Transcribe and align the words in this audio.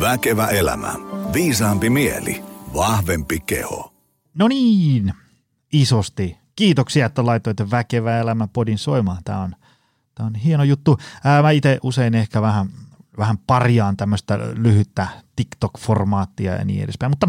Väkevä 0.00 0.46
elämä. 0.46 0.94
Viisaampi 1.32 1.90
mieli. 1.90 2.44
Vahvempi 2.74 3.40
keho. 3.40 3.94
No 4.34 4.48
niin, 4.48 5.14
isosti. 5.72 6.38
Kiitoksia, 6.56 7.06
että 7.06 7.26
laitoitte 7.26 7.70
Väkevä 7.70 8.18
elämä 8.18 8.48
podin 8.52 8.78
soimaan. 8.78 9.18
Tämä 9.24 9.38
on, 9.40 9.56
tämä 10.14 10.26
on 10.26 10.34
hieno 10.34 10.64
juttu. 10.64 10.98
Ää, 11.24 11.42
mä 11.42 11.50
itse 11.50 11.78
usein 11.82 12.14
ehkä 12.14 12.42
vähän, 12.42 12.68
vähän 13.18 13.38
parjaan 13.38 13.96
tämmöistä 13.96 14.38
lyhyttä 14.38 15.08
TikTok-formaattia 15.36 16.58
ja 16.58 16.64
niin 16.64 16.84
edespäin. 16.84 17.12
Mutta 17.12 17.28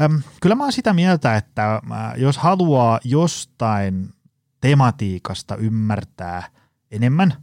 äm, 0.00 0.22
kyllä 0.40 0.54
mä 0.54 0.62
oon 0.62 0.72
sitä 0.72 0.92
mieltä, 0.92 1.36
että 1.36 1.74
äh, 1.74 1.80
jos 2.16 2.38
haluaa 2.38 3.00
jostain 3.04 4.10
tematiikasta 4.60 5.56
ymmärtää 5.56 6.42
enemmän 6.90 7.34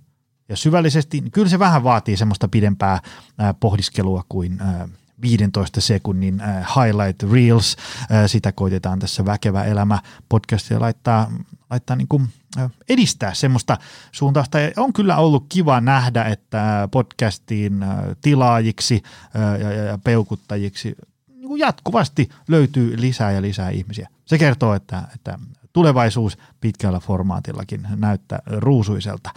ja 0.50 0.58
syvällisesti, 0.58 1.22
niin 1.22 1.32
kyllä 1.32 1.50
se 1.50 1.60
vähän 1.60 1.84
vaatii 1.84 2.18
semmoista 2.18 2.48
pidempää 2.48 2.94
äh, 2.94 3.56
pohdiskelua 3.60 4.24
kuin 4.30 4.62
äh, 4.62 4.90
15 5.22 5.82
sekunnin 5.82 6.42
äh, 6.42 6.68
highlight 6.76 7.24
reels. 7.32 7.78
Äh, 8.02 8.24
sitä 8.28 8.52
koitetaan 8.52 9.00
tässä 9.00 9.26
Väkevä 9.26 9.64
elämä 9.64 10.00
podcastia 10.30 10.80
laittaa, 10.80 11.32
laittaa 11.70 11.96
niin 11.96 12.08
kuin, 12.08 12.30
äh, 12.58 12.72
edistää 12.90 13.34
semmoista 13.34 13.78
suuntausta. 14.12 14.58
On 14.78 14.94
kyllä 14.94 15.18
ollut 15.18 15.46
kiva 15.50 15.82
nähdä, 15.82 16.24
että 16.24 16.90
podcastiin 16.92 17.84
äh, 17.84 17.90
tilaajiksi 18.22 19.04
äh, 19.36 19.62
ja, 19.62 19.98
peukuttajiksi 20.04 20.96
niin 21.28 21.48
kuin 21.48 21.60
jatkuvasti 21.60 22.30
löytyy 22.48 23.02
lisää 23.02 23.32
ja 23.32 23.42
lisää 23.42 23.70
ihmisiä. 23.70 24.10
Se 24.26 24.38
kertoo, 24.38 24.74
että, 24.74 25.04
että 25.16 25.40
tulevaisuus 25.74 26.38
pitkällä 26.62 27.00
formaatillakin 27.00 27.88
näyttää 27.96 28.40
ruusuiselta. 28.46 29.30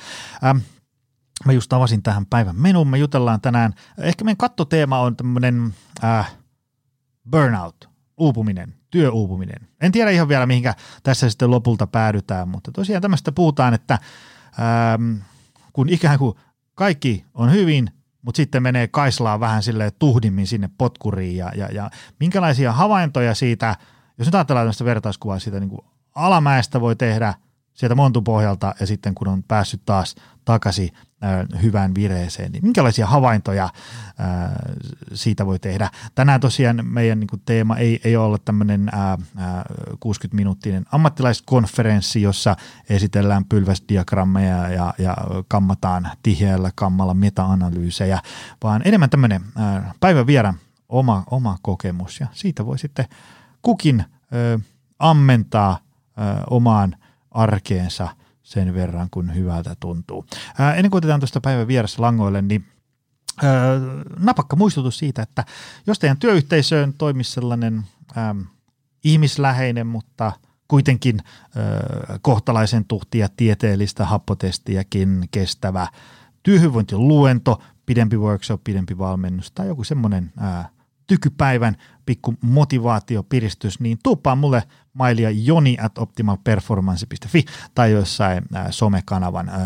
Ähm, 0.45 0.59
Mä 1.45 1.53
just 1.53 1.73
avasin 1.73 2.03
tähän 2.03 2.27
päivän 2.27 2.57
menuun. 2.57 2.89
Me 2.89 2.99
jutellaan 2.99 3.41
tänään, 3.41 3.75
ehkä 3.99 4.25
meidän 4.25 4.37
kattoteema 4.37 5.01
on 5.01 5.17
tämmöinen 5.17 5.75
äh, 6.05 6.33
burnout, 7.31 7.89
uupuminen, 8.19 8.75
työuupuminen. 8.91 9.69
En 9.81 9.93
tiedä 9.93 10.11
ihan 10.11 10.29
vielä 10.29 10.47
mihinkä 10.47 10.75
tässä 11.03 11.31
sitten 11.31 11.51
lopulta 11.51 11.87
päädytään, 11.87 12.49
mutta 12.49 12.73
tosiaan 12.73 13.03
tämmöistä 13.03 13.33
puhutaan, 13.33 13.75
että 13.75 13.99
ähm, 14.61 15.17
kun 15.73 15.89
ikään 15.89 16.19
kuin 16.19 16.37
kaikki 16.75 17.25
on 17.35 17.53
hyvin, 17.53 17.91
mutta 18.23 18.37
sitten 18.37 18.63
menee 18.63 18.89
kaislaa 18.89 19.41
vähän 19.41 19.63
sille 19.63 19.91
tuhdimmin 19.99 20.47
sinne 20.47 20.71
potkuriin 20.79 21.37
ja, 21.37 21.53
ja, 21.57 21.69
ja 21.73 21.91
minkälaisia 22.21 22.73
havaintoja 22.73 23.35
siitä, 23.35 23.77
jos 24.19 24.29
nyt 24.29 24.35
ajatellaan 24.35 24.65
tämmöistä 24.65 24.85
vertauskuvaa 24.85 25.39
siitä 25.39 25.61
niin 25.61 25.71
kuin 25.71 25.81
alamäestä 26.15 26.81
voi 26.81 26.97
tehdä 26.97 27.35
sieltä 27.75 27.95
montun 27.95 28.25
pohjalta 28.25 28.75
ja 28.81 28.87
sitten 28.87 29.15
kun 29.15 29.29
on 29.29 29.43
päässyt 29.43 29.83
taas 29.85 30.15
takaisin 30.45 30.91
äh, 31.25 31.63
hyvään 31.63 31.95
vireeseen, 31.95 32.53
niin 32.53 32.65
minkälaisia 32.65 33.07
havaintoja 33.07 33.65
äh, 33.65 33.71
siitä 35.15 35.47
voi 35.47 35.59
tehdä. 35.59 35.91
Tänään 36.15 36.41
tosiaan 36.41 36.81
meidän 36.83 37.21
niin 37.21 37.43
teema 37.45 37.77
ei, 37.77 38.01
ei 38.05 38.17
ole 38.17 38.39
tämmöinen 38.45 38.91
äh, 38.95 39.19
60-minuuttinen 39.95 40.87
ammattilaiskonferenssi, 40.93 42.23
jossa 42.23 42.57
esitellään 42.89 43.45
pylväsdiagrammeja 43.45 44.69
ja, 44.69 44.95
ja 44.99 45.17
kammataan 45.49 46.11
tiheällä 46.23 46.71
kammalla 46.75 47.15
meta-analyysejä, 47.15 48.19
vaan 48.63 48.83
enemmän 48.85 49.11
tämmöinen 49.11 49.43
äh, 49.61 49.95
päivän 50.01 50.27
vierän 50.27 50.55
oma, 50.89 51.25
oma 51.31 51.59
kokemus 51.63 52.21
ja 52.21 52.27
siitä 52.33 52.67
voi 52.67 52.79
sitten 52.79 53.07
kukin 53.63 54.01
äh, 54.01 54.63
ammentaa 54.99 55.71
äh, 55.71 56.43
omaan 56.51 56.97
arkeensa– 57.31 58.09
sen 58.43 58.75
verran, 58.75 59.09
kun 59.11 59.35
hyvältä 59.35 59.77
tuntuu. 59.81 60.27
Ää, 60.59 60.75
ennen 60.75 60.91
kuin 60.91 60.99
otetaan 60.99 61.21
tuosta 61.21 61.41
päivän 61.41 61.69
vieressä 61.69 62.03
langoille, 62.03 62.43
niin 62.43 62.65
ää, 63.43 63.53
napakka 64.19 64.57
muistutus 64.57 64.99
siitä, 64.99 65.23
että 65.23 65.45
jos 65.87 65.99
teidän 65.99 66.19
työyhteisöön 66.19 66.95
toimisi 66.95 67.33
sellainen 67.33 67.83
ää, 68.17 68.35
ihmisläheinen, 69.05 69.87
mutta 69.87 70.33
kuitenkin 70.69 71.21
ää, 71.25 72.19
kohtalaisen 72.23 72.85
tuhtia 72.85 73.29
tieteellistä 73.37 74.05
happotestiäkin 74.05 75.29
kestävä 75.31 75.87
työhyvinvointiluento, 76.43 77.63
pidempi 77.87 78.17
workshop, 78.17 78.65
pidempi 78.65 78.99
valmennus 78.99 79.53
tai 79.53 79.67
joku 79.67 79.85
semmoinen 79.85 80.33
ää, 80.39 80.69
tykypäivän 81.11 81.77
pikku 82.07 82.35
motivaatio, 82.41 83.23
piristys, 83.23 83.81
niin 83.81 83.99
tuuppaa 84.03 84.37
mulle 84.37 84.63
mailia 84.93 85.31
joni 85.31 85.77
at 85.81 85.99
optimalperformance.fi 85.99 87.45
tai 87.75 87.93
jossain 87.93 88.45
äh, 88.55 88.67
somekanavan 88.71 89.49
äh, 89.49 89.57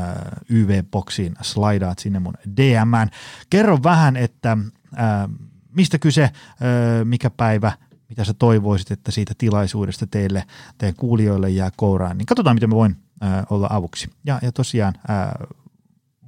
YV-boksiin 0.51 1.35
slaidaat 1.43 1.99
sinne 1.99 2.19
mun 2.19 2.35
DMään. 2.57 3.11
Kerro 3.51 3.79
vähän, 3.83 4.17
että 4.17 4.53
äh, 4.53 5.31
mistä 5.77 5.99
kyse, 5.99 6.31
mikä 7.05 7.31
päivä, 7.31 7.73
mitä 8.09 8.25
sä 8.25 8.35
toivoisit, 8.35 8.91
että 8.91 9.11
siitä 9.11 9.35
tilaisuudesta 9.39 10.07
teille, 10.07 10.45
teidän 10.79 10.97
kuulijoille 10.97 11.51
jää 11.51 11.71
kouraan, 11.77 12.19
niin 12.19 12.27
katsotaan, 12.27 12.57
miten 12.57 12.69
mä 12.69 12.77
voin 12.77 12.97
olla 13.51 13.69
avuksi. 13.71 14.11
Ja, 14.25 14.39
ja 14.43 14.53
tosiaan 14.53 14.95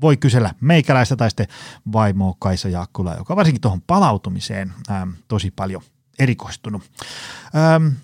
voi 0.00 0.16
kysellä 0.16 0.54
meikäläistä 0.60 1.16
tai 1.16 1.30
sitten 1.30 1.46
vaimoa 1.92 2.34
Kaisa 2.38 2.68
Jaakkula, 2.68 3.14
joka 3.14 3.32
on 3.32 3.36
varsinkin 3.36 3.60
tuohon 3.60 3.82
palautumiseen 3.82 4.72
ähm, 4.90 5.10
tosi 5.28 5.50
paljon 5.50 5.82
erikoistunut. 6.18 6.82
Ähm, 7.56 7.94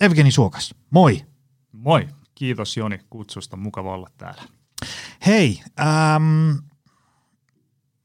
Evgeni 0.00 0.30
Suokas, 0.30 0.74
moi. 0.90 1.24
Moi, 1.72 2.08
kiitos 2.34 2.76
Joni 2.76 3.00
kutsusta, 3.10 3.56
mukava 3.56 3.94
olla 3.94 4.10
täällä. 4.18 4.42
Hei, 5.26 5.60
ähm, 5.80 6.50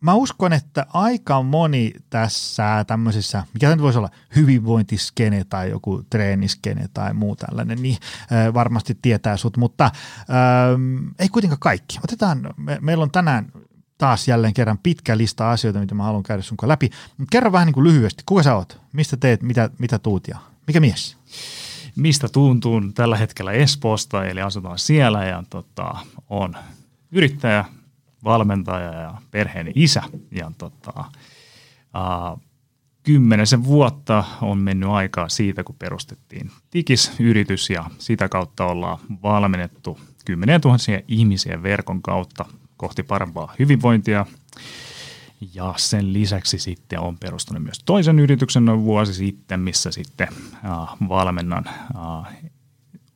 mä 0.01 0.13
uskon, 0.13 0.53
että 0.53 0.85
aika 0.94 1.44
moni 1.44 1.94
tässä 2.09 2.85
tämmöisessä, 2.88 3.44
mikä 3.53 3.69
nyt 3.69 3.81
voisi 3.81 3.97
olla 3.97 4.09
hyvinvointiskene 4.35 5.44
tai 5.44 5.69
joku 5.69 6.03
treeniskene 6.09 6.89
tai 6.94 7.13
muu 7.13 7.35
tällainen, 7.35 7.81
niin 7.81 7.97
varmasti 8.53 8.97
tietää 9.01 9.38
sut, 9.38 9.57
mutta 9.57 9.85
äh, 9.85 9.91
ei 11.19 11.29
kuitenkaan 11.29 11.59
kaikki. 11.59 12.00
Otetaan, 12.03 12.53
me, 12.57 12.78
meillä 12.81 13.03
on 13.03 13.11
tänään 13.11 13.51
taas 13.97 14.28
jälleen 14.28 14.53
kerran 14.53 14.78
pitkä 14.78 15.17
lista 15.17 15.51
asioita, 15.51 15.79
mitä 15.79 15.95
mä 15.95 16.03
haluan 16.03 16.23
käydä 16.23 16.44
sun 16.44 16.57
läpi. 16.63 16.90
Kerro 17.31 17.51
vähän 17.51 17.66
niin 17.66 17.73
kuin 17.73 17.84
lyhyesti, 17.84 18.23
kuka 18.25 18.44
sä 18.44 18.56
oot, 18.56 18.81
mistä 18.94 19.17
teet, 19.17 19.41
mitä, 19.44 19.69
mitä 19.79 20.00
tuut 20.00 20.28
ja 20.28 20.38
mikä 20.67 20.79
mies? 20.79 21.17
Mistä 21.95 22.29
tuntun 22.29 22.94
tällä 22.94 23.17
hetkellä 23.17 23.51
Espoosta, 23.51 24.25
eli 24.25 24.41
asutaan 24.41 24.79
siellä 24.79 25.25
ja 25.25 25.44
tota, 25.50 25.95
on 26.29 26.56
yrittäjä, 27.11 27.66
valmentaja 28.24 28.94
ja 28.94 29.14
perheen 29.32 29.72
isä. 29.76 30.04
Ja 30.32 30.52
tota, 30.58 30.94
uh, 31.00 32.42
kymmenisen 33.04 33.64
vuotta 33.64 34.24
on 34.42 34.58
mennyt 34.58 34.90
aikaa 34.90 35.30
siitä, 35.30 35.64
kun 35.64 35.76
perustettiin 35.80 36.52
Tikis-yritys 36.70 37.70
ja 37.70 37.86
sitä 37.98 38.30
kautta 38.30 38.66
ollaan 38.66 39.00
valmennettu 39.24 40.00
kymmeniä 40.26 40.59
tuhansia 40.59 41.00
ihmisiä 41.08 41.64
verkon 41.64 42.02
kautta 42.02 42.46
kohti 42.78 43.04
parempaa 43.04 43.54
hyvinvointia. 43.59 44.26
Ja 45.53 45.74
sen 45.78 46.14
lisäksi 46.14 46.59
sitten 46.59 47.00
on 47.00 47.18
perustunut 47.18 47.64
myös 47.64 47.80
toisen 47.86 48.20
yrityksen 48.20 48.66
noin 48.66 48.84
vuosi 48.84 49.14
sitten, 49.14 49.59
missä 49.59 49.92
sitten 49.92 50.28
uh, 50.32 51.09
valmennan 51.09 51.66
uh, 51.96 52.50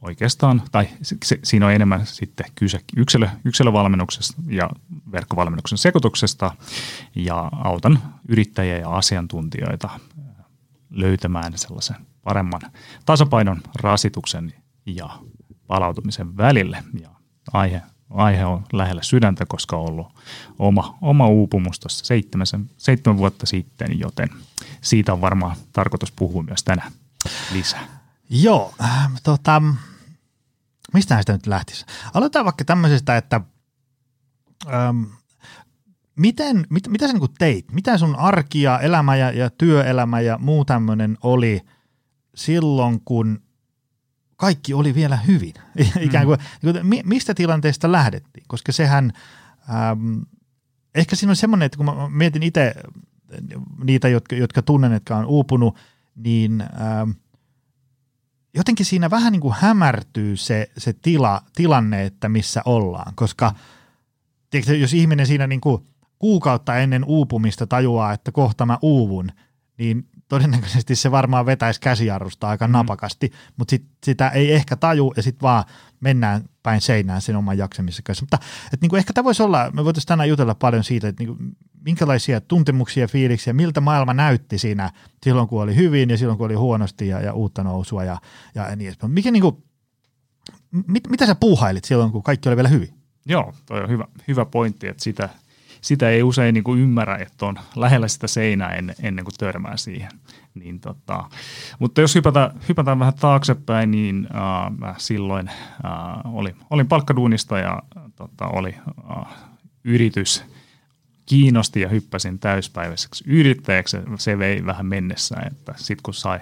oikeastaan, 0.06 0.62
tai 0.72 0.88
se, 1.02 1.40
siinä 1.44 1.66
on 1.66 1.72
enemmän 1.72 2.06
sitten 2.06 2.46
kyse 2.56 2.80
yksilö, 2.98 3.28
yksilövalmennuksesta 3.46 4.42
ja 4.48 4.70
verkkovalmennuksen 5.12 5.78
sekoituksesta 5.78 6.52
ja 7.16 7.50
autan 7.64 8.00
yrittäjiä 8.28 8.78
ja 8.78 8.90
asiantuntijoita 8.90 9.90
löytämään 10.90 11.54
sellaisen 11.56 11.96
paremman 12.24 12.62
tasapainon 13.06 13.62
rasituksen 13.76 14.54
ja 14.86 15.10
palautumisen 15.68 16.38
välille. 16.38 16.84
Ja 17.02 17.10
aihe, 17.54 17.82
aihe 18.10 18.46
on 18.46 18.64
lähellä 18.74 19.04
sydäntä, 19.04 19.46
koska 19.48 19.78
on 19.78 19.90
ollut 19.90 20.08
oma, 20.60 20.98
oma 21.02 21.28
uupumus 21.28 21.80
tuossa 21.80 22.06
seitsemän, 22.06 22.48
seitsemän 22.78 23.18
vuotta 23.18 23.46
sitten, 23.46 24.00
joten 24.00 24.30
siitä 24.82 25.14
on 25.14 25.22
varmaan 25.22 25.56
tarkoitus 25.74 26.12
puhua 26.12 26.44
myös 26.44 26.64
tänään 26.64 26.92
lisää. 27.54 27.88
Joo, 28.30 28.74
äh, 28.84 29.10
tota, 29.24 29.62
mistä 30.94 31.20
sitä 31.20 31.34
nyt 31.34 31.48
lähtisi? 31.48 31.86
Aloitetaan 32.14 32.46
vaikka 32.46 32.66
tämmöisestä, 32.66 33.18
että 33.18 33.42
ähm, 34.74 35.04
miten, 36.16 36.66
mit, 36.70 36.88
mitä 36.88 37.08
sä 37.08 37.14
niin 37.14 37.34
teit? 37.38 37.72
Mitä 37.72 37.98
sun 37.98 38.16
arki 38.16 38.62
ja 38.62 38.80
elämä 38.80 39.16
ja, 39.16 39.32
ja 39.32 39.50
työelämä 39.50 40.20
ja 40.20 40.38
muu 40.38 40.66
tämmöinen 40.66 41.18
oli 41.24 41.62
silloin, 42.36 43.02
kun 43.06 43.42
kaikki 44.36 44.74
oli 44.74 44.96
vielä 44.96 45.18
hyvin? 45.18 45.54
Ikään 46.00 46.26
kuin, 46.26 46.40
mm. 46.64 46.90
niin 46.90 47.08
mistä 47.08 47.34
tilanteesta 47.34 47.92
lähdettiin? 47.92 48.46
Koska 48.48 48.72
sehän, 48.72 49.12
ähm, 49.70 50.18
ehkä 50.96 51.16
siinä 51.16 51.32
on 51.32 51.36
semmoinen, 51.36 51.66
että 51.66 51.78
kun 51.78 51.86
mä 51.86 52.10
mietin 52.10 52.44
itse 52.44 52.74
niitä, 53.84 54.08
jotka, 54.08 54.36
jotka 54.36 54.62
tunnen, 54.62 54.92
jotka 54.92 55.18
on 55.18 55.26
uupunut, 55.26 55.78
niin 56.16 56.62
ähm,– 56.62 57.12
jotenkin 58.56 58.86
siinä 58.86 59.10
vähän 59.10 59.32
niin 59.32 59.42
kuin 59.42 59.56
hämärtyy 59.60 60.38
se, 60.38 60.70
se 60.78 60.94
tila, 60.94 61.42
tilanne, 61.56 62.06
että 62.06 62.30
missä 62.30 62.62
ollaan, 62.66 63.16
koska 63.16 63.54
tiedätkö, 64.50 64.76
jos 64.76 64.94
ihminen 64.94 65.28
siinä 65.28 65.48
niin 65.48 65.62
kuin 65.62 65.88
kuukautta 66.20 66.78
ennen 66.78 67.06
uupumista 67.06 67.68
tajuaa, 67.68 68.14
että 68.14 68.32
kohta 68.32 68.66
mä 68.66 68.78
uuvun, 68.82 69.32
niin 69.78 70.08
todennäköisesti 70.28 70.96
se 70.96 71.12
varmaan 71.12 71.46
vetäisi 71.46 71.82
käsijarrusta 71.82 72.50
aika 72.50 72.68
mm. 72.68 72.72
napakasti, 72.72 73.32
mutta 73.58 73.70
sit, 73.70 73.86
sitä 74.04 74.30
ei 74.30 74.54
ehkä 74.54 74.76
taju 74.76 75.14
ja 75.16 75.24
sitten 75.24 75.42
vaan 75.42 75.64
mennään 76.00 76.42
päin 76.64 76.82
seinään 76.82 77.22
sen 77.22 77.36
oman 77.36 77.58
jaksamisen 77.58 78.04
kanssa. 78.04 78.24
Mutta 78.24 78.38
et 78.74 78.82
niinku 78.82 78.96
ehkä 78.96 79.14
tämä 79.14 79.26
voisi 79.26 79.44
olla, 79.44 79.72
me 79.74 79.86
voitaisiin 79.86 80.08
tänään 80.08 80.30
jutella 80.30 80.56
paljon 80.56 80.84
siitä, 80.84 81.08
että 81.08 81.24
niinku, 81.24 81.44
minkälaisia 81.86 82.42
tuntemuksia 82.42 83.08
fiiliksiä, 83.08 83.54
miltä 83.54 83.82
maailma 83.82 84.14
näytti 84.14 84.58
siinä 84.58 84.92
silloin, 85.24 85.48
kun 85.48 85.62
oli 85.62 85.76
hyvin 85.76 86.10
ja 86.10 86.18
silloin, 86.18 86.38
kun 86.38 86.46
oli 86.46 86.54
huonosti 86.54 87.08
ja, 87.08 87.20
ja 87.22 87.34
uutta 87.34 87.64
nousua 87.64 88.04
ja, 88.04 88.18
ja 88.56 88.76
niin 88.76 88.88
edespäin. 88.88 89.12
Mikä 89.12 89.32
niinku, 89.32 89.64
mit, 90.88 91.10
mitä 91.10 91.26
sä 91.26 91.36
puuhailit 91.36 91.86
silloin, 91.86 92.12
kun 92.12 92.24
kaikki 92.24 92.50
oli 92.50 92.56
vielä 92.56 92.70
hyvin? 92.70 92.90
Joo, 93.26 93.54
toi 93.66 93.82
on 93.82 93.90
hyvä, 93.90 94.06
hyvä 94.28 94.46
pointti, 94.46 94.88
että 94.88 95.04
sitä, 95.04 95.30
sitä 95.82 96.10
ei 96.10 96.24
usein 96.24 96.54
niin 96.54 96.64
kuin 96.64 96.80
ymmärrä, 96.80 97.18
että 97.18 97.46
on 97.46 97.56
lähellä 97.76 98.08
sitä 98.08 98.28
seinää 98.28 98.70
ennen, 98.70 98.96
ennen 99.02 99.26
kuin 99.26 99.36
törmää 99.38 99.78
siihen. 99.78 100.12
Niin 100.54 100.80
tota, 100.80 101.30
mutta 101.80 102.02
jos 102.02 102.16
hypätään, 102.16 102.52
hypätään 102.70 103.00
vähän 103.00 103.14
taaksepäin, 103.14 103.92
niin 103.92 104.28
äh, 104.36 104.78
mä 104.78 104.96
silloin 104.98 105.48
äh, 105.48 106.34
olin, 106.34 106.56
olin 106.70 106.88
palkkaduunista 106.88 107.58
ja 107.60 107.82
tota, 108.16 108.48
oli 108.48 108.76
äh, 109.18 109.26
yritys 109.84 110.55
kiinnosti 111.26 111.82
ja 111.82 111.90
hyppäsin 111.90 112.40
täyspäiväiseksi 112.40 113.24
yrittäjäksi. 113.28 113.98
Se 114.20 114.40
vei 114.40 114.66
vähän 114.66 114.86
mennessään, 114.86 115.48
että 115.48 115.74
sitten 115.78 116.04
kun 116.04 116.14
sai 116.14 116.40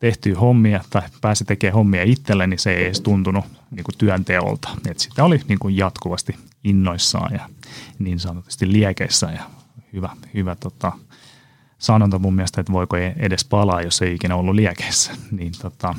tehtyä 0.00 0.38
hommia 0.38 0.84
tai 0.90 1.02
pääsi 1.20 1.44
tekemään 1.44 1.74
hommia 1.74 2.02
itselle, 2.02 2.46
niin 2.46 2.58
se 2.58 2.74
ei 2.74 2.84
edes 2.84 3.00
tuntunut 3.00 3.44
niin 3.70 3.84
kuin 3.84 3.98
työnteolta. 3.98 4.68
Et 4.90 4.98
sitä 4.98 5.24
oli 5.24 5.40
niin 5.48 5.58
kuin 5.58 5.76
jatkuvasti 5.76 6.36
innoissaan 6.64 7.34
ja 7.34 7.48
niin 7.98 8.18
sanotusti 8.18 8.72
liekeissä 8.72 9.26
ja 9.26 9.42
hyvä, 9.92 10.10
hyvä 10.34 10.54
tota, 10.54 10.92
sanonta 11.78 12.18
mun 12.18 12.34
mielestä, 12.34 12.60
että 12.60 12.72
voiko 12.72 12.96
edes 12.96 13.44
palaa, 13.44 13.82
jos 13.82 14.02
ei 14.02 14.14
ikinä 14.14 14.36
ollut 14.36 14.54
liekeissä. 14.54 15.12
Niin 15.30 15.52
tota, 15.62 15.94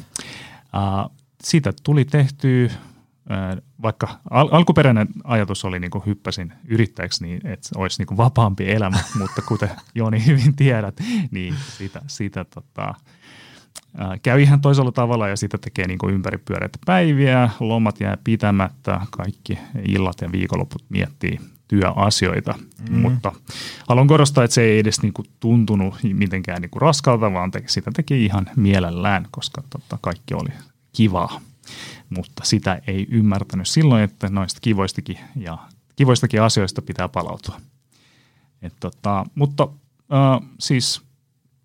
ää, 0.73 1.09
siitä 1.43 1.73
tuli 1.83 2.05
tehty, 2.05 2.71
ää, 3.29 3.57
vaikka 3.81 4.07
al- 4.29 4.49
alkuperäinen 4.51 5.07
ajatus 5.23 5.65
oli 5.65 5.79
niin 5.79 5.91
kuin 5.91 6.05
hyppäsin 6.05 6.53
yrittäjäksi, 6.67 7.23
niin 7.23 7.47
että 7.47 7.69
olisi 7.75 7.99
niin 8.01 8.07
kuin 8.07 8.17
vapaampi 8.17 8.71
elämä, 8.71 8.97
mutta 9.19 9.41
kuten 9.41 9.69
Joni 9.95 10.25
hyvin 10.25 10.55
tiedät, 10.55 10.99
niin 11.31 11.55
siitä, 11.77 12.01
siitä 12.07 12.45
tota, 12.45 12.93
käy 14.23 14.41
ihan 14.41 14.61
toisella 14.61 14.91
tavalla 14.91 15.27
ja 15.27 15.35
sitä 15.35 15.57
tekee 15.57 15.87
niin 15.87 15.99
kuin 15.99 16.13
ympäripyöreitä 16.13 16.79
päiviä, 16.85 17.49
lomat 17.59 17.99
jää 17.99 18.17
pitämättä, 18.23 19.01
kaikki 19.11 19.59
illat 19.87 20.21
ja 20.21 20.31
viikonloput 20.31 20.83
miettii 20.89 21.39
työasioita, 21.67 22.53
mm. 22.89 22.99
mutta 22.99 23.31
haluan 23.87 24.07
korostaa, 24.07 24.43
että 24.43 24.55
se 24.55 24.61
ei 24.61 24.79
edes 24.79 25.01
niin 25.01 25.13
kuin 25.13 25.27
tuntunut 25.39 25.95
mitenkään 26.13 26.61
niin 26.61 26.69
kuin 26.69 26.81
raskalta, 26.81 27.33
vaan 27.33 27.51
te, 27.51 27.63
sitä 27.67 27.91
teki 27.95 28.25
ihan 28.25 28.47
mielellään, 28.55 29.27
koska 29.31 29.63
totta 29.69 29.97
kaikki 30.01 30.33
oli 30.33 30.49
kivaa, 30.93 31.41
mutta 32.09 32.43
sitä 32.43 32.81
ei 32.87 33.07
ymmärtänyt 33.09 33.67
silloin, 33.67 34.03
että 34.03 34.29
noista 34.29 34.59
kivoistakin 34.61 35.17
ja 35.35 35.57
kivoistakin 35.95 36.41
asioista 36.41 36.81
pitää 36.81 37.09
palautua. 37.09 37.61
Et 38.61 38.73
tota, 38.79 39.25
mutta 39.35 39.67
äh, 40.13 40.49
siis 40.59 41.01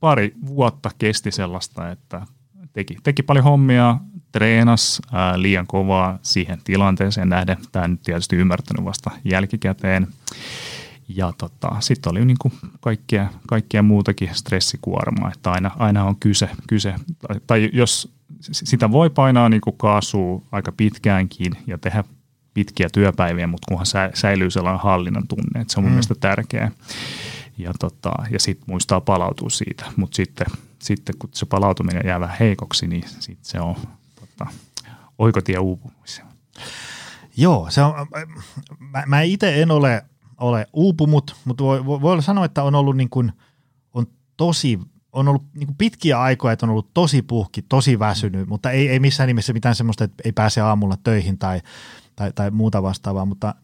pari 0.01 0.35
vuotta 0.47 0.91
kesti 0.99 1.31
sellaista, 1.31 1.91
että 1.91 2.27
teki, 2.73 2.97
teki 3.03 3.23
paljon 3.23 3.45
hommia, 3.45 3.97
treenas 4.33 5.03
ää, 5.13 5.43
liian 5.43 5.67
kovaa 5.67 6.19
siihen 6.23 6.59
tilanteeseen 6.65 7.29
nähden. 7.29 7.57
Tämä 7.73 7.89
nyt 7.89 8.03
tietysti 8.03 8.37
ymmärtänyt 8.37 8.85
vasta 8.85 9.11
jälkikäteen. 9.25 10.07
Ja 11.09 11.33
tota, 11.39 11.77
sitten 11.81 12.11
oli 12.11 12.25
niin 12.25 12.37
kuin 12.41 12.55
kaikkea, 12.81 13.29
kaikkea 13.47 13.83
muutakin 13.83 14.31
stressikuormaa, 14.33 15.31
että 15.35 15.53
aina, 15.53 15.71
aina 15.79 16.05
on 16.05 16.17
kyse, 16.17 16.51
kyse 16.69 16.95
tai, 17.29 17.41
tai 17.47 17.71
jos 17.73 18.14
sitä 18.53 18.93
voi 18.93 19.11
painaa 19.11 19.49
niin 19.49 19.61
kuin 19.61 19.77
kaasua 19.77 20.43
aika 20.53 20.73
pitkäänkin 20.73 21.53
ja 21.67 21.79
tehdä 21.79 22.05
pitkiä 22.55 22.89
työpäiviä, 22.93 23.47
mutta 23.47 23.69
kunhan 23.69 23.87
sä, 23.87 24.11
säilyy 24.15 24.51
sellainen 24.51 24.83
hallinnan 24.83 25.29
tunne, 25.29 25.61
että 25.61 25.73
se 25.73 25.81
on 25.81 25.85
mun 25.85 25.91
mm. 25.91 25.95
mielestä 25.95 26.15
tärkeää. 26.15 26.71
Ja, 27.59 27.73
tota, 27.81 28.13
ja 28.31 28.41
sitten 28.41 28.65
muistaa 28.69 29.01
palautua 29.01 29.51
siitä, 29.51 29.85
mutta 29.97 30.17
sitten, 30.17 30.47
sitten 30.79 31.15
kun 31.19 31.31
se 31.33 31.47
palautuminen 31.47 32.03
jää 32.07 32.21
vähän 32.21 32.37
heikoksi, 32.41 32.87
niin 32.87 33.05
sitten 33.09 33.45
se 33.45 33.61
on 33.61 33.75
tota, 34.21 34.47
oikotie 35.19 35.59
uupumiseen. 35.59 36.27
Joo, 37.37 37.67
se 37.71 37.83
on, 37.83 37.95
mä, 38.79 39.03
mä 39.07 39.23
itse 39.23 39.63
en 39.63 39.71
ole, 39.71 40.05
ole 40.39 40.67
uupumut, 40.73 41.37
mutta 41.45 41.65
voi, 41.65 41.87
voi, 41.87 42.01
voi 42.01 42.23
sanoa, 42.23 42.45
että 42.45 42.63
on 42.63 42.75
ollut 42.75 42.97
niin 42.97 43.11
kuin, 43.11 43.33
on 43.95 44.07
tosi 44.37 44.79
on 45.15 45.29
ollut 45.29 45.45
niin 45.55 45.67
kuin 45.67 45.77
pitkiä 45.77 46.21
aikoja, 46.21 46.53
että 46.53 46.67
on 46.67 46.71
ollut 46.71 46.95
tosi 46.95 47.23
puhki, 47.23 47.63
tosi 47.63 47.99
väsynyt, 47.99 48.49
mutta 48.49 48.71
ei, 48.71 48.89
ei 48.89 49.01
missään 49.01 49.27
nimessä 49.27 49.53
mitään 49.53 49.75
semmoista, 49.75 50.05
että 50.05 50.23
ei 50.25 50.33
pääse 50.33 50.61
aamulla 50.61 50.97
töihin 51.05 51.39
tai, 51.39 51.61
tai, 52.17 52.33
tai 52.33 52.51
muuta 52.51 52.83
vastaavaa, 52.83 53.25
mutta 53.25 53.55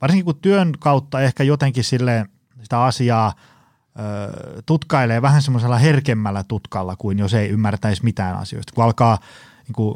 varsinkin 0.00 0.24
kun 0.24 0.40
työn 0.42 0.72
kautta 0.78 1.20
ehkä 1.20 1.44
jotenkin 1.44 1.84
sille 1.84 2.26
sitä 2.62 2.82
asiaa 2.82 3.34
ö, 3.98 4.62
tutkailee 4.66 5.22
vähän 5.22 5.42
semmoisella 5.42 5.78
herkemmällä 5.78 6.44
tutkalla 6.44 6.96
kuin 6.96 7.18
jos 7.18 7.34
ei 7.34 7.48
ymmärtäisi 7.48 8.04
mitään 8.04 8.36
asioista, 8.36 8.72
kun 8.74 8.84
alkaa 8.84 9.18
niin 9.64 9.74
kuin, 9.74 9.94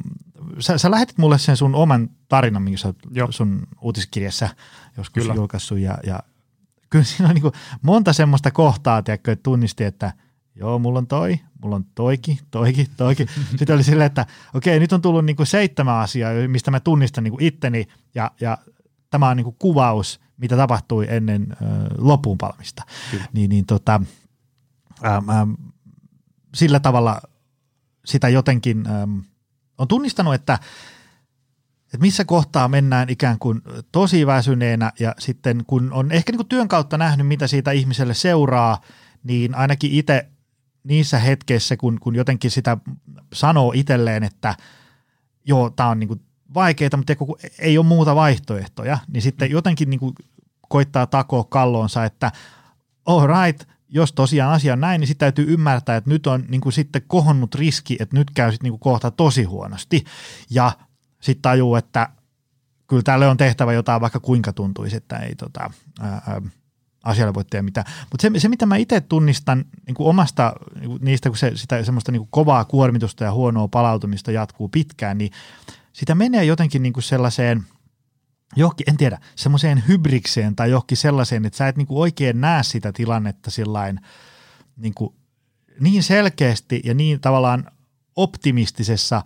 sä, 0.58 0.78
sä 0.78 0.90
lähetit 0.90 1.18
mulle 1.18 1.38
sen 1.38 1.56
sun 1.56 1.74
oman 1.74 2.10
tarinan, 2.28 2.62
minkä 2.62 2.78
sä 2.78 2.94
Joo. 3.10 3.32
sun 3.32 3.66
uutiskirjassa 3.80 4.48
joskus 4.96 5.22
kyllä. 5.22 5.34
julkaissut 5.34 5.78
ja, 5.78 5.98
ja 6.06 6.20
kyllä 6.90 7.04
siinä 7.04 7.28
on 7.28 7.34
niin 7.34 7.42
kuin 7.42 7.54
monta 7.82 8.12
semmoista 8.12 8.50
kohtaa, 8.50 9.02
tiedätkö, 9.02 9.32
että 9.32 9.42
tunnisti, 9.42 9.84
että 9.84 10.12
joo, 10.56 10.78
mulla 10.78 10.98
on 10.98 11.06
toi, 11.06 11.40
mulla 11.62 11.76
on 11.76 11.84
toiki, 11.94 12.40
toiki, 12.50 12.86
toiki. 12.96 13.26
Sitten 13.56 13.74
oli 13.74 13.84
silleen, 13.84 14.06
että 14.06 14.26
okei, 14.54 14.80
nyt 14.80 14.92
on 14.92 15.02
tullut 15.02 15.24
niin 15.24 15.36
kuin 15.36 15.46
seitsemän 15.46 15.94
asiaa, 15.94 16.32
mistä 16.48 16.70
mä 16.70 16.80
tunnistan 16.80 17.24
niin 17.24 17.32
kuin 17.32 17.44
itteni 17.44 17.88
ja, 18.14 18.30
ja 18.40 18.58
tämä 19.10 19.28
on 19.28 19.36
niin 19.36 19.44
kuin 19.44 19.56
kuvaus, 19.58 20.20
mitä 20.36 20.56
tapahtui 20.56 21.06
ennen 21.08 21.46
äh, 21.50 21.68
loppuun 21.98 22.38
palmista. 22.38 22.82
Niin, 23.32 23.50
niin 23.50 23.66
tota, 23.66 24.00
ähm, 25.04 25.30
ähm, 25.30 25.52
sillä 26.54 26.80
tavalla 26.80 27.20
sitä 28.04 28.28
jotenkin 28.28 28.86
ähm, 28.86 29.18
on 29.78 29.88
tunnistanut, 29.88 30.34
että, 30.34 30.54
että 31.84 31.98
missä 32.00 32.24
kohtaa 32.24 32.68
mennään 32.68 33.10
ikään 33.10 33.38
kuin 33.38 33.62
tosi 33.92 34.26
väsyneenä 34.26 34.92
ja 35.00 35.14
sitten 35.18 35.64
kun 35.66 35.92
on 35.92 36.12
ehkä 36.12 36.32
niin 36.32 36.38
kuin 36.38 36.48
työn 36.48 36.68
kautta 36.68 36.98
nähnyt, 36.98 37.26
mitä 37.26 37.46
siitä 37.46 37.70
ihmiselle 37.70 38.14
seuraa, 38.14 38.80
niin 39.24 39.54
ainakin 39.54 39.90
itse 39.90 40.28
niissä 40.86 41.18
hetkeissä, 41.18 41.76
kun, 41.76 42.00
kun 42.00 42.14
jotenkin 42.14 42.50
sitä 42.50 42.76
sanoo 43.32 43.72
itselleen, 43.74 44.24
että 44.24 44.54
joo, 45.44 45.70
tämä 45.70 45.88
on 45.88 46.00
niin 46.00 46.08
kuin 46.08 46.20
vaikeaa, 46.54 46.96
mutta 46.96 47.16
kun 47.16 47.36
ei 47.58 47.78
ole 47.78 47.86
muuta 47.86 48.14
vaihtoehtoja, 48.14 48.98
niin 49.12 49.22
sitten 49.22 49.50
jotenkin 49.50 49.90
niin 49.90 50.00
kuin 50.00 50.14
koittaa 50.68 51.06
takoa 51.06 51.44
kallonsa, 51.44 52.04
että 52.04 52.32
all 53.06 53.26
right, 53.26 53.68
jos 53.88 54.12
tosiaan 54.12 54.52
asia 54.52 54.72
on 54.72 54.80
näin, 54.80 55.00
niin 55.00 55.08
sitten 55.08 55.26
täytyy 55.26 55.52
ymmärtää, 55.52 55.96
että 55.96 56.10
nyt 56.10 56.26
on 56.26 56.44
niin 56.48 56.60
kuin 56.60 56.72
sitten 56.72 57.02
kohonnut 57.06 57.54
riski, 57.54 57.96
että 58.00 58.16
nyt 58.16 58.30
käy 58.30 58.52
sitten 58.52 58.64
niin 58.64 58.72
kuin 58.72 58.80
kohta 58.80 59.10
tosi 59.10 59.44
huonosti. 59.44 60.04
Ja 60.50 60.72
sitten 61.20 61.42
tajuu, 61.42 61.76
että 61.76 62.08
kyllä 62.86 63.02
tälle 63.02 63.28
on 63.28 63.36
tehtävä 63.36 63.72
jotain, 63.72 64.00
vaikka 64.00 64.20
kuinka 64.20 64.52
tuntuisi, 64.52 64.96
että 64.96 65.18
ei 65.18 65.34
tota, 65.34 65.70
ää, 66.00 66.42
asialle 67.06 67.34
voi 67.34 67.44
tehdä 67.44 67.62
mitään. 67.62 67.86
Mutta 68.10 68.22
se, 68.22 68.40
se, 68.40 68.48
mitä 68.48 68.66
mä 68.66 68.76
itse 68.76 69.00
tunnistan 69.00 69.64
niin 69.86 69.94
kuin 69.94 70.08
omasta 70.08 70.52
niin 70.74 70.90
kuin 70.90 71.04
niistä, 71.04 71.28
kun 71.28 71.38
se, 71.38 71.52
sitä 71.54 71.84
semmoista 71.84 72.12
niin 72.12 72.20
kuin 72.20 72.30
kovaa 72.30 72.64
kuormitusta 72.64 73.24
ja 73.24 73.32
huonoa 73.32 73.68
palautumista 73.68 74.32
jatkuu 74.32 74.68
pitkään, 74.68 75.18
niin 75.18 75.30
sitä 75.92 76.14
menee 76.14 76.44
jotenkin 76.44 76.82
niin 76.82 76.92
kuin 76.92 77.04
sellaiseen– 77.04 77.62
johonkin, 78.56 78.90
en 78.90 78.96
tiedä, 78.96 79.18
semmoiseen 79.36 79.82
hybrikseen 79.88 80.56
tai 80.56 80.70
johonkin 80.70 80.96
sellaiseen, 80.96 81.46
että 81.46 81.56
sä 81.56 81.68
et 81.68 81.76
niinku 81.76 82.00
oikein 82.00 82.40
näe 82.40 82.62
sitä 82.62 82.92
tilannetta 82.92 83.50
sillain 83.50 84.00
niinku 84.76 85.14
niin 85.80 86.02
selkeästi 86.02 86.80
ja 86.84 86.94
niin 86.94 87.20
tavallaan 87.20 87.70
optimistisessa 88.16 89.22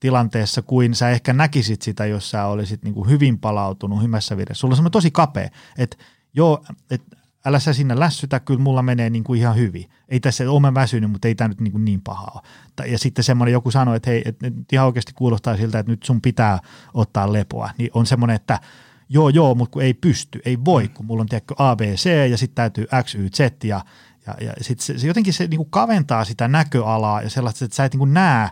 tilanteessa 0.00 0.62
kuin 0.62 0.94
sä 0.94 1.10
ehkä 1.10 1.32
näkisit 1.32 1.82
sitä, 1.82 2.06
jos 2.06 2.30
sä 2.30 2.46
olisit 2.46 2.82
niinku 2.82 3.04
hyvin 3.04 3.38
palautunut 3.38 4.02
hymässä 4.02 4.36
viressä. 4.36 4.60
Sulla 4.60 4.72
on 4.72 4.76
semmoinen 4.76 4.92
tosi 4.92 5.10
kapea, 5.10 5.48
että 5.78 5.96
joo, 6.34 6.64
että 6.90 7.16
älä 7.44 7.58
sä 7.58 7.72
sinne 7.72 7.98
lässytä, 7.98 8.40
kyllä 8.40 8.60
mulla 8.60 8.82
menee 8.82 9.10
niin 9.10 9.24
kuin 9.24 9.40
ihan 9.40 9.56
hyvin. 9.56 9.90
Ei 10.08 10.20
tässä 10.20 10.50
ole 10.50 10.60
mä 10.60 10.74
väsynyt, 10.74 11.10
mutta 11.10 11.28
ei 11.28 11.34
tämä 11.34 11.48
nyt 11.48 11.60
niin, 11.60 11.72
kuin 11.72 11.84
niin 11.84 12.00
pahaa 12.00 12.42
Ja 12.86 12.98
sitten 12.98 13.24
semmoinen 13.24 13.52
joku 13.52 13.70
sanoi, 13.70 13.96
että 13.96 14.10
hei, 14.10 14.22
että 14.24 14.50
nyt 14.50 14.72
ihan 14.72 14.86
oikeasti 14.86 15.12
kuulostaa 15.12 15.56
siltä, 15.56 15.78
että 15.78 15.92
nyt 15.92 16.02
sun 16.02 16.20
pitää 16.20 16.58
ottaa 16.94 17.32
lepoa. 17.32 17.70
Niin 17.78 17.90
on 17.94 18.06
semmoinen, 18.06 18.36
että 18.36 18.60
joo, 19.08 19.28
joo, 19.28 19.54
mutta 19.54 19.72
kun 19.72 19.82
ei 19.82 19.94
pysty, 19.94 20.40
ei 20.44 20.58
voi, 20.64 20.88
kun 20.88 21.06
mulla 21.06 21.20
on 21.20 21.26
tiedätkö 21.26 21.54
ABC 21.58 22.30
ja 22.30 22.36
sitten 22.38 22.54
täytyy 22.54 22.86
X, 23.02 23.14
Y, 23.14 23.28
Z 23.28 23.64
ja, 23.64 23.84
ja, 24.26 24.34
ja 24.40 24.52
sitten 24.60 24.86
se, 24.86 24.98
se, 24.98 25.06
jotenkin 25.06 25.32
se 25.32 25.46
niin 25.46 25.58
kuin 25.58 25.70
kaventaa 25.70 26.24
sitä 26.24 26.48
näköalaa 26.48 27.22
ja 27.22 27.30
sellaista, 27.30 27.64
että 27.64 27.74
sä 27.74 27.84
et 27.84 27.92
niin 27.92 27.98
kuin 27.98 28.14
näe 28.14 28.48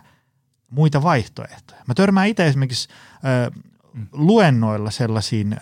muita 0.69 1.03
vaihtoehtoja. 1.03 1.81
Mä 1.87 1.93
törmään 1.93 2.27
itse 2.27 2.47
esimerkiksi 2.47 2.89
äh, 3.13 3.63
luennoilla 4.11 4.91
sellaisiin 4.91 5.53
äh, 5.53 5.59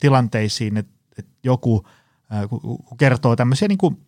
tilanteisiin, 0.00 0.76
että 0.76 0.94
joku– 1.44 1.82
kertoo 2.98 3.36
tämmöisiä 3.36 3.68
niin 3.68 3.78
kuin 3.78 4.06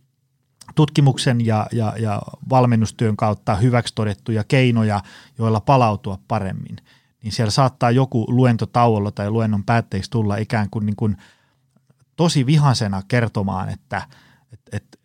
tutkimuksen 0.74 1.46
ja, 1.46 1.66
ja, 1.72 1.94
ja 1.98 2.22
valmennustyön 2.48 3.16
kautta 3.16 3.54
hyväksi 3.54 3.94
todettuja 3.94 4.44
keinoja, 4.44 5.00
joilla 5.38 5.60
palautua 5.60 6.18
paremmin, 6.28 6.76
niin 7.22 7.32
siellä 7.32 7.50
saattaa 7.50 7.90
joku 7.90 8.24
luentotauolla 8.28 9.10
tai 9.10 9.30
luennon 9.30 9.64
päätteeksi 9.64 10.10
tulla 10.10 10.36
ikään 10.36 10.70
kuin, 10.70 10.86
niin 10.86 10.96
kuin 10.96 11.16
tosi 12.16 12.46
vihasena 12.46 13.02
kertomaan, 13.08 13.68
että 13.68 14.02
et, 14.52 14.60
et, 14.72 14.98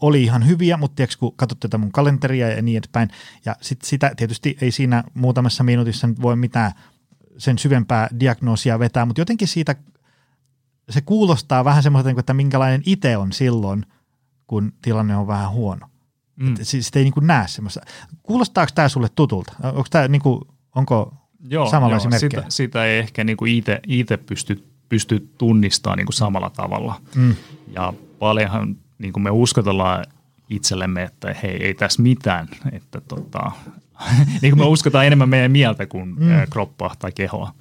oli 0.00 0.22
ihan 0.22 0.46
hyviä, 0.46 0.76
mutta 0.76 0.96
tiedätkö, 0.96 1.16
kun 1.18 1.36
katsot 1.36 1.60
tätä 1.60 1.78
mun 1.78 1.92
kalenteria 1.92 2.48
ja 2.48 2.62
niin 2.62 2.78
edespäin, 2.78 3.10
ja 3.44 3.56
sit 3.60 3.82
sitä 3.82 4.12
tietysti 4.16 4.56
ei 4.60 4.70
siinä 4.72 5.04
muutamassa 5.14 5.64
minuutissa 5.64 6.08
voi 6.22 6.36
mitään 6.36 6.72
sen 7.38 7.58
syvempää 7.58 8.08
diagnoosia 8.20 8.78
vetää, 8.78 9.04
mutta 9.04 9.20
jotenkin 9.20 9.48
siitä 9.48 9.76
se 10.90 11.00
kuulostaa 11.00 11.64
vähän 11.64 11.82
semmoiselta, 11.82 12.20
että 12.20 12.34
minkälainen 12.34 12.82
itse 12.86 13.16
on 13.16 13.32
silloin, 13.32 13.86
kun 14.46 14.72
tilanne 14.82 15.16
on 15.16 15.26
vähän 15.26 15.50
huono. 15.50 15.86
Mm. 16.36 16.54
Sitä 16.62 16.98
ei 16.98 17.04
niin 17.04 17.14
kuin 17.14 17.26
näe 17.26 17.48
semmoista. 17.48 17.80
Kuulostaako 18.22 18.72
tämä 18.74 18.88
sulle 18.88 19.08
tutulta? 19.14 19.52
Onko 19.62 19.86
tämä 19.90 20.08
niin 20.08 20.22
kuin, 20.22 20.40
onko 20.74 21.14
joo, 21.48 21.70
samanlaisia 21.70 22.10
joo, 22.10 22.18
sitä, 22.18 22.44
sitä 22.48 22.84
ei 22.84 22.98
ehkä 22.98 23.24
niin 23.24 23.36
itse 23.86 24.16
pysty, 24.16 24.64
pysty 24.88 25.28
tunnistamaan 25.38 25.98
niin 25.98 26.06
kuin 26.06 26.14
samalla 26.14 26.50
tavalla. 26.50 27.00
Mm. 27.14 27.34
Ja 27.74 27.92
paljonhan 28.18 28.76
niin 28.98 29.12
kuin 29.12 29.22
me 29.22 29.30
uskotellaan 29.30 30.04
itsellemme, 30.50 31.02
että 31.02 31.34
hei, 31.42 31.64
ei 31.64 31.74
tässä 31.74 32.02
mitään, 32.02 32.48
että 32.72 33.00
tota, 33.00 33.52
niin 34.42 34.56
kuin 34.56 34.58
me 34.58 34.64
uskotaan 34.76 35.06
enemmän 35.06 35.28
meidän 35.28 35.52
mieltä 35.52 35.86
kuin 35.86 36.08
mm. 36.08 36.30
kroppaa 36.50 36.94
tai 36.98 37.12
kehoa, 37.12 37.54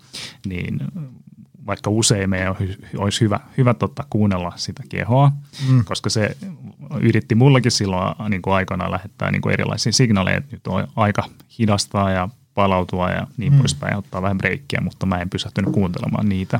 niin 0.45 0.79
vaikka 1.70 1.90
usein 1.90 2.30
meidän 2.30 2.56
olisi 2.98 3.22
hyvä, 3.22 3.40
hyvä 3.58 3.74
totta 3.74 4.04
kuunnella 4.10 4.54
sitä 4.56 4.84
kehoa, 4.90 5.32
mm. 5.70 5.86
koska 5.86 6.10
se 6.10 6.38
yritti 7.02 7.36
mullakin 7.36 7.72
silloin 7.72 8.16
niin 8.30 8.42
kuin 8.42 8.54
aikana 8.54 8.92
lähettää 8.92 9.32
niin 9.32 9.42
kuin 9.42 9.54
erilaisia 9.54 9.92
signaaleja, 9.92 10.38
että 10.38 10.56
nyt 10.56 10.68
on 10.68 10.88
aika 10.96 11.24
hidastaa 11.60 12.12
ja 12.12 12.30
palautua 12.53 13.10
ja 13.10 13.27
niin 13.38 13.53
mm. 13.53 13.60
poispäin, 13.60 13.98
ottaa 13.98 14.22
vähän 14.22 14.38
breikkiä, 14.38 14.82
mutta 14.84 15.06
mä 15.06 15.18
en 15.18 15.29
pysähtynyt 15.29 15.74
kuuntelemaan 15.74 16.29
niitä. 16.29 16.60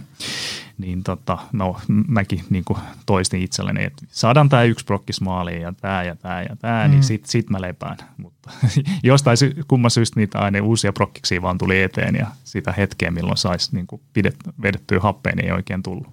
Niin 0.78 1.04
tota, 1.04 1.38
no, 1.52 1.80
mäkin 2.08 2.44
niin 2.50 2.64
kuin 2.64 2.80
toistin 3.06 3.42
itselleni, 3.42 3.84
että 3.84 4.06
saadaan 4.12 4.50
tämä 4.50 4.64
yksi 4.64 4.86
prokkis 4.86 5.22
maaliin 5.22 5.62
ja 5.62 5.74
tämä 5.82 6.04
ja 6.04 6.16
tämä 6.16 6.42
ja 6.42 6.56
tämä, 6.56 6.80
niin 6.80 6.92
mm. 6.92 6.92
niin 6.92 7.04
sit, 7.04 7.26
sit 7.26 7.50
mä 7.50 7.62
lepään. 7.62 7.98
Mutta 8.18 8.52
jostain 9.04 9.38
kumman 9.68 9.92
syystä 9.92 10.20
niitä 10.20 10.40
aina 10.40 10.64
uusia 10.64 10.94
prokkiksia 10.94 11.42
vaan 11.42 11.58
tuli 11.58 11.82
eteen 11.82 12.16
ja 12.16 12.28
sitä 12.44 12.72
hetkeä, 12.72 13.12
milloin 13.12 13.38
saisi 13.38 13.76
niin 13.76 13.88
kuin 13.88 14.02
pidet, 14.14 14.36
vedettyä 14.62 15.00
happeen, 15.00 15.38
niin 15.38 15.46
ei 15.46 15.52
oikein 15.52 15.84
tullut. 15.84 16.08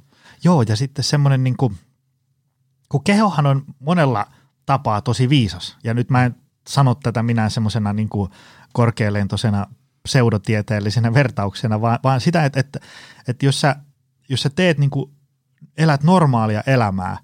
Joo, 0.44 0.62
ja 0.62 0.76
sitten 0.76 1.04
semmoinen, 1.04 1.44
niin 1.44 1.56
kuin, 1.56 1.76
kun 2.88 3.04
kehohan 3.04 3.46
on 3.46 3.64
monella 3.78 4.26
tapaa 4.66 5.00
tosi 5.00 5.28
viisas, 5.28 5.76
ja 5.84 5.94
nyt 5.94 6.10
mä 6.10 6.24
en 6.24 6.36
sano 6.68 6.94
tätä 6.94 7.22
minä 7.22 7.48
semmoisena 7.48 7.92
niin 7.92 8.08
kuin 8.08 8.30
korkealentoisena 8.76 9.66
pseudotieteellisenä 10.02 11.14
vertauksena, 11.14 11.80
vaan, 11.80 11.98
vaan 12.04 12.20
sitä, 12.20 12.44
että, 12.44 12.60
että, 12.60 12.80
että 13.28 13.46
jos, 13.46 13.60
sä, 13.60 13.76
jos 14.28 14.42
sä 14.42 14.50
teet 14.50 14.78
niin 14.78 14.90
kuin, 14.90 15.10
elät 15.78 16.02
normaalia 16.02 16.62
elämää 16.66 17.16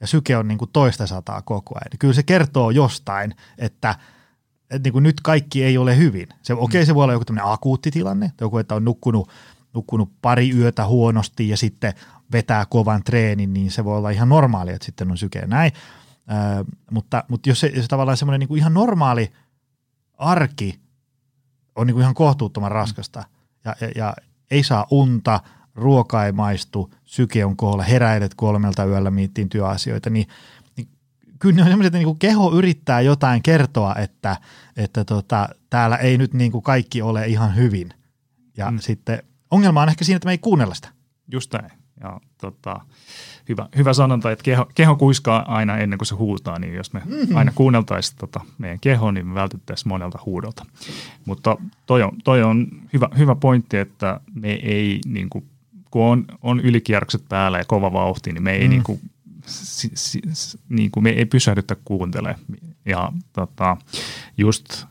ja 0.00 0.06
syke 0.06 0.36
on 0.36 0.48
niin 0.48 0.58
kuin 0.58 0.70
toista 0.72 1.06
sataa 1.06 1.42
koko 1.42 1.74
ajan, 1.74 1.90
niin 1.90 1.98
kyllä 1.98 2.14
se 2.14 2.22
kertoo 2.22 2.70
jostain, 2.70 3.34
että, 3.58 3.94
että 4.70 4.86
niin 4.86 4.92
kuin 4.92 5.02
nyt 5.02 5.20
kaikki 5.20 5.64
ei 5.64 5.78
ole 5.78 5.96
hyvin. 5.96 6.26
Se, 6.42 6.52
okei, 6.52 6.64
okay, 6.64 6.86
se 6.86 6.94
voi 6.94 7.04
olla 7.04 7.12
joku 7.12 7.24
tämmöinen 7.24 7.52
akuutti 7.52 7.90
tilanne, 7.90 8.32
joku, 8.40 8.58
että 8.58 8.74
on 8.74 8.84
nukkunut, 8.84 9.30
nukkunut 9.74 10.12
pari 10.22 10.50
yötä 10.50 10.86
huonosti 10.86 11.48
ja 11.48 11.56
sitten 11.56 11.92
vetää 12.32 12.66
kovan 12.66 13.04
treenin, 13.04 13.52
niin 13.52 13.70
se 13.70 13.84
voi 13.84 13.96
olla 13.96 14.10
ihan 14.10 14.28
normaali, 14.28 14.72
että 14.72 14.86
sitten 14.86 15.10
on 15.10 15.18
syke 15.18 15.46
näin. 15.46 15.72
Ö, 16.60 16.64
mutta, 16.90 17.24
mutta 17.28 17.48
jos 17.48 17.60
se, 17.60 17.72
se 17.82 17.88
tavallaan 17.88 18.16
semmoinen 18.16 18.40
niin 18.40 18.48
kuin 18.48 18.58
ihan 18.58 18.74
normaali 18.74 19.32
arki 20.18 20.87
on 21.78 21.86
niin 21.86 21.94
kuin 21.94 22.02
ihan 22.02 22.14
kohtuuttoman 22.14 22.72
raskasta 22.72 23.24
ja, 23.64 23.76
ja, 23.80 23.88
ja 23.96 24.14
ei 24.50 24.62
saa 24.62 24.86
unta, 24.90 25.40
ruoka 25.74 26.26
ei 26.26 26.32
maistu, 26.32 26.94
syke 27.04 27.44
on 27.44 27.56
koolla, 27.56 27.82
heräilet 27.82 28.34
kolmelta 28.34 28.84
yöllä 28.84 29.10
miettiin 29.10 29.48
työasioita, 29.48 30.10
niin, 30.10 30.28
niin 30.76 30.88
kyllä 31.38 31.56
ne 31.56 31.62
on 31.62 31.68
sellaiset, 31.68 31.86
että 31.86 31.98
niin 31.98 32.06
kuin 32.06 32.18
keho 32.18 32.52
yrittää 32.52 33.00
jotain 33.00 33.42
kertoa, 33.42 33.94
että, 33.94 34.36
että 34.76 35.04
tota, 35.04 35.48
täällä 35.70 35.96
ei 35.96 36.18
nyt 36.18 36.34
niin 36.34 36.52
kuin 36.52 36.62
kaikki 36.62 37.02
ole 37.02 37.26
ihan 37.26 37.56
hyvin. 37.56 37.94
Ja 38.56 38.70
mm. 38.70 38.78
sitten 38.78 39.22
ongelma 39.50 39.82
on 39.82 39.88
ehkä 39.88 40.04
siinä, 40.04 40.16
että 40.16 40.26
me 40.26 40.32
ei 40.32 40.38
kuunnella 40.38 40.74
sitä. 40.74 40.88
Just 41.32 41.52
näin. 41.52 41.72
Ja 42.00 42.20
tota, 42.40 42.80
hyvä, 43.48 43.68
hyvä 43.76 43.92
sanonta, 43.92 44.30
että 44.30 44.42
keho, 44.42 44.66
keho 44.74 44.96
kuiskaa 44.96 45.54
aina 45.54 45.76
ennen 45.76 45.98
kuin 45.98 46.06
se 46.06 46.14
huutaa, 46.14 46.58
niin 46.58 46.74
jos 46.74 46.92
me 46.92 47.02
mm-hmm. 47.04 47.36
aina 47.36 47.52
kuunneltaisiin 47.54 48.18
tota 48.18 48.40
meidän 48.58 48.80
kehoa, 48.80 49.12
niin 49.12 49.26
me 49.26 49.34
vältyttäisiin 49.34 49.88
monelta 49.88 50.18
huudolta. 50.24 50.66
Mutta 51.24 51.56
toi 51.86 52.02
on, 52.02 52.12
toi 52.24 52.42
on 52.42 52.68
hyvä, 52.92 53.08
hyvä 53.18 53.34
pointti, 53.34 53.76
että 53.76 54.20
me 54.34 54.52
ei, 54.52 55.00
niin 55.06 55.30
kuin, 55.30 55.44
kun 55.90 56.04
on, 56.04 56.24
on 56.42 56.60
ylikierrokset 56.60 57.24
päällä 57.28 57.58
ja 57.58 57.64
kova 57.64 57.92
vauhti, 57.92 58.32
niin 58.32 58.42
me 58.42 58.52
ei, 58.52 58.64
mm. 58.64 58.70
niin 58.70 58.82
kuin, 58.82 59.00
si, 59.46 59.90
si, 59.94 60.20
niin 60.68 60.90
kuin, 60.90 61.04
me 61.04 61.10
ei 61.10 61.24
pysähdytä 61.24 61.76
kuuntelemaan. 61.84 62.40
Ja 62.86 63.12
tota, 63.32 63.76
just 64.36 64.84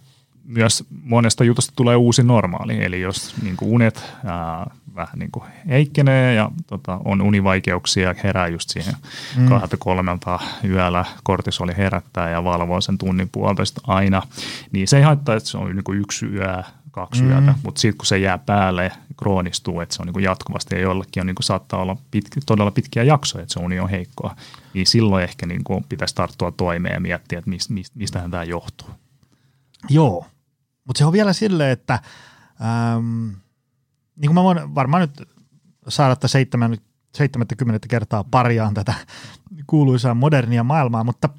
myös 0.43 0.83
monesta 1.03 1.43
jutusta 1.43 1.73
tulee 1.75 1.95
uusi 1.95 2.23
normaali, 2.23 2.83
eli 2.83 3.01
jos 3.01 3.35
niin 3.43 3.57
kuin 3.57 3.71
unet 3.71 4.03
ää, 4.25 4.71
vähän 4.97 5.19
niin 5.19 5.31
kuin 5.31 5.45
heikkenee 5.69 6.33
ja 6.33 6.51
tota, 6.67 6.99
on 7.05 7.21
univaikeuksia, 7.21 8.15
herää 8.23 8.47
just 8.47 8.69
siihen 8.69 8.93
mm. 9.37 9.49
kahdelta 9.49 9.77
kolmelta 9.77 10.39
yöllä, 10.63 11.05
kortisoli 11.23 11.77
herättää 11.77 12.29
ja 12.29 12.43
valvoo 12.43 12.81
sen 12.81 12.97
tunnin 12.97 13.29
puolitoista 13.31 13.81
aina, 13.87 14.21
niin 14.71 14.87
se 14.87 14.97
ei 14.97 15.03
haittaa, 15.03 15.35
että 15.35 15.49
se 15.49 15.57
on 15.57 15.75
niin 15.75 15.83
kuin 15.83 15.99
yksi 15.99 16.25
yö, 16.25 16.63
kaksi 16.91 17.23
mm. 17.23 17.29
yötä, 17.29 17.53
mutta 17.63 17.81
sitten 17.81 17.97
kun 17.97 18.05
se 18.05 18.17
jää 18.17 18.37
päälle, 18.37 18.91
kroonistuu, 19.17 19.81
että 19.81 19.95
se 19.95 20.01
on 20.01 20.05
niin 20.05 20.13
kuin 20.13 20.23
jatkuvasti 20.23 20.75
ja 20.75 20.81
jollekin 20.81 21.21
on 21.21 21.27
niin 21.27 21.35
kuin 21.35 21.43
saattaa 21.43 21.81
olla 21.81 21.97
pitkä, 22.11 22.41
todella 22.45 22.71
pitkiä 22.71 23.03
jaksoja, 23.03 23.41
että 23.41 23.53
se 23.53 23.59
uni 23.59 23.79
on 23.79 23.89
heikkoa, 23.89 24.35
niin 24.73 24.87
silloin 24.87 25.23
ehkä 25.23 25.45
niin 25.45 25.63
kuin 25.63 25.85
pitäisi 25.89 26.15
tarttua 26.15 26.51
toimeen 26.51 26.93
ja 26.93 26.99
miettiä, 26.99 27.39
että 27.39 27.49
mistä, 27.49 27.73
mistähän 27.95 28.31
tämä 28.31 28.43
johtuu. 28.43 28.89
Joo, 29.89 30.25
mutta 30.85 30.97
se 30.97 31.05
on 31.05 31.13
vielä 31.13 31.33
silleen, 31.33 31.71
että 31.71 31.99
ähm, 32.61 33.29
niin 34.17 34.27
kuin 34.27 34.33
mä 34.33 34.43
voin 34.43 34.75
varmaan 34.75 35.01
nyt 35.01 35.29
saada 35.87 36.13
että 36.13 36.27
70 36.27 37.87
kertaa 37.87 38.23
pariaan 38.23 38.73
tätä 38.73 38.93
kuuluisaa 39.67 40.13
modernia 40.13 40.63
maailmaa, 40.63 41.03
mutta 41.03 41.29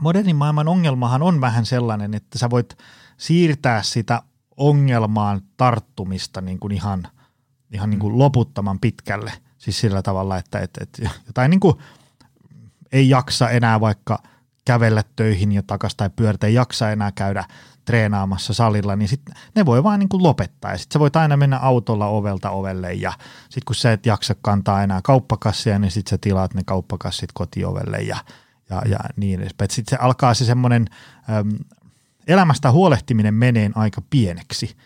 modernin 0.00 0.36
maailman 0.36 0.68
ongelmahan 0.68 1.22
on 1.22 1.40
vähän 1.40 1.66
sellainen, 1.66 2.14
että 2.14 2.38
sä 2.38 2.50
voit 2.50 2.78
siirtää 3.16 3.82
sitä 3.82 4.22
ongelmaan 4.56 5.40
tarttumista 5.56 6.40
niin 6.40 6.58
kuin 6.58 6.72
ihan, 6.72 7.08
ihan 7.72 7.90
niin 7.90 8.00
kuin 8.00 8.12
mm. 8.12 8.18
loputtoman 8.18 8.80
pitkälle. 8.80 9.32
Siis 9.58 9.80
sillä 9.80 10.02
tavalla, 10.02 10.38
että, 10.38 10.58
että, 10.58 10.80
että 10.82 11.10
jotain 11.26 11.50
niin 11.50 11.60
kuin 11.60 11.74
ei 12.92 13.08
jaksa 13.08 13.50
enää 13.50 13.80
vaikka 13.80 14.22
kävellä 14.64 15.02
töihin 15.16 15.52
ja 15.52 15.62
takaisin 15.62 15.96
tai 15.96 16.10
pyöritä, 16.16 16.46
ei 16.46 16.54
jaksa 16.54 16.90
enää 16.90 17.12
käydä 17.12 17.44
treenaamassa 17.86 18.54
salilla, 18.54 18.96
niin 18.96 19.08
sit 19.08 19.20
ne 19.54 19.66
voi 19.66 19.84
vaan 19.84 19.98
niin 19.98 20.08
kuin 20.08 20.22
lopettaa. 20.22 20.70
Ja 20.70 20.78
sitten 20.78 20.94
sä 20.94 21.00
voit 21.00 21.16
aina 21.16 21.36
mennä 21.36 21.58
autolla 21.58 22.06
ovelta 22.06 22.50
ovelle 22.50 22.92
ja 22.92 23.12
sitten 23.42 23.62
kun 23.66 23.74
sä 23.74 23.92
et 23.92 24.06
jaksa 24.06 24.34
kantaa 24.42 24.82
enää 24.82 25.00
kauppakassia, 25.04 25.78
niin 25.78 25.90
sitten 25.90 26.10
sä 26.10 26.18
tilaat 26.20 26.54
ne 26.54 26.62
kauppakassit 26.66 27.30
kotiovelle 27.34 27.98
ja, 27.98 28.16
ja, 28.70 28.82
ja 28.88 28.98
niin 29.16 29.40
edespäin. 29.40 29.70
Sitten 29.70 29.98
se 29.98 30.04
alkaa 30.04 30.34
se 30.34 30.44
semmoinen 30.44 30.86
elämästä 32.26 32.70
huolehtiminen 32.70 33.34
menee 33.34 33.70
aika 33.74 34.02
pieneksi. 34.10 34.76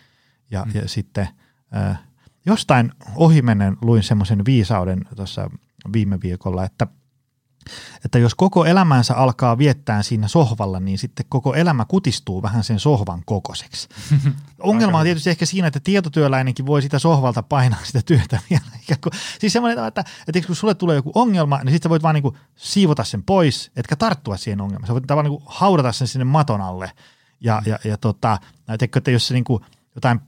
Ja, 0.51 0.65
mm. 0.65 0.71
ja 0.73 0.87
sitten 0.87 1.27
äh, 1.75 1.99
jostain 2.45 2.91
ohimennen 3.15 3.77
luin 3.81 4.03
semmoisen 4.03 4.45
viisauden 4.45 5.05
tuossa 5.15 5.49
viime 5.93 6.19
viikolla, 6.21 6.65
että– 6.65 6.87
että 8.05 8.19
jos 8.19 8.35
koko 8.35 8.65
elämänsä 8.65 9.15
alkaa 9.15 9.57
viettää 9.57 10.03
siinä 10.03 10.27
sohvalla, 10.27 10.79
niin 10.79 10.97
sitten 10.97 11.25
koko 11.29 11.53
elämä 11.53 11.85
kutistuu 11.85 12.41
vähän 12.41 12.63
sen 12.63 12.79
sohvan 12.79 13.21
kokoiseksi. 13.25 13.89
Ongelma 14.59 14.97
on 14.97 15.03
tietysti 15.03 15.29
ehkä 15.29 15.45
siinä, 15.45 15.67
että 15.67 15.79
tietotyöläinenkin 15.79 16.65
voi 16.65 16.81
sitä 16.81 16.99
sohvalta 16.99 17.43
painaa 17.43 17.79
sitä 17.83 18.01
työtä 18.05 18.39
vielä. 18.49 18.63
Siis 19.39 19.53
semmoinen, 19.53 19.87
että, 19.87 20.03
että 20.27 20.47
kun 20.47 20.55
sulle 20.55 20.75
tulee 20.75 20.95
joku 20.95 21.11
ongelma, 21.15 21.59
niin 21.63 21.73
sitten 21.73 21.89
voit 21.89 22.03
vaan 22.03 22.15
niin 22.15 22.23
kuin 22.23 22.37
siivota 22.55 23.03
sen 23.03 23.23
pois, 23.23 23.71
etkä 23.75 23.95
tarttua 23.95 24.37
siihen 24.37 24.61
ongelmaan. 24.61 24.87
Sä 24.87 24.93
voit 24.93 25.07
tavallaan 25.07 25.31
niin 25.31 25.41
kuin 25.41 25.53
haudata 25.55 25.91
sen 25.91 26.07
sinne 26.07 26.25
maton 26.25 26.61
alle. 26.61 26.91
Ja, 27.41 27.61
ja, 27.65 27.79
ja 27.83 27.97
tota, 27.97 28.39
tiedätkö, 28.65 28.99
että 28.99 29.11
jos 29.11 29.27
se 29.27 29.33
niin 29.33 29.43
kuin 29.43 29.63
jotain 29.95 30.19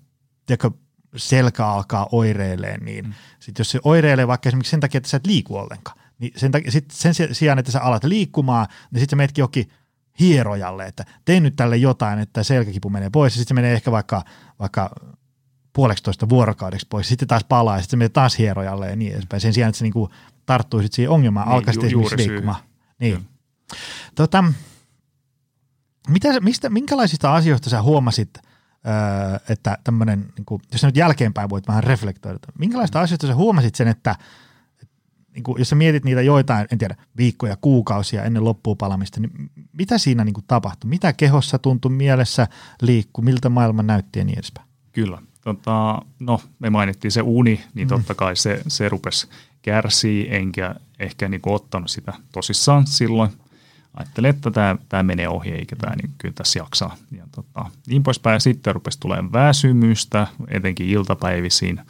tiedätkö, 0.46 0.72
selkä 1.16 1.68
alkaa 1.68 2.08
oireileen, 2.12 2.86
niin 2.86 3.06
mm. 3.06 3.13
sitten 3.40 3.62
jos 3.62 3.72
se 3.72 3.80
oireilee 3.84 4.28
vaikka 4.28 4.50
esimerkiksi 4.50 4.72
sen 4.72 4.80
takia, 4.80 4.98
että 4.98 5.10
sä 5.10 5.18
et 5.18 5.28
liiku 5.28 5.58
ollenkaan, 5.58 5.98
niin 6.20 6.34
sen, 6.36 6.51
takia, 6.51 6.72
sit 6.72 6.91
sen 6.91 7.13
sijaan, 7.32 7.60
että 7.60 7.72
sä 7.72 7.82
alat 7.82 8.03
liikkumaan, 8.03 8.67
niin 8.91 9.00
sitten 9.00 9.10
sä 9.10 9.15
menetkin 9.15 9.41
jokin 9.41 9.70
hierojalle, 10.20 10.86
että 10.86 11.05
tee 11.25 11.39
nyt 11.39 11.55
tälle 11.55 11.77
jotain, 11.77 12.20
että 12.20 12.43
selkäkipu 12.43 12.89
menee 12.89 13.10
pois, 13.10 13.34
ja 13.34 13.38
sitten 13.38 13.55
se 13.55 13.62
menee 13.62 13.74
ehkä 13.74 13.91
vaikka, 13.91 14.24
vaikka 14.60 14.96
puoleksitoista 15.74 16.29
vuorokaudeksi 16.29 16.88
pois, 16.89 17.08
sitten 17.08 17.27
taas 17.27 17.43
palaa 17.43 17.75
ja 17.75 17.82
sitten 17.82 17.91
se 17.91 17.98
menee 17.98 18.10
taas 18.10 18.38
hierojalle 18.38 18.89
ja 18.89 18.96
niin 18.96 19.13
edespäin. 19.13 19.41
Sen 19.41 19.53
sijaan, 19.53 19.70
että 19.70 19.77
se 19.77 19.86
niin 19.86 19.93
kuin 19.93 20.12
tarttuisit 20.46 20.93
siihen 20.93 21.10
ongelmaan, 21.12 21.48
Niin, 21.48 21.55
alkaisi 21.55 21.79
ju- 21.79 21.86
esimerkiksi 21.86 22.17
liikkumaan. 22.29 22.62
Niin. 23.00 23.13
Kyllä. 23.13 23.27
Tota, 24.15 24.43
mitä, 26.10 26.39
mistä, 26.39 26.70
minkälaisista 26.70 27.36
asioista 27.36 27.70
sä 27.70 27.82
huomasit, 27.82 28.29
öö, 28.38 29.39
että 29.50 29.77
tämmöinen, 29.84 30.34
niin 30.38 30.46
kuin, 30.46 30.62
jos 30.72 30.82
sä 30.82 30.88
nyt 30.88 30.98
jälkeenpäin 30.98 31.50
voit 31.50 31.67
vähän 31.67 31.84
reflektoida, 31.84 32.39
minkälaista 32.60 33.01
asioista 33.01 33.27
sä 33.27 33.36
huomasit 33.36 33.75
sen, 33.75 33.88
että 33.88 34.15
niin 35.34 35.44
kuin, 35.44 35.60
jos 35.60 35.70
sä 35.70 35.75
mietit 35.75 36.04
niitä 36.04 36.22
joitain, 36.22 36.68
en 36.72 36.78
tiedä, 36.78 36.96
viikkoja, 37.18 37.58
kuukausia 37.62 38.24
ennen 38.24 38.44
loppuun 38.44 38.78
palamista, 38.78 39.20
niin 39.20 39.50
mitä 39.74 39.98
siinä 39.98 40.24
niin 40.24 40.34
kuin 40.34 40.46
tapahtui? 40.48 40.90
Mitä 40.90 41.13
kehossa 41.13 41.60
tuntui, 41.60 41.92
mielessä 41.92 42.48
liikkui, 42.82 43.25
miltä 43.25 43.50
maailma 43.50 43.84
näytti 43.84 44.20
ja 44.20 44.25
niin 44.25 44.40
edespäin? 44.40 44.68
Kyllä. 44.92 45.18
Tota, 45.44 46.02
no, 46.20 46.42
me 46.60 46.70
mainittiin 46.70 47.12
se 47.12 47.22
uni, 47.22 47.63
niin 47.74 47.88
totta 47.88 48.16
kai 48.16 48.36
se, 48.36 48.62
se 48.68 48.90
rupesi 48.90 49.28
kärsii, 49.62 50.28
enkä 50.30 50.75
ehkä 51.00 51.28
niin 51.28 51.42
kuin 51.42 51.56
ottanut 51.56 51.90
sitä 51.90 52.13
tosissaan 52.32 52.88
silloin. 52.88 53.30
Ajattelin, 53.94 54.30
että 54.30 54.52
tämä, 54.52 54.75
tämä 54.90 55.04
menee 55.04 55.28
ohi, 55.30 55.50
eikä 55.50 55.75
tämä 55.75 55.96
niin 55.96 56.12
kyllä 56.18 56.34
tässä 56.34 56.60
jaksaa. 56.60 56.96
Ja 57.12 57.28
tota, 57.32 57.66
niin 57.88 58.04
poispäin. 58.04 58.42
Sitten 58.42 58.75
rupesi 58.75 59.00
tulemaan 59.00 59.34
väsymystä, 59.34 60.28
etenkin 60.48 60.88
iltapäivisiin. 60.88 61.82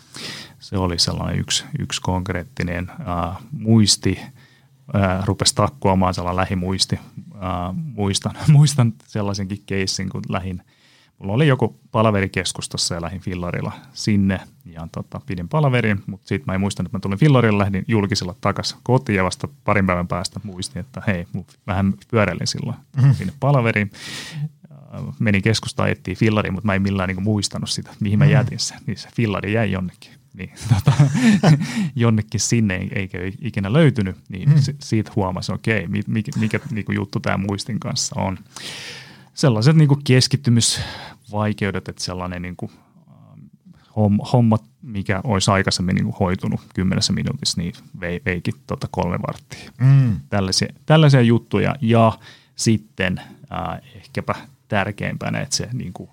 Se 0.63 0.77
oli 0.77 0.99
sellainen 0.99 1.39
yksi, 1.39 1.65
yksi 1.79 2.01
konkreettinen 2.01 2.91
äh, 2.91 3.37
muisti, 3.51 4.19
äh, 4.95 5.25
rupesi 5.25 5.55
takkuamaan 5.55 6.13
sellainen 6.13 6.37
lähimuisti. 6.37 6.99
Äh, 7.35 7.75
muistan, 7.75 8.33
muistan 8.47 8.93
sellaisenkin 9.07 9.63
keissin, 9.65 10.09
kun 10.09 10.21
lähin 10.29 10.63
mulla 11.19 11.33
oli 11.33 11.47
joku 11.47 11.79
palaveri 11.91 12.29
keskustassa 12.29 12.95
ja 12.95 13.01
lähdin 13.01 13.21
fillarilla 13.21 13.71
sinne 13.93 14.39
ja 14.65 14.87
tota, 14.91 15.21
pidin 15.25 15.49
palaverin, 15.49 16.03
mutta 16.05 16.27
sitten 16.27 16.45
mä 16.45 16.53
en 16.53 16.59
muistanut, 16.59 16.87
että 16.87 16.97
mä 16.97 17.01
tulin 17.01 17.19
fillarilla, 17.19 17.59
lähdin 17.59 17.85
julkisella 17.87 18.35
takaisin 18.41 18.77
kotiin 18.83 19.15
ja 19.15 19.23
vasta 19.23 19.47
parin 19.63 19.85
päivän 19.85 20.07
päästä 20.07 20.39
muistin, 20.43 20.79
että 20.79 21.01
hei, 21.07 21.27
vähän 21.67 21.93
pyöräilin 22.11 22.47
silloin 22.47 22.77
mm-hmm. 22.97 23.13
sinne 23.13 23.33
palaveriin. 23.39 23.91
Menin 25.19 25.41
keskustaan 25.41 25.89
etsiä 25.89 26.15
fillariin, 26.15 26.53
mutta 26.53 26.65
mä 26.65 26.75
en 26.75 26.81
millään 26.81 27.07
niinku 27.07 27.21
muistanut 27.21 27.69
sitä, 27.69 27.89
mihin 27.99 28.19
mä 28.19 28.25
jätin 28.25 28.59
sen. 28.59 28.77
Niin 28.85 28.97
se 28.97 29.09
fillari 29.15 29.53
jäi 29.53 29.71
jonnekin. 29.71 30.12
Niin, 30.33 30.51
tota, 30.73 30.93
jonnekin 31.95 32.39
sinne 32.39 32.75
ei- 32.75 32.91
eikä 32.95 33.17
ikinä 33.41 33.73
löytynyt, 33.73 34.15
niin 34.29 34.49
mm. 34.49 34.55
siitä 34.79 35.11
huomasin, 35.15 35.55
okei, 35.55 35.85
okay, 35.85 36.01
mikä, 36.07 36.31
mikä 36.39 36.59
niinku 36.71 36.91
juttu 36.91 37.19
tämä 37.19 37.37
muistin 37.37 37.79
kanssa 37.79 38.21
on 38.21 38.37
sellaiset 39.33 39.75
niin 39.75 40.03
keskittymisvaikeudet, 40.03 41.87
että 41.87 42.03
sellainen 42.03 42.41
niin 42.41 42.55
kuin, 42.55 42.71
homma, 43.95 44.25
homma, 44.33 44.57
mikä 44.81 45.21
olisi 45.23 45.51
aikaisemmin 45.51 45.95
niin 45.95 46.05
kuin 46.05 46.15
hoitunut 46.19 46.61
kymmenessä 46.75 47.13
minuutissa, 47.13 47.61
niin 47.61 47.73
vei, 47.99 48.21
veikin 48.25 48.53
tota 48.67 48.87
kolme 48.91 49.19
varttia. 49.27 49.71
Mm. 49.81 50.19
Tällaisia, 50.29 50.73
tällaisia 50.85 51.21
juttuja 51.21 51.75
ja 51.81 52.19
sitten 52.55 53.19
äh, 53.19 53.81
ehkäpä 53.95 54.35
tärkeimpänä, 54.67 55.41
että 55.41 55.55
se 55.55 55.69
niin 55.73 55.93
kuin, 55.93 56.09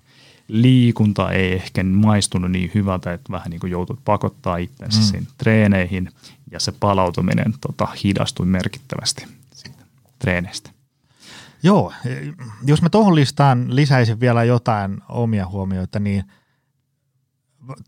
liikunta 0.50 1.30
ei 1.30 1.52
ehkä 1.52 1.84
maistunut 1.84 2.50
niin 2.50 2.70
hyvältä, 2.74 3.12
että 3.12 3.32
vähän 3.32 3.50
niin 3.50 3.60
kuin 3.60 3.70
joutut 3.70 4.00
pakottaa 4.04 4.56
itsensä 4.56 5.16
mm. 5.16 5.26
treeneihin 5.38 6.10
ja 6.50 6.60
se 6.60 6.72
palautuminen 6.80 7.54
tota, 7.60 7.88
hidastui 8.04 8.46
merkittävästi 8.46 9.26
siitä 9.54 9.84
treeneistä. 10.18 10.70
Joo, 11.62 11.92
jos 12.64 12.82
mä 12.82 12.88
tuohon 12.88 13.14
listaan 13.14 13.76
lisäisin 13.76 14.20
vielä 14.20 14.44
jotain 14.44 15.00
omia 15.08 15.46
huomioita, 15.46 16.00
niin 16.00 16.24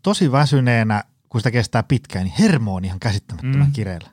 tosi 0.03 0.31
väsyneenä, 0.31 1.03
kun 1.29 1.41
sitä 1.41 1.51
kestää 1.51 1.83
pitkään, 1.83 2.25
niin 2.25 2.35
hermo 2.39 2.75
on 2.75 2.85
ihan 2.85 2.99
käsittämättömän 2.99 3.67
mm. 3.67 3.73
kireellä. 3.73 4.09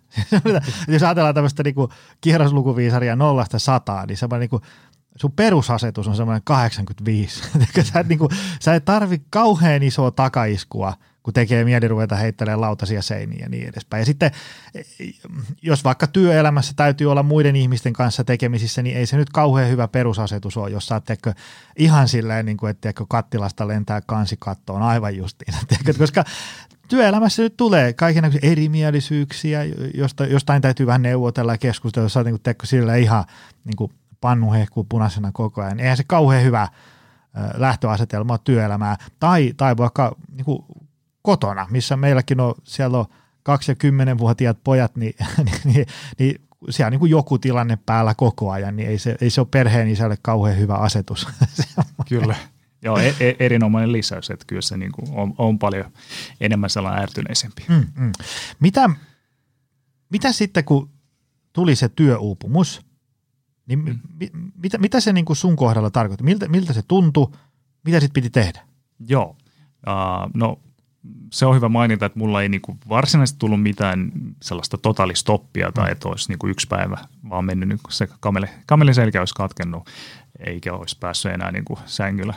jos 0.88 1.02
ajatellaan 1.02 1.34
tämmöistä 1.34 1.62
niin 1.62 1.74
kierroslukuviisaria 2.20 3.16
nollasta 3.16 3.58
sataa, 3.58 4.06
niin 4.06 4.16
semmoinen 4.16 4.40
niin 4.40 4.50
kuin, 4.50 4.62
sun 5.16 5.32
perusasetus 5.32 6.08
on 6.08 6.16
semmoinen 6.16 6.42
85. 6.44 7.42
sä, 7.92 8.00
et, 8.00 8.08
niin 8.08 8.18
kuin, 8.18 8.30
sä 8.60 8.74
et 8.74 8.84
tarvi 8.84 9.22
kauhean 9.30 9.82
isoa 9.82 10.10
takaiskua, 10.10 10.94
kun 11.22 11.34
tekee 11.34 11.64
mieli 11.64 11.88
ruveta 11.88 12.16
heittelemään 12.16 12.60
lautasia 12.60 13.02
seiniä 13.02 13.38
ja 13.40 13.48
niin 13.48 13.68
edespäin. 13.68 14.00
Ja 14.00 14.04
sitten, 14.04 14.30
jos 15.62 15.84
vaikka 15.84 16.06
työelämässä 16.06 16.72
täytyy 16.76 17.10
olla 17.10 17.22
muiden 17.22 17.56
ihmisten 17.56 17.92
kanssa 17.92 18.24
tekemisissä, 18.24 18.82
niin 18.82 18.96
ei 18.96 19.06
se 19.06 19.16
nyt 19.16 19.30
kauhean 19.30 19.70
hyvä 19.70 19.88
perusasetus 19.88 20.56
ole, 20.56 20.70
jos 20.70 20.86
sä 20.86 21.00
teekö, 21.00 21.32
ihan 21.76 22.08
silleen, 22.08 22.46
niin 22.46 22.56
kuin, 22.56 22.70
että 22.70 22.80
teekö, 22.80 23.04
kattilasta 23.08 23.68
lentää 23.68 24.00
kansikattoon 24.00 24.82
aivan 24.82 25.16
justiin. 25.16 25.54
Teekö, 25.68 25.98
koska 25.98 26.24
työelämässä 26.88 27.42
nyt 27.42 27.56
tulee 27.56 27.92
kaikenlaisia 27.92 28.40
erimielisyyksiä, 28.42 29.64
josta, 29.94 30.26
jostain 30.26 30.62
täytyy 30.62 30.86
vähän 30.86 31.02
neuvotella 31.02 31.52
ja 31.52 31.58
keskustella, 31.58 32.04
jos 32.04 32.12
sä 32.12 32.24
niin 32.24 32.40
kuin, 32.44 32.54
sillä 32.64 32.96
ihan 32.96 33.24
niin 33.64 33.76
kuin 33.76 33.92
pannu 34.20 34.52
hehkuu 34.52 34.84
punaisena 34.84 35.32
koko 35.32 35.62
ajan. 35.62 35.80
Eihän 35.80 35.96
se 35.96 36.04
kauhean 36.06 36.44
hyvä 36.44 36.68
lähtöasetelma 37.54 38.38
työelämää. 38.38 38.96
Tai, 39.20 39.52
tai 39.56 39.76
vaikka 39.76 40.16
niin 40.32 40.44
kuin 40.44 40.64
kotona, 41.22 41.66
missä 41.70 41.96
meilläkin 41.96 42.40
on, 42.40 42.54
siellä 42.64 42.98
on 42.98 43.04
kaksi- 43.42 43.70
ja 43.70 43.74
kymmenenvuotiaat 43.74 44.58
pojat, 44.64 44.96
niin, 44.96 45.14
niin, 45.44 45.60
niin, 45.64 45.86
niin 46.18 46.40
siellä 46.70 46.86
on 46.86 46.90
niin 46.90 47.00
kuin 47.00 47.10
joku 47.10 47.38
tilanne 47.38 47.78
päällä 47.86 48.14
koko 48.14 48.50
ajan, 48.50 48.76
niin 48.76 48.88
ei 48.88 48.98
se, 48.98 49.16
ei 49.20 49.30
se 49.30 49.40
ole 49.40 49.48
perheen 49.50 49.88
isälle 49.88 50.18
kauhean 50.22 50.58
hyvä 50.58 50.74
asetus. 50.74 51.28
Kyllä. 52.08 52.34
Joo, 52.82 52.98
e- 52.98 53.14
e- 53.20 53.36
erinomainen 53.38 53.92
lisäys, 53.92 54.30
että 54.30 54.44
kyllä 54.48 54.62
se 54.62 54.76
niin 54.76 54.92
kuin 54.92 55.08
on, 55.12 55.34
on 55.38 55.58
paljon 55.58 55.92
enemmän 56.40 56.70
sellainen 56.70 57.02
ärtyneisempi. 57.02 57.64
Mm, 57.68 57.86
mm. 57.96 58.12
Mitä, 58.60 58.90
mitä 60.10 60.32
sitten, 60.32 60.64
kun 60.64 60.90
tuli 61.52 61.76
se 61.76 61.88
työuupumus, 61.88 62.82
niin 63.70 63.84
mm. 63.84 63.98
mi, 64.20 64.30
mitä, 64.62 64.78
mitä 64.78 65.00
se 65.00 65.12
niin 65.12 65.24
kuin 65.24 65.36
sun 65.36 65.56
kohdalla 65.56 65.90
tarkoitti? 65.90 66.24
Miltä, 66.24 66.48
miltä 66.48 66.72
se 66.72 66.82
tuntui? 66.88 67.28
Mitä 67.84 68.00
sitten 68.00 68.22
piti 68.22 68.30
tehdä? 68.30 68.60
Joo, 69.08 69.36
uh, 69.86 70.30
no 70.34 70.58
se 71.32 71.46
on 71.46 71.56
hyvä 71.56 71.68
mainita, 71.68 72.06
että 72.06 72.18
mulla 72.18 72.42
ei 72.42 72.48
niinku 72.48 72.76
varsinaisesti 72.88 73.38
tullut 73.38 73.62
mitään 73.62 74.12
sellaista 74.42 74.78
totaalistoppia 74.78 75.72
tai 75.72 75.92
että 75.92 76.08
olisi 76.08 76.28
niinku 76.28 76.46
yksi 76.46 76.66
päivä 76.66 76.98
vaan 77.30 77.44
mennyt, 77.44 77.68
niin 77.68 77.78
se 77.90 78.08
kameli, 78.20 78.46
kamelin 78.66 78.94
selkä 78.94 79.20
olisi 79.20 79.34
katkennut 79.34 79.90
eikä 80.46 80.74
olisi 80.74 80.96
päässyt 81.00 81.32
enää 81.32 81.52
niinku 81.52 81.78
sängyllä, 81.86 82.34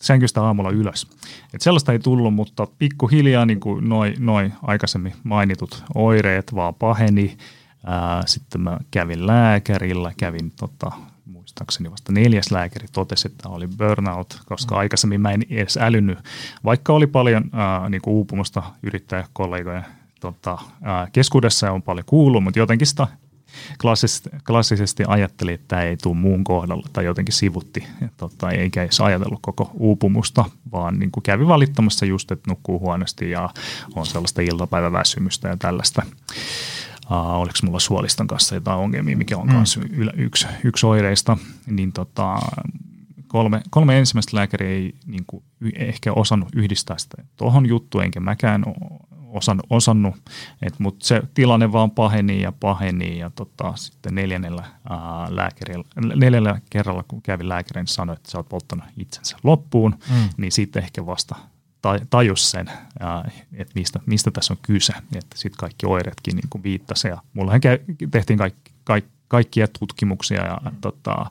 sänkystä 0.00 0.42
aamulla 0.42 0.70
ylös. 0.70 1.06
Et 1.54 1.60
sellaista 1.60 1.92
ei 1.92 1.98
tullut, 1.98 2.34
mutta 2.34 2.66
pikkuhiljaa 2.78 3.46
niin 3.46 3.60
noin 3.80 4.14
noi 4.18 4.52
aikaisemmin 4.62 5.12
mainitut 5.24 5.84
oireet 5.94 6.54
vaan 6.54 6.74
paheni. 6.74 7.36
Ää, 7.84 8.22
sitten 8.26 8.60
mä 8.60 8.78
kävin 8.90 9.26
lääkärillä, 9.26 10.12
kävin 10.16 10.50
tota, 10.50 10.92
muistaakseni 11.24 11.90
vasta 11.90 12.12
neljäs 12.12 12.50
lääkäri 12.50 12.86
totesi, 12.92 13.28
että 13.28 13.48
oli 13.48 13.66
burnout, 13.66 14.40
koska 14.46 14.74
mm. 14.74 14.78
aikaisemmin 14.78 15.20
mä 15.20 15.30
en 15.30 15.42
edes 15.50 15.76
älynyt, 15.76 16.18
vaikka 16.64 16.92
oli 16.92 17.06
paljon 17.06 17.44
ää, 17.52 17.88
niin 17.88 18.02
kuin 18.02 18.14
uupumusta 18.14 18.62
yrittäjäkollegojen 18.82 19.84
tota, 20.20 20.58
ää, 20.82 21.08
keskuudessa 21.12 21.66
ja 21.66 21.72
on 21.72 21.82
paljon 21.82 22.06
kuullut, 22.06 22.44
mutta 22.44 22.58
jotenkin 22.58 22.86
sitä 22.86 23.06
klassisesti, 23.80 24.30
klassisesti 24.46 25.04
ajatteli, 25.06 25.52
että 25.52 25.68
tämä 25.68 25.82
ei 25.82 25.96
tule 25.96 26.16
muun 26.16 26.44
kohdalla 26.44 26.88
tai 26.92 27.04
jotenkin 27.04 27.34
sivutti, 27.34 27.86
tota, 28.16 28.50
eikä 28.50 28.82
edes 28.82 29.00
ajatellut 29.00 29.38
koko 29.42 29.70
uupumusta, 29.74 30.44
vaan 30.72 30.98
niin 30.98 31.10
kuin 31.10 31.22
kävi 31.22 31.46
valittamassa 31.46 32.06
just, 32.06 32.32
että 32.32 32.50
nukkuu 32.50 32.80
huonosti 32.80 33.30
ja 33.30 33.50
on 33.94 34.06
sellaista 34.06 34.42
iltapäiväväsymystä 34.42 35.48
ja 35.48 35.56
tällaista. 35.56 36.02
Uh, 37.10 37.40
oliko 37.40 37.54
mulla 37.62 37.78
suoliston 37.78 38.26
kanssa 38.26 38.54
jotain 38.54 38.78
ongelmia, 38.78 39.16
mikä 39.16 39.36
on 39.36 39.52
myös 39.52 39.76
mm. 39.76 40.08
yksi, 40.16 40.46
yksi 40.64 40.86
oireista, 40.86 41.36
niin 41.66 41.92
tota, 41.92 42.38
kolme, 43.28 43.62
kolme 43.70 43.98
ensimmäistä 43.98 44.36
lääkäriä 44.36 44.70
ei 44.70 44.94
niin 45.06 45.24
kuin, 45.26 45.44
ehkä 45.74 46.12
osannut 46.12 46.48
yhdistää 46.54 46.98
sitä 46.98 47.22
tuohon 47.36 47.66
juttuun, 47.66 48.04
enkä 48.04 48.20
mäkään 48.20 48.64
osannut, 49.28 49.66
osannut 49.70 50.14
mutta 50.78 51.06
se 51.06 51.22
tilanne 51.34 51.72
vaan 51.72 51.90
paheni 51.90 52.42
ja 52.42 52.52
paheni 52.52 53.18
ja 53.18 53.30
tota, 53.30 53.72
sitten 53.76 54.14
neljännellä, 54.14 54.64
ää, 54.90 55.26
lääkärillä, 55.28 55.84
neljännellä 56.16 56.60
kerralla, 56.70 57.04
kun 57.08 57.22
kävin 57.22 57.48
lääkärin, 57.48 57.80
niin 57.80 57.86
sanoi, 57.86 58.16
että 58.16 58.30
sä 58.30 58.38
oot 58.38 58.48
polttanut 58.48 58.84
itsensä 58.96 59.36
loppuun, 59.42 59.98
mm. 60.10 60.28
niin 60.36 60.52
sitten 60.52 60.82
ehkä 60.82 61.06
vasta 61.06 61.36
tajus 62.10 62.50
sen, 62.50 62.70
että 63.52 63.72
mistä, 63.74 64.00
mistä 64.06 64.30
tässä 64.30 64.54
on 64.54 64.58
kyse, 64.62 64.92
että 64.92 65.38
sitten 65.38 65.58
kaikki 65.58 65.86
oireetkin 65.86 66.36
niin 66.36 66.62
viittasi 66.62 67.08
ja 67.08 67.22
mullahan 67.32 67.60
tehtiin 68.10 68.38
kaikki, 68.38 68.72
kaikki 68.84 69.16
kaikkia 69.28 69.66
tutkimuksia 69.78 70.44
ja 70.44 70.60
mm. 70.64 70.76
tota, 70.80 71.26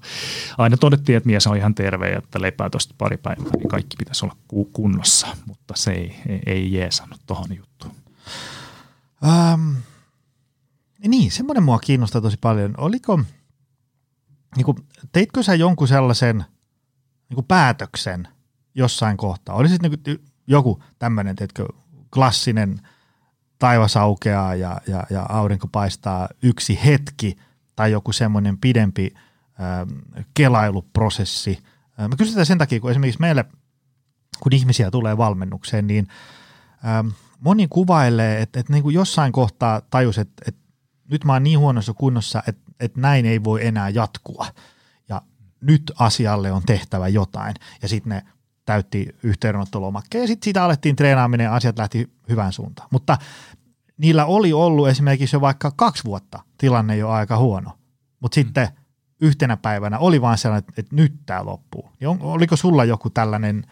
aina 0.58 0.78
todettiin, 0.78 1.18
että 1.18 1.28
mies 1.28 1.48
on 1.48 1.58
ihan 1.58 1.76
terve 1.76 2.10
ja 2.10 2.18
että 2.18 2.42
lepää 2.42 2.70
tuosta 2.70 2.96
pari 2.98 3.18
päivää, 3.18 3.52
niin 3.58 3.68
kaikki 3.68 3.96
pitäisi 3.98 4.26
olla 4.26 4.36
kunnossa, 4.74 5.28
mutta 5.46 5.74
se 5.78 5.92
ei, 5.92 6.16
ei, 6.28 6.42
ei 6.46 6.74
jeesannut 6.74 7.22
tuohon 7.28 7.58
juttuun. 7.58 7.96
Ähm, 9.26 9.72
niin, 11.08 11.32
semmoinen 11.32 11.64
mua 11.64 11.80
kiinnostaa 11.80 12.22
tosi 12.22 12.38
paljon. 12.42 12.74
Oliko, 12.78 13.20
niin 14.56 14.66
kuin, 14.66 14.78
teitkö 15.12 15.44
sä 15.44 15.56
jonkun 15.56 15.88
sellaisen 15.88 16.38
niin 17.30 17.36
kuin 17.36 17.46
päätöksen 17.46 18.28
jossain 18.76 19.18
kohtaa? 19.18 19.56
Oli 19.56 19.68
siis 19.68 19.82
niin 19.82 20.00
kuin, 20.04 20.26
joku 20.48 20.84
tämmöinen, 21.00 21.36
teetkö, 21.36 21.68
klassinen 22.14 22.82
taivas 23.60 23.98
aukeaa 23.98 24.56
ja, 24.56 24.82
ja, 24.88 25.04
ja 25.10 25.26
aurinko 25.30 25.68
paistaa 25.68 26.30
yksi 26.42 26.80
hetki 26.86 27.38
tai 27.76 27.92
joku 27.92 28.12
semmoinen 28.12 28.58
pidempi 28.58 29.14
äh, 29.16 30.22
kelailuprosessi. 30.34 31.64
Äh, 32.00 32.10
mä 32.10 32.16
kysyn 32.16 32.32
sitä 32.32 32.46
sen 32.46 32.58
takia, 32.58 32.80
kun 32.80 32.92
esimerkiksi 32.92 33.22
meille, 33.22 33.46
kun 34.40 34.54
ihmisiä 34.54 34.92
tulee 34.92 35.18
valmennukseen, 35.18 35.88
niin 35.88 36.08
ähm, 36.88 37.08
moni 37.40 37.68
kuvailee, 37.68 38.42
että, 38.42 38.60
että 38.60 38.74
niin 38.74 38.84
kuin 38.84 38.96
jossain 38.96 39.32
kohtaa 39.32 39.82
tajus, 39.82 40.18
että, 40.18 40.44
että 40.48 40.62
nyt 41.12 41.24
mä 41.24 41.34
oon 41.34 41.44
niin 41.44 41.60
huonossa 41.60 41.94
kunnossa, 41.94 42.44
että, 42.48 42.72
että 42.80 43.02
näin 43.02 43.26
ei 43.26 43.44
voi 43.44 43.66
enää 43.66 43.90
jatkua. 43.90 44.48
Ja 45.10 45.22
nyt 45.62 45.92
asialle 46.00 46.52
on 46.52 46.62
tehtävä 46.66 47.08
jotain. 47.08 47.56
Ja 47.82 47.88
sitten 47.88 48.10
ne 48.10 48.24
täytti 48.66 49.16
yhteydenottolomakkeen 49.24 50.22
ja 50.22 50.28
sitten 50.28 50.46
siitä 50.46 50.64
alettiin 50.64 50.96
treenaaminen 50.96 51.46
ja 51.46 51.56
asiat 51.56 51.78
lähti 51.78 52.10
hyvään 52.30 52.54
suuntaan. 52.54 52.88
Mutta 52.92 53.18
niillä 53.98 54.26
oli 54.26 54.54
ollut 54.54 54.88
esimerkiksi 54.88 55.36
jo 55.36 55.42
vaikka 55.42 55.72
kaksi 55.76 56.04
vuotta 56.04 56.40
tilanne 56.58 56.98
jo 56.98 57.10
aika 57.10 57.38
huono, 57.38 57.72
mutta 58.20 58.40
mm. 58.40 58.44
sitten 58.44 58.68
yhtenä 59.22 59.58
päivänä 59.58 60.00
oli 60.00 60.22
vain 60.22 60.38
sellainen, 60.38 60.70
että, 60.78 60.96
nyt 60.96 61.14
tämä 61.26 61.46
loppuu. 61.46 61.90
On, 62.06 62.22
oliko 62.22 62.56
sulla 62.56 62.86
joku 62.86 63.10
tällainen 63.10 63.64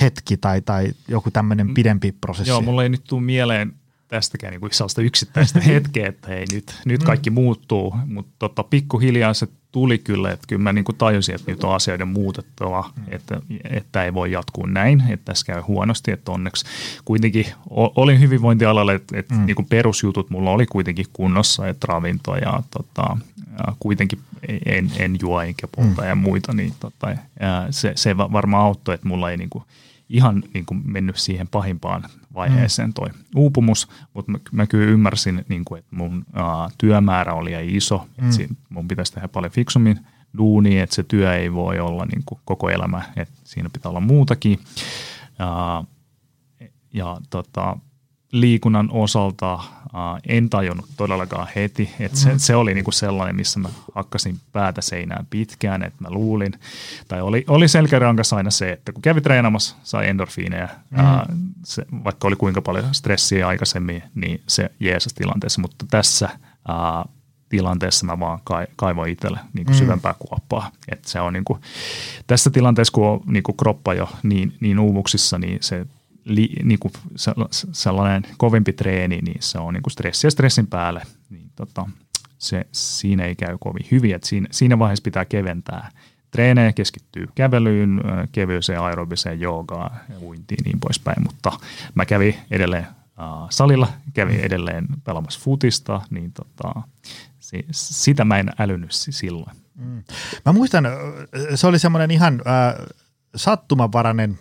hetki 0.00 0.36
tai, 0.36 0.62
tai 0.62 0.92
joku 1.08 1.30
tämmöinen 1.30 1.66
mm. 1.66 1.74
pidempi 1.74 2.12
prosessi? 2.12 2.50
Joo, 2.50 2.60
mulla 2.60 2.82
ei 2.82 2.88
nyt 2.88 3.04
tule 3.08 3.22
mieleen 3.22 3.72
tästäkään 4.08 4.50
niin 4.50 4.60
kuin 4.60 4.74
sellaista 4.74 5.02
yksittäistä 5.02 5.60
hetkeä, 5.70 6.08
että 6.08 6.28
hei 6.28 6.44
nyt, 6.52 6.80
nyt 6.84 7.02
kaikki 7.02 7.30
mm. 7.30 7.34
muuttuu, 7.34 7.94
mutta 8.06 8.32
tota, 8.38 8.62
pikkuhiljaa 8.62 9.34
se 9.34 9.48
tuli 9.72 9.98
kyllä, 9.98 10.30
että 10.30 10.46
kyllä 10.48 10.62
mä 10.62 10.72
niin 10.72 10.84
kuin 10.84 10.96
tajusin, 10.96 11.34
että 11.34 11.50
nyt 11.50 11.64
on 11.64 11.74
asioiden 11.74 12.08
muutettava, 12.08 12.90
mm. 12.96 13.02
että, 13.08 13.40
että 13.70 14.04
ei 14.04 14.14
voi 14.14 14.32
jatkuu 14.32 14.66
näin, 14.66 15.02
että 15.08 15.24
tässä 15.24 15.46
käy 15.46 15.60
huonosti, 15.60 16.10
että 16.10 16.32
onneksi 16.32 16.66
kuitenkin 17.04 17.46
olin 17.70 18.20
hyvinvointialalla, 18.20 18.92
että, 18.92 19.18
että 19.18 19.34
mm. 19.34 19.46
niin 19.46 19.56
kuin 19.56 19.66
perusjutut 19.66 20.30
mulla 20.30 20.50
oli 20.50 20.66
kuitenkin 20.66 21.06
kunnossa, 21.12 21.68
että 21.68 21.86
ravinto 21.88 22.36
ja, 22.36 22.62
tota, 22.70 23.16
ja 23.58 23.72
kuitenkin 23.78 24.18
en, 24.66 24.90
en 24.96 25.16
juo 25.20 25.40
enkä 25.40 25.68
polta 25.76 26.02
mm. 26.02 26.08
ja 26.08 26.14
muita, 26.14 26.52
niin 26.52 26.72
tota, 26.80 27.10
ja 27.10 27.66
se, 27.70 27.92
se 27.94 28.16
varmaan 28.16 28.64
auttoi, 28.64 28.94
että 28.94 29.08
mulla 29.08 29.30
ei 29.30 29.36
niin 29.36 29.50
kuin, 29.50 29.64
ihan 30.08 30.42
niin 30.54 30.66
kuin 30.66 30.82
mennyt 30.84 31.16
siihen 31.16 31.48
pahimpaan 31.48 32.04
vaiheeseen 32.34 32.92
toi 32.94 33.08
uupumus, 33.36 33.88
mutta 34.14 34.32
mä, 34.32 34.38
mä 34.52 34.66
kyllä 34.66 34.90
ymmärsin, 34.90 35.44
niin 35.48 35.64
kuin, 35.64 35.78
että 35.78 35.96
mun 35.96 36.24
ää, 36.32 36.68
työmäärä 36.78 37.34
oli 37.34 37.50
liian 37.50 37.64
iso, 37.64 38.08
mm. 38.20 38.28
että 38.28 38.54
mun 38.68 38.88
pitäisi 38.88 39.12
tehdä 39.12 39.28
paljon 39.28 39.52
fiksummin 39.52 40.00
duuni, 40.38 40.78
että 40.78 40.94
se 40.94 41.02
työ 41.02 41.36
ei 41.36 41.52
voi 41.52 41.80
olla 41.80 42.06
niin 42.06 42.22
kuin 42.26 42.40
koko 42.44 42.70
elämä, 42.70 43.02
että 43.16 43.34
siinä 43.44 43.70
pitää 43.72 43.90
olla 43.90 44.00
muutakin. 44.00 44.58
Ää, 45.38 45.84
ja 46.94 47.16
tota, 47.30 47.76
liikunnan 48.32 48.88
osalta 48.92 49.54
äh, 49.54 49.60
en 50.28 50.50
tajunnut 50.50 50.88
todellakaan 50.96 51.48
heti, 51.56 51.90
että 52.00 52.18
se, 52.18 52.32
mm. 52.32 52.38
se 52.38 52.56
oli 52.56 52.74
niinku 52.74 52.92
sellainen, 52.92 53.36
missä 53.36 53.60
mä 53.60 53.68
hakkasin 53.94 54.40
päätä 54.52 54.80
seinään 54.80 55.26
pitkään, 55.30 55.82
että 55.82 56.04
mä 56.04 56.10
luulin, 56.10 56.52
tai 57.08 57.20
oli, 57.20 57.44
oli 57.48 57.68
selkärankassa 57.68 58.36
aina 58.36 58.50
se, 58.50 58.72
että 58.72 58.92
kun 58.92 59.02
kävi 59.02 59.20
treenaamassa, 59.20 59.76
sai 59.82 60.08
endorfiineja, 60.08 60.68
mm. 60.90 60.98
se, 61.64 61.86
vaikka 62.04 62.28
oli 62.28 62.36
kuinka 62.36 62.62
paljon 62.62 62.94
stressiä 62.94 63.48
aikaisemmin, 63.48 64.02
niin 64.14 64.42
se 64.46 64.70
jeesas 64.80 65.14
tilanteessa, 65.14 65.60
mutta 65.60 65.86
tässä 65.90 66.26
äh, 66.70 67.14
tilanteessa 67.48 68.06
mä 68.06 68.20
vaan 68.20 68.40
kaivoin 68.76 69.12
itselle 69.12 69.38
niin 69.52 69.66
kuin 69.66 69.76
mm. 69.76 69.78
syvempää 69.78 70.14
kuoppaa. 70.18 70.70
Et 70.88 71.04
se 71.04 71.20
on 71.20 71.32
niin 71.32 71.44
kuin, 71.44 71.60
tässä 72.26 72.50
tilanteessa, 72.50 72.92
kun 72.92 73.06
on 73.06 73.20
niin 73.26 73.42
kuin 73.42 73.56
kroppa 73.56 73.94
jo 73.94 74.08
niin, 74.22 74.56
niin 74.60 74.78
uuvuksissa, 74.78 75.38
niin 75.38 75.58
se 75.60 75.86
li, 76.24 76.50
niin 76.64 76.78
kuin 76.78 76.92
sellainen 77.72 78.22
kovempi 78.36 78.72
treeni, 78.72 79.18
niin 79.18 79.42
se 79.42 79.58
on 79.58 79.74
niin 79.74 79.82
kuin 79.82 79.92
stressi 79.92 80.26
ja 80.26 80.30
stressin 80.30 80.66
päälle. 80.66 81.02
Niin 81.30 81.50
tota, 81.56 81.86
se, 82.38 82.66
siinä 82.72 83.24
ei 83.24 83.34
käy 83.34 83.56
kovin 83.60 83.86
hyvin, 83.90 84.14
että 84.14 84.28
siinä, 84.28 84.46
siinä 84.50 84.78
vaiheessa 84.78 85.02
pitää 85.02 85.24
keventää 85.24 85.90
treenejä, 86.30 86.72
keskittyy 86.72 87.28
kävelyyn, 87.34 88.00
kevyeseen 88.32 88.80
aerobiseen 88.80 89.40
joogaan 89.40 90.00
ja 90.08 90.18
uintiin 90.20 90.64
niin 90.64 90.80
poispäin, 90.80 91.22
mutta 91.22 91.52
mä 91.94 92.04
kävin 92.04 92.34
edelleen 92.50 92.84
äh, 92.84 93.46
salilla, 93.50 93.88
kävin 94.14 94.40
edelleen 94.40 94.86
pelaamassa 95.04 95.40
futista, 95.42 96.00
niin 96.10 96.32
tota, 96.32 96.82
si, 97.38 97.66
sitä 97.70 98.24
mä 98.24 98.38
en 98.38 98.50
älynyt 98.58 98.90
silloin. 98.92 99.56
Mm. 99.74 100.02
Mä 100.46 100.52
muistan, 100.52 100.84
se 101.54 101.66
oli 101.66 101.78
semmoinen 101.78 102.10
ihan 102.10 102.42
äh, 102.46 102.86
sattumanvarainen 103.36 104.38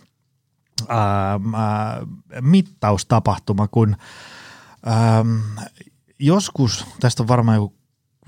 ää, 0.87 1.39
ää, 1.53 2.01
mittaustapahtuma, 2.41 3.67
kun 3.67 3.95
ää, 4.85 5.25
joskus, 6.19 6.85
tästä 6.99 7.23
on 7.23 7.27
varmaan 7.27 7.55
joku 7.55 7.77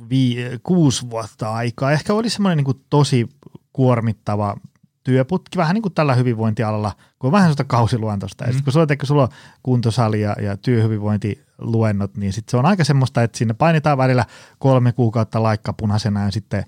vii, 0.09 0.59
kuusi 0.63 1.09
vuotta 1.09 1.53
aikaa, 1.53 1.91
ehkä 1.91 2.13
oli 2.13 2.29
semmoinen 2.29 2.57
niin 2.57 2.65
kuin 2.65 2.85
tosi 2.89 3.29
kuormittava 3.73 4.55
työputki, 5.03 5.57
vähän 5.57 5.73
niin 5.73 5.81
kuin 5.81 5.93
tällä 5.93 6.15
hyvinvointialalla, 6.15 6.91
kun 7.19 7.27
on 7.27 7.31
vähän 7.31 7.45
sellaista 7.45 7.63
kausiluontoista. 7.63 8.43
Mm. 8.43 8.47
Ja 8.47 8.53
sitten 8.53 8.63
kun 8.63 8.73
sulla, 8.73 8.87
kun 8.87 9.07
sulla 9.07 9.23
on 9.23 9.29
kuntosali 9.63 10.21
ja, 10.21 10.35
ja 10.41 10.57
työhyvinvointiluennot, 10.57 12.17
niin 12.17 12.33
sitten 12.33 12.51
se 12.51 12.57
on 12.57 12.65
aika 12.65 12.83
semmoista, 12.83 13.23
että 13.23 13.37
sinne 13.37 13.53
painetaan 13.53 13.97
välillä 13.97 14.25
kolme 14.59 14.91
kuukautta 14.91 15.43
laikka 15.43 15.73
punaisena 15.73 16.23
ja 16.23 16.31
sitten 16.31 16.63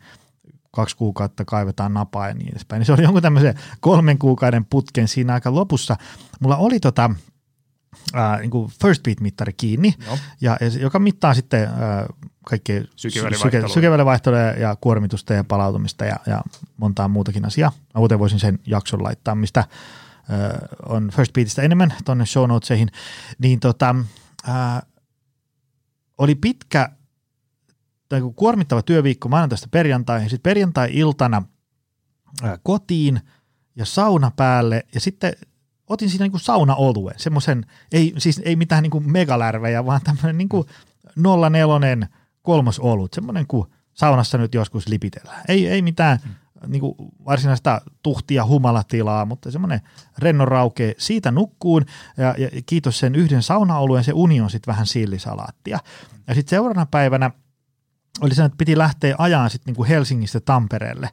kaksi 0.72 0.98
kuukautta 0.98 1.46
kaivetaan 1.46 1.94
napaa 1.94 2.28
ja 2.28 2.34
niin 2.34 2.50
edespäin. 2.50 2.80
Niin 2.80 2.86
se 2.86 2.94
oli 2.94 3.04
jonkun 3.04 3.22
tämmöisen 3.22 3.56
kolmen 3.80 4.18
kuukauden 4.18 4.66
putken 4.66 5.08
siinä 5.08 5.34
aika 5.34 5.56
lopussa. 5.56 5.96
Mulla 6.40 6.58
oli 6.58 6.80
tota, 6.80 7.12
ää, 8.14 8.40
niin 8.40 8.50
kuin 8.50 8.72
first 8.82 9.08
beat-mittari 9.08 9.54
kiinni, 9.58 9.94
ja, 10.42 10.58
ja, 10.62 10.68
joka 10.80 11.00
mittaa 11.00 11.34
sitten 11.34 11.64
ää, 11.64 12.06
kaikkea 12.46 12.84
sykevälivaihtelua 12.96 14.50
syke, 14.50 14.62
ja 14.62 14.76
kuormitusta 14.82 15.34
ja 15.34 15.44
palautumista 15.44 16.06
ja, 16.06 16.16
ja 16.26 16.42
montaa 16.78 17.08
muutakin 17.08 17.46
asiaa. 17.46 17.72
Mä 17.72 18.00
muuten 18.00 18.20
voisin 18.20 18.40
sen 18.40 18.60
jakson 18.66 19.04
laittaa, 19.04 19.36
mistä 19.36 19.64
ää, 20.30 20.68
on 20.86 21.12
first 21.16 21.34
beatistä 21.34 21.62
enemmän 21.62 21.94
tuonne 22.06 22.26
show 22.26 22.50
notesihin. 22.50 22.92
Niin 23.40 23.60
tota, 23.60 23.96
ää, 24.48 24.84
oli 26.18 26.36
pitkä 26.36 26.90
tai 28.12 28.21
kuormittava 28.36 28.82
työviikko 28.82 29.30
maanantaista 29.30 29.67
perjantaihin, 29.71 30.30
sitten 30.30 30.50
perjantai-iltana 30.50 31.43
ää, 32.43 32.58
kotiin 32.63 33.21
ja 33.76 33.86
sauna 33.86 34.32
päälle 34.36 34.86
ja 34.93 35.00
sitten 35.00 35.34
otin 35.88 36.10
siinä 36.10 36.28
niin 36.28 36.39
sauna-oluen, 36.39 37.19
semmoisen, 37.19 37.65
ei, 37.91 38.13
siis 38.17 38.41
ei 38.45 38.56
mitään 38.56 38.84
niin 38.84 38.91
kuin 38.91 39.12
megalärvejä, 39.12 39.86
vaan 39.86 40.02
tämmöinen 40.04 40.38
niin 40.38 40.50
kuin 40.50 40.67
04 41.50 42.08
kolmos 42.41 42.80
olut, 42.80 43.13
semmoinen 43.13 43.47
kuin 43.47 43.67
saunassa 43.93 44.38
nyt 44.38 44.54
joskus 44.54 44.88
lipitellään. 44.88 45.41
Ei, 45.47 45.67
ei 45.67 45.82
mitään 45.82 46.19
mm. 46.26 46.71
niin 46.71 46.80
kuin 46.80 46.95
varsinaista 47.26 47.82
tuhtia 48.04 48.45
humalatilaa, 48.45 49.26
mutta 49.26 49.52
semmoinen 49.52 49.82
rennon 50.17 50.47
raukee. 50.47 50.95
Siitä 50.97 51.32
nukkuun 51.32 51.86
ja, 52.17 52.36
ja 52.38 52.62
kiitos 52.65 53.00
sen 53.00 53.15
yhden 53.15 53.43
saunaoluen, 53.43 54.04
se 54.04 54.12
uni 54.15 54.41
on 54.41 54.50
sitten 54.50 54.71
vähän 54.71 54.88
sillisalaattia. 54.88 55.80
Ja 56.28 56.36
sitten 56.36 56.50
seuraavana 56.50 56.86
päivänä 56.86 57.32
oli 58.21 58.36
se, 58.36 58.45
että 58.45 58.58
piti 58.58 58.78
lähteä 58.78 59.15
ajaan 59.17 59.50
sitten 59.50 59.71
niinku 59.71 59.84
Helsingistä 59.84 60.39
Tampereelle. 60.39 61.10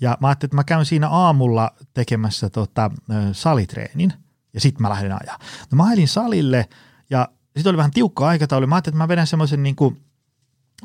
Ja 0.00 0.18
mä 0.20 0.28
ajattelin, 0.28 0.48
että 0.48 0.56
mä 0.56 0.64
käyn 0.64 0.86
siinä 0.86 1.08
aamulla 1.08 1.70
tekemässä 1.94 2.50
tota, 2.50 2.90
salitreenin 3.32 4.12
ja 4.54 4.60
sitten 4.60 4.82
mä 4.82 4.90
lähdin 4.90 5.12
ajaa. 5.12 5.38
No 5.70 5.76
mä 5.76 5.84
ajelin 5.84 6.08
salille 6.08 6.68
ja 7.10 7.28
sitten 7.56 7.70
oli 7.70 7.76
vähän 7.76 7.90
tiukka 7.90 8.28
aikataulu. 8.28 8.66
Mä 8.66 8.74
ajattelin, 8.74 8.94
että 8.94 9.04
mä 9.04 9.08
vedän 9.08 9.26
semmoisen 9.26 9.62
niin 9.62 9.76
kuin, 9.76 10.00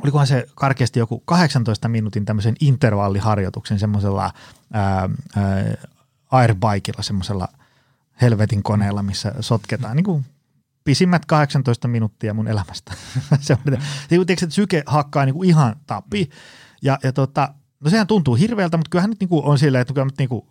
olikohan 0.04 0.28
se 0.28 0.48
karkeasti 0.56 1.00
joku 1.00 1.20
18 1.26 1.88
minuutin 1.88 2.26
tämmöisen 2.26 2.56
intervalliharjoituksen 2.60 3.80
semmoisella 3.80 4.34
airbikeilla, 6.32 7.04
semmoisella 7.04 7.48
helvetin 8.22 8.64
koneella, 8.64 9.04
missä 9.04 9.34
sotketaan 9.40 9.96
niin 9.96 10.04
kuin 10.04 10.26
pisimmät 10.88 11.26
18 11.26 11.88
minuuttia 11.88 12.34
mun 12.34 12.48
elämästä. 12.48 12.94
se 13.40 13.54
on, 13.54 13.60
tiedätkö, 14.10 14.34
että 14.34 14.50
syke 14.50 14.84
hakkaa 14.86 15.26
niin 15.26 15.34
kuin 15.34 15.50
ihan 15.50 15.76
tappi. 15.88 16.30
Ja, 16.82 16.98
ja 17.04 17.14
tota, 17.14 17.54
no 17.80 17.90
sehän 17.90 18.08
tuntuu 18.08 18.36
hirveältä, 18.36 18.78
mutta 18.78 18.90
kyllähän 18.90 19.10
nyt 19.10 19.20
niin 19.20 19.30
kuin 19.30 19.46
on 19.46 19.60
silleen, 19.60 19.82
että 19.82 19.94
kyllä 19.94 20.06
nyt 20.06 20.18
niin 20.18 20.30
kuin 20.30 20.48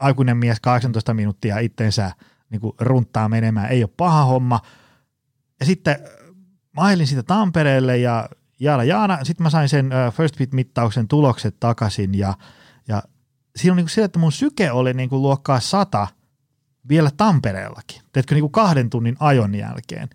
aikuinen 0.00 0.36
mies 0.36 0.60
18 0.60 1.14
minuuttia 1.14 1.58
itsensä 1.58 2.12
niin 2.50 2.60
kuin 2.60 2.72
runttaa 2.80 3.28
menemään, 3.28 3.70
ei 3.70 3.84
ole 3.84 3.90
paha 3.96 4.24
homma. 4.24 4.60
Ja 5.60 5.66
sitten 5.66 5.98
mä 6.76 6.82
ajelin 6.82 7.06
sitä 7.06 7.22
Tampereelle 7.22 7.98
ja 7.98 8.28
jaala 8.58 8.84
jaana, 8.84 9.24
sitten 9.24 9.44
mä 9.44 9.50
sain 9.50 9.68
sen 9.68 9.90
First 10.16 10.36
Fit-mittauksen 10.36 11.08
tulokset 11.08 11.56
takaisin 11.60 12.18
ja, 12.18 12.34
ja 12.88 13.02
siinä 13.56 13.72
on 13.72 13.76
niin 13.76 13.84
kuin 13.84 13.90
sillä, 13.90 14.06
että 14.06 14.18
mun 14.18 14.32
syke 14.32 14.72
oli 14.72 14.94
niin 14.94 15.08
kuin 15.08 15.22
luokkaa 15.22 15.60
100– 15.60 16.08
vielä 16.88 17.10
Tampereellakin, 17.16 18.02
teetkö 18.12 18.34
niin 18.34 18.42
kuin 18.42 18.52
kahden 18.52 18.90
tunnin 18.90 19.16
ajon 19.20 19.54
jälkeen. 19.54 20.08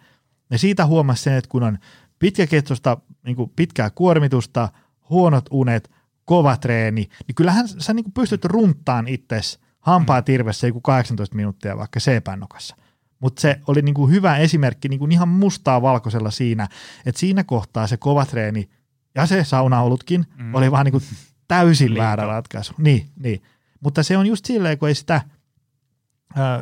Ja 0.50 0.58
siitä 0.58 0.86
huomasi 0.86 1.24
sen, 1.24 1.34
että 1.34 1.50
kun 1.50 1.64
on 1.64 1.78
pitkäkestoista, 2.20 2.98
niin 3.26 3.36
kuin 3.36 3.52
pitkää 3.56 3.90
kuormitusta, 3.90 4.70
huonot 5.10 5.46
unet, 5.52 5.92
kova 6.26 6.58
treeni, 6.58 7.10
niin 7.28 7.36
kyllähän 7.36 7.68
sä 7.68 7.94
niin 7.94 8.04
kuin 8.04 8.14
pystyt 8.14 8.46
runtaan 8.46 9.08
itses 9.08 9.60
hampaa 9.80 10.22
mm. 10.22 10.24
tirvessä 10.26 10.68
joku 10.68 10.82
18 10.82 11.36
minuuttia 11.36 11.78
vaikka 11.78 12.00
C-pännokassa. 12.00 12.76
mutta 13.20 13.42
se 13.42 13.60
oli 13.68 13.82
niin 13.82 13.96
kuin 13.96 14.12
hyvä 14.12 14.38
esimerkki 14.38 14.90
niin 14.90 15.00
kuin 15.00 15.12
ihan 15.12 15.28
mustaa 15.28 15.82
valkoisella 15.82 16.32
siinä, 16.32 16.68
että 17.06 17.20
siinä 17.20 17.44
kohtaa 17.44 17.88
se 17.88 17.98
kova 17.98 18.26
treeni 18.26 18.70
ja 19.16 19.26
se 19.26 19.44
saunaolutkin 19.44 20.26
mm. 20.38 20.56
oli 20.56 20.72
vaan 20.72 20.86
niin 20.86 20.92
kuin 20.92 21.04
täysin 21.48 21.96
väärä 21.96 22.26
ratkaisu. 22.26 22.74
Niin, 22.78 23.10
niin. 23.16 23.42
Mutta 23.80 24.04
se 24.04 24.18
on 24.18 24.28
just 24.28 24.46
silleen, 24.46 24.78
kun 24.78 24.88
ei 24.88 24.96
sitä, 24.96 25.22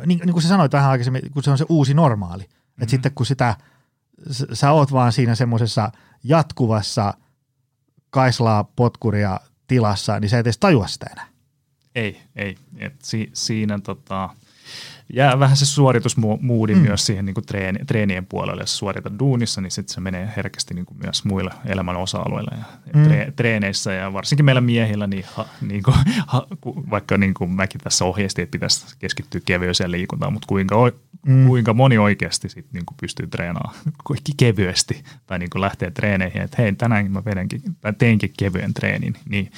niin, 0.06 0.18
niin 0.18 0.32
kuin 0.32 0.42
sä 0.42 0.48
sanoit 0.48 0.72
vähän 0.72 0.90
aikaisemmin, 0.90 1.30
kun 1.32 1.42
se 1.42 1.50
on 1.50 1.58
se 1.58 1.66
uusi 1.68 1.94
normaali. 1.94 2.42
Mm-hmm. 2.42 2.82
Että 2.82 2.90
sitten 2.90 3.12
kun 3.14 3.26
sitä, 3.26 3.56
sä 4.52 4.72
oot 4.72 4.92
vaan 4.92 5.12
siinä 5.12 5.34
semmoisessa 5.34 5.90
jatkuvassa 6.24 7.14
kaislaa 8.10 8.64
potkuria 8.64 9.40
tilassa, 9.66 10.20
niin 10.20 10.28
sä 10.28 10.38
et 10.38 10.46
edes 10.46 10.58
tajua 10.58 10.86
sitä 10.86 11.06
enää. 11.12 11.26
Ei, 11.94 12.22
ei. 12.36 12.58
Et 12.78 12.94
si, 13.02 13.30
siinä 13.32 13.78
tota, 13.78 14.30
jää 15.12 15.38
vähän 15.38 15.56
se 15.56 15.66
suoritusmuudi 15.66 16.74
mm. 16.74 16.80
myös 16.80 17.06
siihen 17.06 17.26
niin 17.26 17.34
kuin 17.34 17.46
treeni, 17.46 17.78
treenien 17.86 18.26
puolelle. 18.26 18.62
Jos 18.62 18.78
suoritat 18.78 19.12
duunissa, 19.18 19.60
niin 19.60 19.70
sitten 19.70 19.94
se 19.94 20.00
menee 20.00 20.32
herkästi 20.36 20.74
niin 20.74 20.86
kuin 20.86 20.98
myös 20.98 21.24
muille 21.24 21.50
elämän 21.66 21.96
osa-alueille 21.96 22.50
ja 22.56 22.92
mm. 22.94 23.04
tre, 23.04 23.32
treeneissä. 23.36 23.92
Ja 23.92 24.12
varsinkin 24.12 24.44
meillä 24.44 24.60
miehillä, 24.60 25.06
niin, 25.06 25.24
ha, 25.34 25.46
niin 25.60 25.82
kuin, 25.82 25.96
ha, 26.26 26.46
vaikka 26.90 27.18
niin 27.18 27.34
kuin 27.34 27.50
mäkin 27.50 27.80
tässä 27.80 28.04
ohjeistin, 28.04 28.42
että 28.42 28.52
pitäisi 28.52 28.96
keskittyä 28.98 29.40
kevyeseen 29.44 29.90
liikuntaan, 29.90 30.32
mutta 30.32 30.46
kuinka, 30.46 30.92
mm. 31.26 31.46
kuinka 31.46 31.74
moni 31.74 31.98
oikeasti 31.98 32.48
sit 32.48 32.66
niin 32.72 32.86
kuin 32.86 32.96
pystyy 33.00 33.26
treenaamaan 33.26 33.74
kevyesti 34.36 35.04
tai 35.26 35.38
niin 35.38 35.50
kuin 35.50 35.62
lähtee 35.62 35.90
treeneihin, 35.90 36.42
että 36.42 36.62
hei 36.62 36.72
tänään 36.72 37.10
mä 37.10 37.24
vedänkin, 37.24 37.62
tai 37.80 37.92
teinkin 37.92 38.32
kevyen 38.38 38.74
treenin, 38.74 39.14
niin 39.28 39.52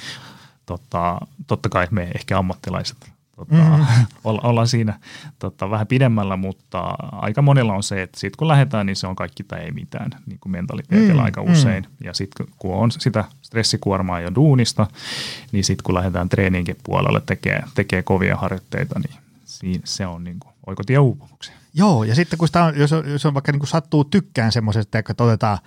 tota, 0.65 1.17
totta 1.47 1.69
kai 1.69 1.87
me 1.91 2.11
ehkä 2.15 2.37
ammattilaiset 2.37 3.16
tota, 3.37 3.55
mm. 3.55 3.85
olla, 4.23 4.41
ollaan 4.43 4.67
siinä 4.67 4.99
tota, 5.39 5.69
vähän 5.69 5.87
pidemmällä, 5.87 6.37
mutta 6.37 6.79
aika 7.11 7.41
monella 7.41 7.73
on 7.73 7.83
se, 7.83 8.01
että 8.01 8.19
sitten 8.19 8.37
kun 8.37 8.47
lähdetään, 8.47 8.85
niin 8.85 8.95
se 8.95 9.07
on 9.07 9.15
kaikki 9.15 9.43
tai 9.43 9.59
ei 9.59 9.71
mitään 9.71 10.11
niin 10.25 10.39
kuin 10.39 10.51
mentaliteetillä 10.51 11.21
mm. 11.21 11.25
aika 11.25 11.41
usein. 11.41 11.83
Mm. 11.83 12.07
Ja 12.07 12.13
sitten 12.13 12.47
kun 12.59 12.75
on 12.75 12.91
sitä 12.91 13.25
stressikuormaa 13.41 14.21
jo 14.21 14.35
duunista, 14.35 14.87
niin 15.51 15.63
sitten 15.63 15.83
kun 15.83 15.95
lähdetään 15.95 16.29
treeninkin 16.29 16.77
puolelle 16.83 17.21
tekee, 17.25 17.63
tekee 17.75 18.03
kovia 18.03 18.35
harjoitteita, 18.35 18.99
niin 18.99 19.19
siinä, 19.45 19.81
se 19.85 20.07
on 20.07 20.23
niin 20.23 20.39
kuin 20.39 20.53
oikotie 20.67 20.99
uupumukseen. 20.99 21.57
Joo, 21.73 22.03
ja 22.03 22.15
sitten 22.15 22.39
kun 22.39 22.47
sitä 22.47 22.63
on, 22.63 22.77
jos, 22.77 22.93
on, 22.93 23.09
jos 23.09 23.25
on 23.25 23.33
vaikka 23.33 23.51
niin 23.51 23.59
kuin 23.59 23.69
sattuu 23.69 24.03
tykkään 24.03 24.51
semmoisesta, 24.51 24.99
että 24.99 25.23
otetaan 25.23 25.57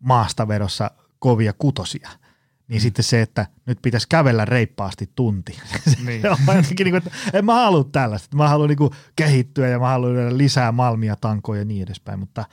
maastavedossa 0.00 0.90
kovia 1.18 1.52
kutosia– 1.52 2.10
niin 2.70 2.80
mm. 2.80 2.82
sitten 2.82 3.04
se, 3.04 3.22
että 3.22 3.46
nyt 3.66 3.78
pitäisi 3.82 4.06
kävellä 4.08 4.44
reippaasti 4.44 5.10
tunti. 5.16 5.58
Niin. 6.06 6.22
jotenkin 6.22 6.84
niin 6.84 6.92
kuin, 6.92 6.96
että 6.96 7.10
en 7.32 7.44
mä 7.44 7.54
halua 7.54 7.84
tällaista. 7.84 8.36
Mä 8.36 8.48
haluan 8.48 8.68
niin 8.68 8.78
kuin 8.78 8.90
kehittyä 9.16 9.68
ja 9.68 9.78
mä 9.78 9.88
haluan 9.88 10.38
lisää 10.38 10.72
malmia, 10.72 11.16
tankoja 11.16 11.60
ja 11.60 11.64
niin 11.64 11.82
edespäin. 11.82 12.18
Mutta, 12.18 12.44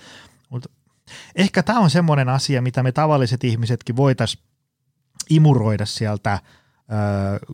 mutta 0.49 0.69
ehkä 1.35 1.63
tämä 1.63 1.79
on 1.79 1.89
semmoinen 1.89 2.29
asia, 2.29 2.61
mitä 2.61 2.83
me 2.83 2.91
tavalliset 2.91 3.43
ihmisetkin 3.43 3.95
voitaisiin 3.95 4.43
imuroida 5.29 5.85
sieltä 5.85 6.33
ö, 6.33 7.53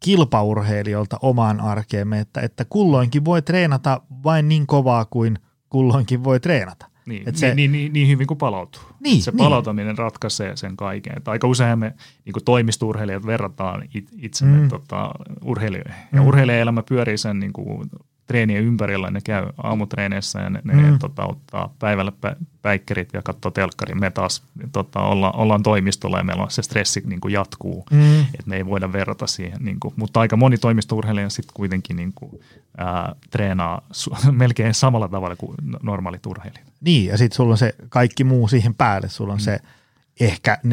kilpaurheilijoilta 0.00 1.18
omaan 1.22 1.60
arkeemme, 1.60 2.20
että, 2.20 2.40
että 2.40 2.64
kulloinkin 2.64 3.24
voi 3.24 3.42
treenata 3.42 4.00
vain 4.24 4.48
niin 4.48 4.66
kovaa 4.66 5.04
kuin 5.04 5.38
kulloinkin 5.68 6.24
voi 6.24 6.40
treenata. 6.40 6.86
Niin, 7.08 7.24
niin, 7.24 7.36
se, 7.36 7.54
niin, 7.54 7.72
niin, 7.72 7.92
niin 7.92 8.08
hyvin 8.08 8.26
kuin 8.26 8.38
palautuu. 8.38 8.82
Niin, 9.00 9.22
se 9.22 9.30
niin. 9.30 9.38
palautaminen 9.38 9.98
ratkaisee 9.98 10.56
sen 10.56 10.76
kaiken. 10.76 11.12
Että 11.16 11.30
aika 11.30 11.46
usein 11.46 11.78
me 11.78 11.94
niin 12.24 12.32
kuin 12.32 12.44
toimistourheilijat 12.44 13.26
verrataan 13.26 13.88
itsemme 14.18 14.60
mm. 14.60 14.68
tota, 14.68 15.10
urheilijoihin. 15.44 15.94
Ja 16.12 16.22
mm. 16.22 16.28
urheilijaelämä 16.28 16.82
pyörii 16.82 17.18
sen 17.18 17.40
niin 17.40 17.52
kuin, 17.52 17.90
treenien 18.28 18.64
ympärillä, 18.64 19.10
ne 19.10 19.20
käy 19.24 19.46
aamutreeneissä 19.62 20.40
ja 20.40 20.50
ne, 20.50 20.60
ne 20.64 20.90
mm. 20.90 20.98
tota, 20.98 21.26
ottaa 21.26 21.74
päivällä 21.78 22.12
pä- 22.26 22.44
päikkerit 22.62 23.08
ja 23.12 23.22
katsoo 23.22 23.50
telkkarin. 23.50 24.00
Me 24.00 24.10
taas 24.10 24.42
tota, 24.72 25.00
olla, 25.00 25.32
ollaan 25.32 25.62
toimistolla 25.62 26.18
ja 26.18 26.24
meillä 26.24 26.42
on 26.42 26.50
se 26.50 26.62
stressi 26.62 27.02
niin 27.06 27.20
kuin 27.20 27.32
jatkuu, 27.32 27.84
mm. 27.90 28.20
että 28.20 28.46
me 28.46 28.56
ei 28.56 28.66
voida 28.66 28.92
verrata 28.92 29.26
siihen. 29.26 29.58
Niin 29.60 29.80
kuin, 29.80 29.94
mutta 29.96 30.20
aika 30.20 30.36
moni 30.36 30.58
toimistourheilija 30.58 31.30
sitten 31.30 31.54
kuitenkin 31.54 31.96
niin 31.96 32.12
kuin, 32.14 32.40
ää, 32.76 33.14
treenaa 33.30 33.82
su- 33.92 34.32
melkein 34.42 34.74
samalla 34.74 35.08
tavalla 35.08 35.36
kuin 35.36 35.56
normaalit 35.82 36.26
urheilijat. 36.26 36.72
Niin, 36.80 37.06
ja 37.06 37.18
sitten 37.18 37.36
sulla 37.36 37.52
on 37.52 37.58
se 37.58 37.74
kaikki 37.88 38.24
muu 38.24 38.48
siihen 38.48 38.74
päälle. 38.74 39.08
Sulla 39.08 39.32
on 39.32 39.38
mm. 39.38 39.42
se 39.42 39.58
ehkä 40.20 40.58
40-50 40.64 40.68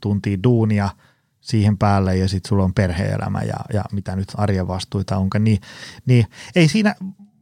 tuntia 0.00 0.38
duunia– 0.42 0.88
siihen 1.46 1.78
päälle 1.78 2.16
ja 2.16 2.28
sitten 2.28 2.48
sulla 2.48 2.64
on 2.64 2.74
perheelämä 2.74 3.42
ja, 3.42 3.56
ja 3.72 3.84
mitä 3.92 4.16
nyt 4.16 4.28
arjen 4.34 4.68
vastuita 4.68 5.16
onkaan, 5.16 5.44
niin, 5.44 5.60
niin 6.06 6.26
ei 6.54 6.68
siinä 6.68 6.94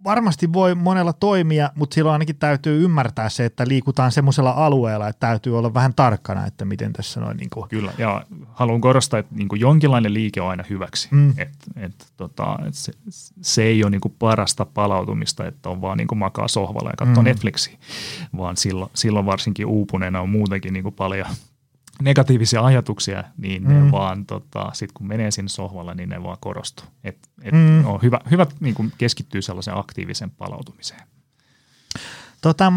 varmasti 0.04 0.52
voi 0.52 0.74
monella 0.74 1.12
toimia, 1.12 1.70
mutta 1.74 1.94
silloin 1.94 2.12
ainakin 2.12 2.36
täytyy 2.36 2.84
ymmärtää 2.84 3.28
se, 3.28 3.44
että 3.44 3.64
liikutaan 3.68 4.12
semmoisella 4.12 4.50
alueella, 4.50 5.08
että 5.08 5.26
täytyy 5.26 5.58
olla 5.58 5.74
vähän 5.74 5.94
tarkkana, 5.94 6.46
että 6.46 6.64
miten 6.64 6.92
tässä 6.92 7.20
noin. 7.20 7.36
Niin 7.36 7.50
kuin. 7.50 7.68
Kyllä, 7.68 7.92
ja 7.98 8.26
haluan 8.52 8.80
korostaa, 8.80 9.20
että 9.20 9.34
niin 9.34 9.48
kuin 9.48 9.60
jonkinlainen 9.60 10.14
liike 10.14 10.40
on 10.40 10.50
aina 10.50 10.64
hyväksi. 10.70 11.08
Mm. 11.10 11.34
Et, 11.36 11.52
et, 11.76 12.12
tota, 12.16 12.58
et 12.66 12.74
se, 12.74 12.92
se 13.40 13.62
ei 13.62 13.84
ole 13.84 13.90
niin 13.90 14.00
kuin 14.00 14.14
parasta 14.18 14.66
palautumista, 14.66 15.46
että 15.46 15.68
on 15.68 15.80
vaan 15.80 15.98
niin 15.98 16.08
kuin 16.08 16.18
makaa 16.18 16.48
sohvalla 16.48 16.90
ja 16.90 16.96
katsoo 16.96 17.22
mm. 17.22 17.24
Netflixiä, 17.24 17.78
vaan 18.36 18.56
silloin, 18.56 18.90
silloin 18.94 19.26
varsinkin 19.26 19.66
uupuneena 19.66 20.20
on 20.20 20.28
muutenkin 20.28 20.72
niin 20.72 20.82
kuin 20.82 20.94
paljon, 20.94 21.26
negatiivisia 22.02 22.64
ajatuksia, 22.64 23.24
niin 23.36 23.62
mm. 23.62 23.68
ne 23.68 23.92
vaan, 23.92 24.26
tota, 24.26 24.70
sit 24.72 24.92
kun 24.92 25.08
menee 25.08 25.30
sinne 25.30 25.48
sohvalle, 25.48 25.94
niin 25.94 26.08
ne 26.08 26.22
vaan 26.22 26.36
korostuu. 26.40 26.86
Et, 27.04 27.28
et 27.42 27.54
mm. 27.54 27.86
on 27.86 28.02
hyvä, 28.02 28.20
hyvä 28.30 28.46
niin 28.60 28.74
kuin 28.74 28.92
keskittyy 28.98 29.42
sellaiseen 29.42 29.78
aktiivisen 29.78 30.30
palautumiseen. 30.30 31.00
Tota, 32.40 32.72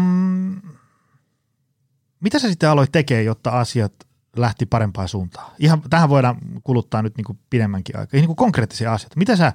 mitä 2.20 2.38
sä 2.38 2.48
sitten 2.48 2.70
aloit 2.70 2.92
tekemään, 2.92 3.24
jotta 3.24 3.50
asiat 3.50 3.92
lähti 4.36 4.66
parempaan 4.66 5.08
suuntaan? 5.08 5.52
Ihan 5.58 5.82
tähän 5.90 6.08
voidaan 6.08 6.38
kuluttaa 6.64 7.02
nyt 7.02 7.16
niin 7.16 7.24
kuin 7.24 7.38
pidemmänkin 7.50 7.98
aikaa. 7.98 8.18
Niin 8.18 8.26
kuin 8.26 8.36
konkreettisia 8.36 8.92
asioita. 8.92 9.18
Mitä 9.18 9.36
sä, 9.36 9.52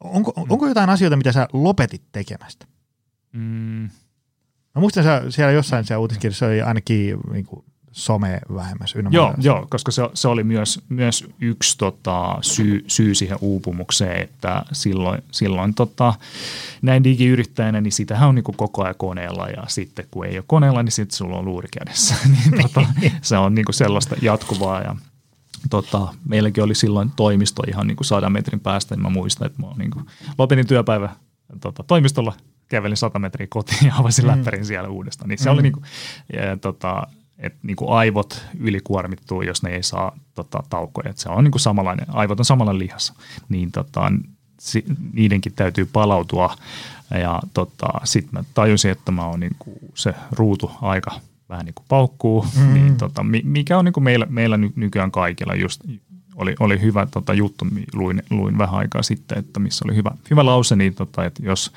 onko, 0.00 0.32
mm. 0.36 0.50
onko 0.50 0.68
jotain 0.68 0.90
asioita, 0.90 1.16
mitä 1.16 1.32
sä 1.32 1.48
lopetit 1.52 2.02
tekemästä? 2.12 2.66
Mm. 3.32 3.90
Mä 4.74 4.80
muistan 4.80 5.04
sä, 5.04 5.22
siellä 5.28 5.52
jossain 5.52 5.84
siellä 5.84 6.00
uutiskirjassa 6.00 6.46
oli 6.46 6.62
ainakin 6.62 7.18
niin 7.32 7.46
kuin 7.46 7.64
some 7.92 8.40
vähemmäs. 8.54 8.94
Joo, 9.10 9.34
joo, 9.38 9.66
koska 9.70 9.90
se, 9.90 10.02
se 10.14 10.28
oli 10.28 10.44
myös, 10.44 10.80
myös 10.88 11.28
yksi 11.40 11.78
tota, 11.78 12.38
syy, 12.40 12.84
syy 12.86 13.14
siihen 13.14 13.38
uupumukseen, 13.40 14.22
että 14.22 14.62
silloin, 14.72 15.22
silloin 15.30 15.74
tota, 15.74 16.14
näin 16.82 17.04
digiyrittäjänä, 17.04 17.80
niin 17.80 17.92
sitähän 17.92 18.28
on 18.28 18.34
niin 18.34 18.44
koko 18.44 18.84
ajan 18.84 18.94
koneella 18.98 19.48
ja 19.48 19.62
sitten 19.68 20.06
kun 20.10 20.26
ei 20.26 20.38
ole 20.38 20.44
koneella, 20.46 20.82
niin 20.82 20.92
sitten 20.92 21.16
sulla 21.16 21.36
on 21.36 21.44
luuri 21.44 21.68
kädessä. 21.78 22.14
niin, 22.32 22.62
tota, 22.62 22.86
se 23.22 23.36
on 23.36 23.54
niin 23.54 23.66
sellaista 23.70 24.16
jatkuvaa 24.22 24.80
ja 24.80 24.96
tota, 25.70 26.08
meilläkin 26.28 26.64
oli 26.64 26.74
silloin 26.74 27.10
toimisto 27.16 27.62
ihan 27.68 27.86
niin 27.86 27.96
kuin 27.96 28.06
sadan 28.06 28.32
metrin 28.32 28.60
päästä, 28.60 28.94
niin 28.94 29.02
mä 29.02 29.10
muistan, 29.10 29.46
että 29.46 29.62
mä 29.62 29.68
niin 29.78 29.90
kuin, 29.90 30.06
lopetin 30.38 30.66
työpäivä 30.66 31.10
tota, 31.60 31.82
toimistolla, 31.82 32.32
kävelin 32.68 32.96
100 32.96 33.18
metriä 33.18 33.46
kotiin 33.50 33.86
ja 33.86 33.94
avasin 33.98 34.24
mm. 34.24 34.30
läppärin 34.30 34.64
siellä 34.64 34.88
uudestaan. 34.88 35.28
Niin 35.28 35.38
se 35.38 35.48
mm. 35.48 35.54
oli 35.54 35.62
niin 35.62 35.72
kuin, 35.72 35.84
ja, 36.32 36.56
tota, 36.56 37.06
että 37.40 37.58
niin 37.62 37.76
kuin 37.76 37.90
aivot 37.90 38.46
ylikuormittuu, 38.58 39.42
jos 39.42 39.62
ne 39.62 39.70
ei 39.70 39.82
saa 39.82 40.18
tota, 40.34 40.62
taukoja. 40.70 41.10
Että 41.10 41.22
se 41.22 41.28
on 41.28 41.44
niin 41.44 41.52
kuin 41.52 41.60
samanlainen, 41.60 42.06
aivot 42.08 42.38
on 42.38 42.44
samalla 42.44 42.78
lihassa, 42.78 43.14
niin 43.48 43.72
tota, 43.72 44.12
si, 44.60 44.84
niidenkin 45.12 45.52
täytyy 45.52 45.86
palautua. 45.92 46.56
Ja 47.20 47.40
tota, 47.54 47.88
sitten 48.04 48.32
mä 48.32 48.44
tajusin, 48.54 48.90
että 48.90 49.12
mä 49.12 49.26
oon 49.26 49.40
niin 49.40 49.56
kuin 49.58 49.78
se 49.94 50.14
ruutu 50.32 50.70
aika 50.82 51.10
vähän 51.48 51.64
niin 51.64 51.74
kuin 51.74 51.86
paukkuu, 51.88 52.46
mm. 52.56 52.74
niin 52.74 52.96
tota, 52.96 53.22
mikä 53.44 53.78
on 53.78 53.84
niin 53.84 53.92
kuin 53.92 54.04
meillä, 54.04 54.26
meillä 54.30 54.56
nykyään 54.76 55.10
kaikilla 55.10 55.54
just 55.54 55.80
oli, 56.40 56.54
oli 56.60 56.80
hyvä 56.80 57.06
tota, 57.06 57.34
juttu, 57.34 57.66
luin, 57.94 58.22
luin 58.30 58.58
vähän 58.58 58.74
aikaa 58.74 59.02
sitten, 59.02 59.38
että 59.38 59.60
missä 59.60 59.84
oli 59.88 59.96
hyvä, 59.96 60.10
hyvä 60.30 60.44
lause, 60.44 60.76
niin 60.76 60.94
tota, 60.94 61.24
että 61.24 61.42
jos 61.44 61.72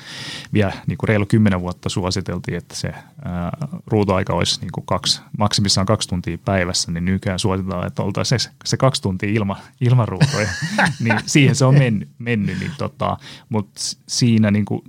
vielä 0.54 0.73
niin 0.88 0.97
kuin 0.97 1.08
reilu 1.08 1.26
kymmenen 1.26 1.62
vuotta 1.62 1.89
suositeltiin, 1.89 2.58
että 2.58 2.76
se 2.76 2.88
ää, 3.26 3.52
ruutuaika 3.88 4.34
olisi 4.34 4.62
niin 4.62 4.71
kuin 4.71 4.86
kaksi, 4.86 5.21
maksimissaan 5.38 5.88
kaksi 5.88 6.10
tuntia 6.10 6.38
päivässä, 6.45 6.91
niin 6.91 7.06
nykyään 7.06 7.39
suositellaan, 7.39 7.88
että 7.88 8.04
oltaisiin 8.04 8.39
se, 8.39 8.49
se 8.65 8.78
kaksi 8.78 9.02
tuntia 9.02 9.30
ilma, 9.30 9.58
ilman 9.82 10.08
ruutuja, 10.08 10.47
niin 11.04 11.19
siihen 11.26 11.56
se 11.56 11.65
on 11.65 11.76
mennyt, 11.76 12.10
mennyt 12.19 12.60
niin 12.60 12.71
tota, 12.78 13.17
mutta 13.49 13.82
siinä 14.08 14.52
niin 14.52 14.65
kuin, 14.65 14.82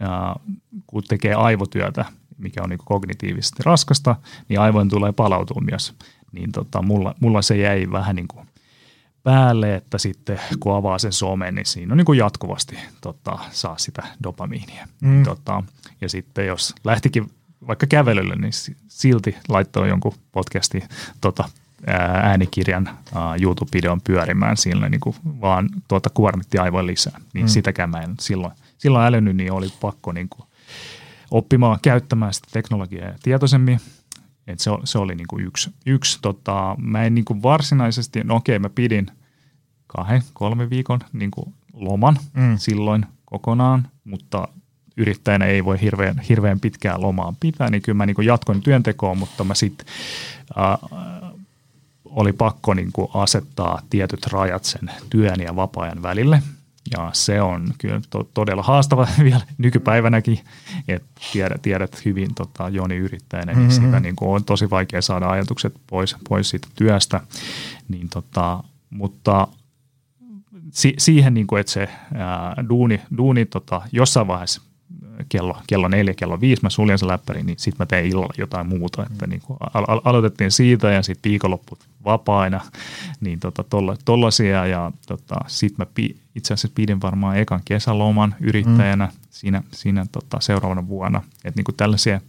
ää, 0.00 0.36
kun 0.86 1.02
tekee 1.08 1.34
aivotyötä, 1.34 2.04
mikä 2.38 2.62
on 2.62 2.68
niin 2.68 2.78
kuin 2.78 2.86
kognitiivisesti 2.86 3.62
raskasta, 3.62 4.16
niin 4.48 4.60
aivoin 4.60 4.88
tulee 4.88 5.12
palautua 5.12 5.62
myös. 5.70 5.94
Niin 6.32 6.52
tota, 6.52 6.82
mulla, 6.82 7.14
mulla 7.20 7.42
se 7.42 7.56
jäi 7.56 7.90
vähän 7.90 8.16
niin 8.16 8.28
kuin 8.28 8.48
päälle, 9.28 9.74
että 9.74 9.98
sitten 9.98 10.40
kun 10.60 10.74
avaa 10.74 10.98
sen 10.98 11.12
somen, 11.12 11.54
niin 11.54 11.66
siinä 11.66 11.92
on 11.92 11.96
niin 11.96 12.04
kuin 12.04 12.18
jatkuvasti 12.18 12.78
tota, 13.00 13.38
saa 13.50 13.78
sitä 13.78 14.02
dopamiinia. 14.22 14.88
Mm. 15.00 15.22
Tota, 15.22 15.62
ja 16.00 16.08
sitten 16.08 16.46
jos 16.46 16.74
lähtikin 16.84 17.30
vaikka 17.66 17.86
kävelylle, 17.86 18.36
niin 18.36 18.52
silti 18.88 19.36
laittoi 19.48 19.88
jonkun 19.88 20.14
podcastin 20.32 20.82
tota, 21.20 21.48
äänikirjan 22.22 22.88
uh, 22.88 23.42
YouTube-videon 23.42 24.00
pyörimään 24.04 24.56
sillä 24.56 24.88
niin 24.88 25.00
kuin 25.00 25.16
vaan 25.40 25.68
tuota 25.88 26.10
kuormitti 26.14 26.58
aivan 26.58 26.86
lisää. 26.86 27.20
Niin 27.34 27.44
mm. 27.44 27.48
sitäkään 27.48 27.90
mä 27.90 28.00
en 28.00 28.14
silloin, 28.20 28.52
silloin 28.78 29.06
älynyt, 29.06 29.36
niin 29.36 29.52
oli 29.52 29.68
pakko 29.80 30.12
niin 30.12 30.28
kuin 30.28 30.48
oppimaan 31.30 31.78
käyttämään 31.82 32.34
sitä 32.34 32.48
teknologiaa 32.52 33.12
tietoisemmin. 33.22 33.80
Et 34.46 34.60
se, 34.60 34.70
se 34.84 34.98
oli 34.98 35.14
niin 35.14 35.28
kuin 35.28 35.46
yksi. 35.46 35.70
yksi 35.86 36.18
tota, 36.22 36.76
mä 36.78 37.04
en 37.04 37.14
niin 37.14 37.24
kuin 37.24 37.42
varsinaisesti, 37.42 38.24
no 38.24 38.36
okei 38.36 38.58
mä 38.58 38.68
pidin 38.68 39.06
kahden, 39.88 40.22
kolme 40.32 40.70
viikon 40.70 41.00
niin 41.12 41.30
kuin 41.30 41.54
loman 41.72 42.16
mm. 42.34 42.58
silloin 42.58 43.06
kokonaan, 43.24 43.88
mutta 44.04 44.48
yrittäjänä 44.96 45.44
ei 45.44 45.64
voi 45.64 45.80
hirveän, 45.80 46.18
hirveän 46.18 46.60
pitkää 46.60 47.00
lomaa 47.00 47.34
pitää, 47.40 47.70
niin 47.70 47.82
kyllä 47.82 47.96
mä 47.96 48.06
niin 48.06 48.16
jatkoin 48.24 48.62
työntekoon, 48.62 49.18
mutta 49.18 49.44
mä 49.44 49.54
sitten 49.54 49.86
äh, 50.58 51.00
oli 52.04 52.32
pakko 52.32 52.74
niin 52.74 52.92
kuin 52.92 53.08
asettaa 53.14 53.82
tietyt 53.90 54.26
rajat 54.26 54.64
sen 54.64 54.90
työn 55.10 55.40
ja 55.40 55.56
vapaa-ajan 55.56 56.02
välille. 56.02 56.42
Ja 56.96 57.10
se 57.12 57.42
on 57.42 57.74
kyllä 57.78 58.00
to- 58.10 58.30
todella 58.34 58.62
haastava 58.62 59.08
vielä 59.24 59.40
nykypäivänäkin, 59.58 60.38
että 60.88 61.20
tiedät, 61.32 61.62
tiedät 61.62 62.04
hyvin 62.04 62.34
tota, 62.34 62.68
Joni 62.68 62.96
yrittäjänä, 62.96 63.52
niin 63.52 63.58
mm-hmm. 63.58 63.82
siitä 63.82 64.00
niin 64.00 64.16
kuin 64.16 64.30
on 64.30 64.44
tosi 64.44 64.70
vaikea 64.70 65.02
saada 65.02 65.30
ajatukset 65.30 65.74
pois, 65.86 66.16
pois 66.28 66.50
siitä 66.50 66.68
työstä. 66.74 67.20
Niin 67.88 68.08
tota, 68.08 68.64
mutta 68.90 69.48
si- 70.78 70.94
siihen, 70.98 71.34
niin 71.34 71.46
kuin, 71.46 71.60
että 71.60 71.72
se 71.72 71.88
ää, 72.14 72.64
duuni, 72.68 73.00
duuni 73.16 73.44
tota, 73.46 73.82
jossain 73.92 74.26
vaiheessa 74.26 74.62
kello, 75.28 75.58
kello 75.66 75.88
neljä, 75.88 76.14
kello 76.14 76.40
viisi, 76.40 76.62
mä 76.62 76.70
suljen 76.70 76.98
sen 76.98 77.08
läppärin, 77.08 77.46
niin 77.46 77.58
sitten 77.58 77.76
mä 77.78 77.86
teen 77.86 78.06
illalla 78.06 78.34
jotain 78.38 78.66
muuta. 78.66 79.06
Että 79.10 79.26
niin 79.26 79.40
kuin 79.40 79.56
al- 79.74 80.00
aloitettiin 80.04 80.50
siitä 80.50 80.90
ja 80.90 81.02
sitten 81.02 81.30
viikonlopput 81.30 81.78
vapaina, 82.04 82.60
niin 83.20 83.40
tota, 83.40 83.64
tollaisia 84.04 84.66
ja 84.66 84.92
tota, 85.06 85.34
sitten 85.46 85.86
mä 85.86 85.92
pi, 85.94 86.16
itse 86.34 86.54
asiassa 86.54 86.74
pidin 86.74 87.02
varmaan 87.02 87.36
ekan 87.36 87.60
kesäloman 87.64 88.34
yrittäjänä 88.40 89.06
mm. 89.06 89.12
siinä, 89.30 89.62
siinä 89.72 90.06
tota, 90.12 90.40
seuraavana 90.40 90.88
vuonna. 90.88 91.22
Että 91.44 91.58
niin 91.58 91.64
kuin 91.64 91.76
tällaisia 91.76 92.20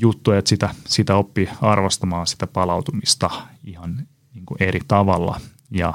juttuja, 0.00 0.38
että 0.38 0.48
sitä, 0.48 0.74
sitä 0.86 1.16
oppii 1.16 1.48
arvostamaan 1.60 2.26
sitä 2.26 2.46
palautumista 2.46 3.30
ihan 3.64 4.06
niin 4.34 4.46
kuin 4.46 4.62
eri 4.62 4.80
tavalla 4.88 5.40
ja 5.70 5.94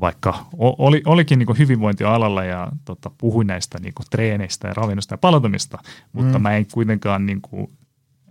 vaikka 0.00 0.46
oli, 0.58 1.02
olikin 1.06 1.38
niin 1.38 1.58
hyvinvointialalla 1.58 2.44
ja 2.44 2.68
tota, 2.84 3.10
puhuin 3.18 3.46
näistä 3.46 3.78
niin 3.80 3.92
treeneistä 4.10 4.68
ja 4.68 4.74
ravinnosta 4.74 5.14
ja 5.14 5.18
palautumista, 5.18 5.78
mutta 6.12 6.38
mm. 6.38 6.42
mä 6.42 6.56
en 6.56 6.66
kuitenkaan 6.72 7.26
niin 7.26 7.40
kuin, 7.40 7.70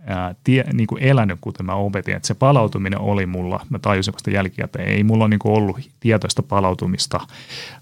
ää, 0.06 0.34
tie, 0.44 0.64
niin 0.72 0.86
kuin 0.86 1.02
elänyt, 1.02 1.38
kuten 1.40 1.66
mä 1.66 1.74
opetin, 1.74 2.16
että 2.16 2.26
se 2.26 2.34
palautuminen 2.34 3.00
oli 3.00 3.26
mulla, 3.26 3.66
mä 3.70 3.78
tajusin 3.78 4.14
vasta 4.14 4.30
jälkikäteen, 4.30 4.88
ei 4.88 5.04
mulla 5.04 5.28
niin 5.28 5.38
kuin 5.38 5.54
ollut 5.54 5.80
tietoista 6.00 6.42
palautumista 6.42 7.20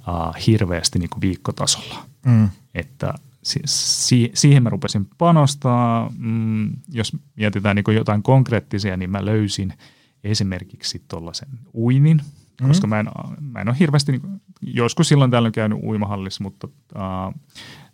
ää, 0.07 0.33
hirveästi 0.47 0.99
niin 0.99 1.11
kuin 1.11 1.21
viikkotasolla. 1.21 2.05
Mm. 2.27 2.49
Että 2.75 3.15
si, 3.43 3.61
si, 3.65 4.31
siihen 4.35 4.63
mä 4.63 4.71
rupesin 4.71 5.09
panostaa, 5.19 6.13
mm, 6.19 6.71
jos 6.93 7.17
mietitään 7.37 7.77
niin 7.77 7.85
kuin 7.85 7.97
jotain 7.97 8.23
konkreettisia, 8.23 8.97
niin 8.97 9.11
mä 9.11 9.25
löysin 9.25 9.73
esimerkiksi 10.25 11.03
tuollaisen 11.09 11.49
uinin– 11.75 12.21
mm-hmm. 12.61 12.71
koska 12.71 12.87
mä 12.87 13.01
en, 13.01 13.09
mä 13.41 13.61
en 13.61 13.69
ole 13.69 13.77
hirveästi, 13.81 14.13
niin, 14.13 14.23
joskus 14.63 15.09
silloin 15.09 15.31
tällöin 15.31 15.53
käynyt 15.53 15.79
uimahallissa, 15.83 16.43
mutta 16.43 16.69
äh, 16.97 17.35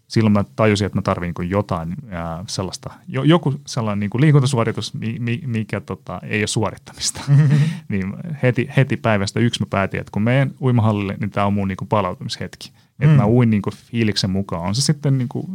silloin 0.09 0.33
mä 0.33 0.45
tajusin, 0.57 0.87
että 0.87 0.99
mä 0.99 1.03
tarvitsen 1.03 1.35
niin 1.39 1.51
jotain 1.51 1.91
äh, 2.13 2.45
sellaista, 2.47 2.91
jo, 3.09 3.23
joku 3.23 3.55
sellainen 3.67 4.01
niin 4.01 4.11
kuin 4.11 4.21
liikuntasuoritus, 4.21 4.95
mi, 4.95 5.17
mi, 5.19 5.41
mikä 5.47 5.81
tota, 5.81 6.21
ei 6.23 6.41
ole 6.41 6.47
suorittamista. 6.47 7.21
Mm-hmm. 7.29 7.59
niin 7.89 8.15
heti, 8.43 8.69
heti 8.77 8.97
päivästä 8.97 9.41
yksi 9.41 9.63
mä 9.63 9.67
päätin, 9.71 10.01
että 10.01 10.11
kun 10.11 10.23
menen 10.23 10.55
uimahallille, 10.61 11.17
niin 11.21 11.31
tämä 11.31 11.47
on 11.47 11.55
mun 11.55 11.69
niin 11.69 11.77
kuin 11.77 11.89
palautumishetki. 11.89 12.73
Että 13.05 13.17
mm. 13.17 13.21
mä 13.21 13.27
uin 13.27 13.51
niin 13.51 13.63
kuin 13.63 13.75
fiiliksen 13.75 14.31
mukaan. 14.31 14.63
On 14.63 14.75
se 14.75 14.81
sitten 14.81 15.19
niin 15.19 15.29
kuin 15.29 15.47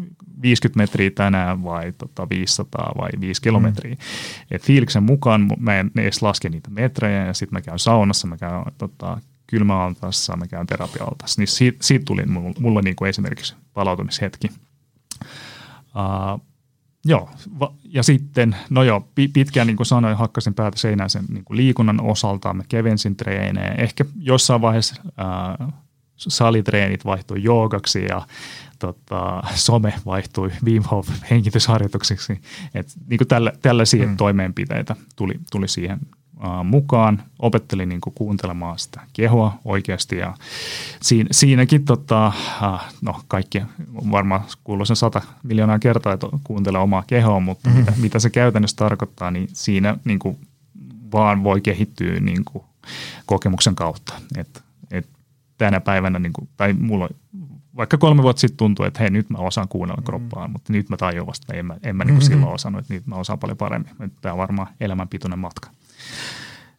50 0.42 0.78
metriä 0.78 1.12
tänään 1.12 1.64
vai 1.64 1.92
tota 1.92 2.30
500 2.30 2.94
vai 2.98 3.10
5 3.20 3.42
kilometriä. 3.42 3.94
Mm. 3.94 4.00
Et 4.52 4.64
fiiliksen 4.64 5.04
mukaan 5.04 5.50
mä 5.60 5.80
en 5.80 5.92
edes 5.96 6.22
laske 6.22 6.50
niitä 6.50 6.70
metrejä 6.70 7.26
ja 7.26 7.34
sitten 7.34 7.58
mä 7.58 7.62
käyn 7.62 7.80
saunassa, 7.80 8.28
mä 8.28 8.38
käyn 8.38 8.64
tota, 8.78 9.18
kylmäaltaassa, 9.48 10.38
mä 10.38 10.48
käyn 10.48 10.68
terapialtaassa. 10.68 11.42
Niin 11.42 11.48
siitä, 11.48 11.78
siitä 11.82 12.06
tuli 12.06 12.26
mulle, 12.26 12.54
mulle 12.60 12.82
niin 12.82 12.96
kuin 12.96 13.10
esimerkiksi 13.10 13.56
palautumishetki. 13.74 14.48
Uh, 15.96 16.50
Joo, 17.06 17.30
ja 17.84 18.04
sitten, 18.04 18.56
no 18.70 18.84
joo, 18.84 19.08
pitkään 19.34 19.68
niin 19.68 19.78
kuin 19.78 19.88
sanoin, 19.88 20.18
hakkasin 20.18 20.54
päätä 20.54 20.78
seinään 20.78 21.10
sen 21.10 21.26
niin 21.30 21.44
kuin 21.44 21.58
liikunnan 21.58 22.02
osalta, 22.02 22.54
mä 22.54 22.64
kevensin 22.70 23.16
treenejä. 23.16 23.76
Ehkä 23.78 24.06
jossain 24.20 24.62
vaiheessa 24.62 25.02
ää, 25.18 25.72
salitreenit 26.20 27.06
vaihtui 27.06 27.44
joogaksi 27.44 28.06
ja 28.06 28.22
tota, 28.80 29.44
some 29.56 29.94
vaihtui 30.06 30.52
Wim 30.66 30.84
Hof 30.84 31.10
hengitysharjoituksiksi. 31.30 32.42
Et, 32.74 32.88
niin 33.08 33.18
kuin 33.18 33.28
tällä, 33.28 33.54
tällaisia 33.62 34.08
mm. 34.08 34.18
toimeenpiteitä 34.18 34.96
tuli, 35.16 35.34
tuli 35.52 35.68
siihen 35.68 36.00
uh, 36.44 36.64
mukaan. 36.64 37.24
Opettelin 37.40 37.90
niin 37.90 38.02
kuin 38.02 38.14
kuuntelemaan 38.14 38.80
sitä 38.80 39.02
kehoa 39.14 39.60
oikeasti 39.66 40.18
ja 40.18 40.34
siin, 41.02 41.28
siinäkin 41.32 41.86
tota, 41.86 42.32
uh, 42.62 42.80
no 43.02 43.22
kaikki 43.28 43.62
varmaan 44.12 44.42
kuuluu 44.64 44.86
sen 44.86 44.96
sata 44.96 45.22
miljoonaa 45.44 45.80
kertaa, 45.80 46.14
että 46.14 46.28
kuuntelee 46.44 46.82
omaa 46.82 47.04
kehoa, 47.08 47.40
mutta 47.40 47.70
mm-hmm. 47.70 47.80
mitä, 47.80 47.94
mitä 47.98 48.20
se 48.20 48.30
käytännössä 48.30 48.78
tarkoittaa, 48.78 49.32
niin 49.32 49.48
siinä 49.54 49.98
niin 50.06 50.20
kuin 50.20 50.38
vaan 51.14 51.44
voi 51.44 51.62
kehittyä 51.62 52.20
niin 52.20 52.46
kuin 52.46 52.64
kokemuksen 53.26 53.76
kautta. 53.76 54.14
Et 54.38 54.64
tänä 55.60 55.80
päivänä, 55.80 56.20
niin 56.20 56.34
kuin, 56.34 56.50
tai 56.58 56.74
mulla 56.74 57.10
vaikka 57.76 57.98
kolme 57.98 58.24
vuotta 58.24 58.40
sitten 58.40 58.58
tuntui, 58.58 58.88
että 58.88 59.00
hei 59.00 59.10
nyt 59.10 59.30
mä 59.30 59.38
osaan 59.38 59.68
kuunnella 59.68 60.02
mm. 60.02 60.06
kroppaa, 60.06 60.48
mm. 60.48 60.52
mutta 60.52 60.74
nyt 60.74 60.90
mä 60.90 60.98
tajun 60.98 61.28
vasta, 61.28 61.46
että 61.46 61.60
en 61.60 61.66
mä, 61.66 61.78
en 61.84 61.96
mä 61.96 62.04
niin 62.04 62.14
mm-hmm. 62.14 62.28
silloin 62.28 62.54
osannut, 62.54 62.82
että 62.82 62.94
nyt 62.94 63.08
mä 63.08 63.16
osaan 63.16 63.40
paljon 63.40 63.58
paremmin. 63.58 63.92
Tämä 64.22 64.34
on 64.34 64.40
varmaan 64.40 64.68
elämänpituinen 64.80 65.40
matka. 65.40 65.70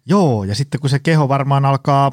Joo, 0.06 0.44
ja 0.44 0.54
sitten 0.54 0.80
kun 0.80 0.90
se 0.90 0.98
keho 0.98 1.28
varmaan 1.28 1.64
alkaa, 1.64 2.10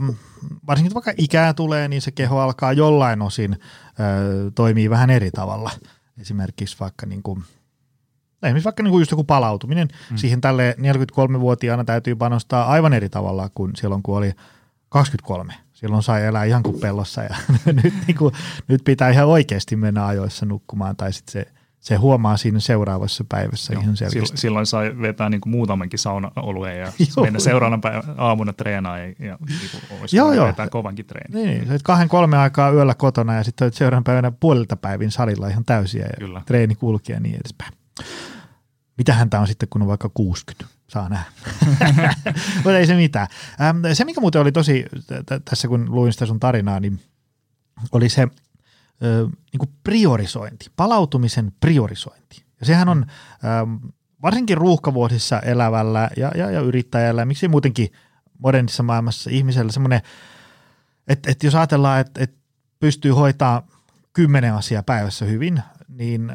varsinkin 0.67 0.93
vaikka 0.93 1.13
ikää 1.17 1.53
tulee, 1.53 1.87
niin 1.87 2.01
se 2.01 2.11
keho 2.11 2.39
alkaa 2.39 2.73
jollain 2.73 3.21
osin 3.21 3.53
ö, 3.53 4.51
toimii 4.55 4.89
vähän 4.89 5.09
eri 5.09 5.31
tavalla. 5.31 5.71
Esimerkiksi 6.21 6.77
vaikka 6.79 7.05
niin 7.05 7.23
kuin, 7.23 7.43
esimerkiksi 8.43 8.65
vaikka 8.65 8.83
niin 8.83 8.91
kuin 8.91 9.01
just 9.01 9.11
joku 9.11 9.23
palautuminen, 9.23 9.87
mm. 10.11 10.17
siihen 10.17 10.41
tälle 10.41 10.75
43-vuotiaana 10.79 11.83
täytyy 11.83 12.15
panostaa 12.15 12.67
aivan 12.67 12.93
eri 12.93 13.09
tavalla 13.09 13.49
kuin 13.55 13.75
silloin, 13.75 14.03
kun 14.03 14.17
oli 14.17 14.31
23 14.89 15.53
silloin 15.77 16.03
sai 16.03 16.25
elää 16.25 16.43
ihan 16.43 16.63
kuin 16.63 16.79
pellossa 16.79 17.23
ja 17.23 17.35
nyt, 17.83 17.93
niin 18.07 18.17
kuin, 18.17 18.33
nyt 18.67 18.81
pitää 18.83 19.09
ihan 19.09 19.27
oikeasti 19.27 19.75
mennä 19.75 20.05
ajoissa 20.05 20.45
nukkumaan 20.45 20.95
tai 20.95 21.13
sitten 21.13 21.31
se, 21.31 21.51
se 21.79 21.95
huomaa 21.95 22.37
siinä 22.37 22.59
seuraavassa 22.59 23.25
päivässä 23.29 23.73
Joo, 23.73 23.81
ihan 23.81 23.97
selkeästi. 23.97 24.37
Silloin 24.37 24.65
sai 24.65 25.01
vetää 25.01 25.29
niin 25.29 25.41
kuin 25.41 25.51
muutamankin 25.51 25.99
saunaolueen 25.99 26.79
ja 26.79 26.85
joo, 27.17 27.23
mennä 27.23 27.39
seuraavana 27.39 27.81
päivänä 27.81 28.13
aamuna 28.17 28.53
treenaan 28.53 28.99
ja, 28.99 29.05
ja 29.05 29.37
niin 29.47 29.69
kuin 29.71 29.99
olisi 29.99 30.17
joo, 30.17 30.33
joo. 30.33 30.47
vetää 30.47 30.69
kovankin 30.69 31.05
treeni. 31.05 31.45
Niin, 31.45 31.67
niin. 31.69 31.79
kahden 31.83 32.09
kolme 32.09 32.37
aikaa 32.37 32.71
yöllä 32.71 32.95
kotona 32.95 33.35
ja 33.35 33.43
sitten 33.43 33.73
seuraavana 33.73 34.03
päivänä 34.03 34.31
puolilta 34.31 34.75
päivin 34.75 35.11
salilla 35.11 35.47
ihan 35.47 35.65
täysiä 35.65 36.05
ja 36.05 36.17
Kyllä. 36.19 36.41
treeni 36.45 36.75
kulki 36.75 37.11
ja 37.11 37.19
niin 37.19 37.35
edespäin. 37.35 37.71
Mitähän 38.97 39.29
tämä 39.29 39.41
on 39.41 39.47
sitten, 39.47 39.69
kun 39.69 39.81
on 39.81 39.87
vaikka 39.87 40.09
60? 40.09 40.77
saa 40.87 41.09
nähdä. 41.09 41.31
Mutta 42.55 42.77
ei 42.77 42.87
se 42.87 42.95
mitään. 42.95 43.27
Se, 43.93 44.05
mikä 44.05 44.21
muuten 44.21 44.41
oli 44.41 44.51
tosi, 44.51 44.85
tässä 45.45 45.67
kun 45.67 45.95
luin 45.95 46.13
sitä 46.13 46.25
sun 46.25 46.39
tarinaa, 46.39 46.79
niin 46.79 46.99
oli 47.91 48.09
se 48.09 48.27
niin 49.25 49.59
kuin 49.59 49.69
priorisointi, 49.83 50.65
palautumisen 50.75 51.51
priorisointi. 51.59 52.43
Ja 52.59 52.65
sehän 52.65 52.89
on 52.89 53.05
varsinkin 54.21 54.57
ruuhkavuosissa 54.57 55.39
elävällä 55.39 56.09
ja, 56.17 56.31
ja, 56.35 56.51
ja 56.51 56.61
yrittäjällä, 56.61 57.25
miksi 57.25 57.47
muutenkin 57.47 57.89
modernissa 58.37 58.83
maailmassa 58.83 59.29
ihmisellä 59.29 59.71
semmoinen, 59.71 60.01
että, 61.07 61.31
että 61.31 61.47
jos 61.47 61.55
ajatellaan, 61.55 62.01
että, 62.01 62.23
että 62.23 62.37
pystyy 62.79 63.11
hoitaa 63.11 63.67
kymmenen 64.13 64.53
asiaa 64.53 64.83
päivässä 64.83 65.25
hyvin, 65.25 65.61
niin, 65.87 66.31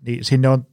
niin 0.00 0.24
sinne 0.24 0.48
on 0.48 0.66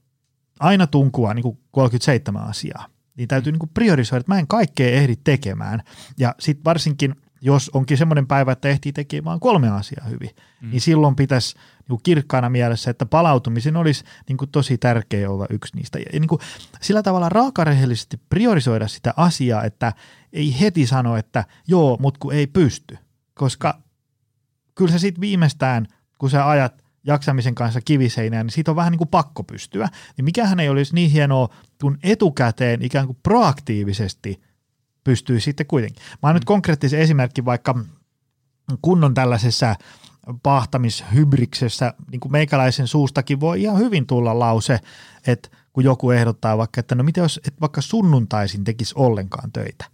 aina 0.63 0.87
tunkua 0.87 1.33
niin 1.33 1.43
kuin 1.43 1.59
37 1.71 2.43
asiaa. 2.43 2.85
Niin 3.17 3.27
täytyy 3.27 3.51
niin 3.51 3.59
kuin 3.59 3.71
priorisoida, 3.73 4.19
että 4.19 4.31
mä 4.31 4.39
en 4.39 4.47
kaikkea 4.47 4.89
ehdi 4.89 5.15
tekemään. 5.23 5.83
Ja 6.17 6.35
sitten 6.39 6.63
varsinkin, 6.65 7.15
jos 7.41 7.71
onkin 7.73 7.97
semmoinen 7.97 8.27
päivä, 8.27 8.51
että 8.51 8.69
ehtii 8.69 8.93
tekemään 8.93 9.39
kolme 9.39 9.69
asiaa 9.69 10.05
hyvin, 10.05 10.29
mm. 10.61 10.69
niin 10.69 10.81
silloin 10.81 11.15
pitäisi 11.15 11.55
niin 11.55 11.87
kuin 11.87 11.99
kirkkaana 12.03 12.49
mielessä, 12.49 12.91
että 12.91 13.05
palautumisen 13.05 13.77
olisi 13.77 14.03
niin 14.27 14.37
kuin 14.37 14.51
tosi 14.51 14.77
tärkeä 14.77 15.29
olla 15.29 15.45
yksi 15.49 15.75
niistä. 15.75 15.99
Ja 15.99 16.05
niin 16.19 16.27
kuin 16.27 16.41
sillä 16.81 17.03
tavalla 17.03 17.29
raakarehellisesti 17.29 18.21
priorisoida 18.29 18.87
sitä 18.87 19.13
asiaa, 19.17 19.63
että 19.63 19.93
ei 20.33 20.59
heti 20.59 20.87
sano, 20.87 21.17
että 21.17 21.45
joo, 21.67 21.97
mutta 21.99 22.19
kun 22.19 22.33
ei 22.33 22.47
pysty. 22.47 22.97
Koska 23.33 23.81
kyllä 24.75 24.91
se 24.91 24.99
sitten 24.99 25.21
viimeistään, 25.21 25.87
kun 26.17 26.29
sä 26.29 26.49
ajat 26.49 26.82
jaksamisen 27.03 27.55
kanssa 27.55 27.81
kiviseinään, 27.81 28.45
niin 28.45 28.53
siitä 28.53 28.71
on 28.71 28.75
vähän 28.75 28.91
niin 28.91 28.97
kuin 28.97 29.07
pakko 29.07 29.43
pystyä. 29.43 29.89
Niin 30.17 30.25
mikähän 30.25 30.59
ei 30.59 30.69
olisi 30.69 30.95
niin 30.95 31.09
hienoa, 31.11 31.49
kun 31.81 31.97
etukäteen 32.03 32.81
ikään 32.81 33.05
kuin 33.05 33.17
proaktiivisesti 33.23 34.41
pystyy 35.03 35.39
sitten 35.39 35.65
kuitenkin. 35.65 36.03
Mä 36.03 36.29
oon 36.29 36.33
mm. 36.33 36.35
nyt 36.35 36.45
konkreettisen 36.45 36.99
esimerkki 36.99 37.45
vaikka 37.45 37.75
kunnon 38.81 39.13
tällaisessa 39.13 39.75
pahtamishybriksessä, 40.43 41.93
niin 42.11 42.19
kuin 42.19 42.31
meikäläisen 42.31 42.87
suustakin 42.87 43.39
voi 43.39 43.61
ihan 43.61 43.77
hyvin 43.77 44.07
tulla 44.07 44.39
lause, 44.39 44.79
että 45.27 45.49
kun 45.73 45.83
joku 45.83 46.11
ehdottaa 46.11 46.57
vaikka, 46.57 46.79
että 46.79 46.95
no 46.95 47.03
mitä 47.03 47.21
jos 47.21 47.39
et 47.47 47.61
vaikka 47.61 47.81
sunnuntaisin 47.81 48.63
tekisi 48.63 48.93
ollenkaan 48.97 49.51
töitä, 49.51 49.85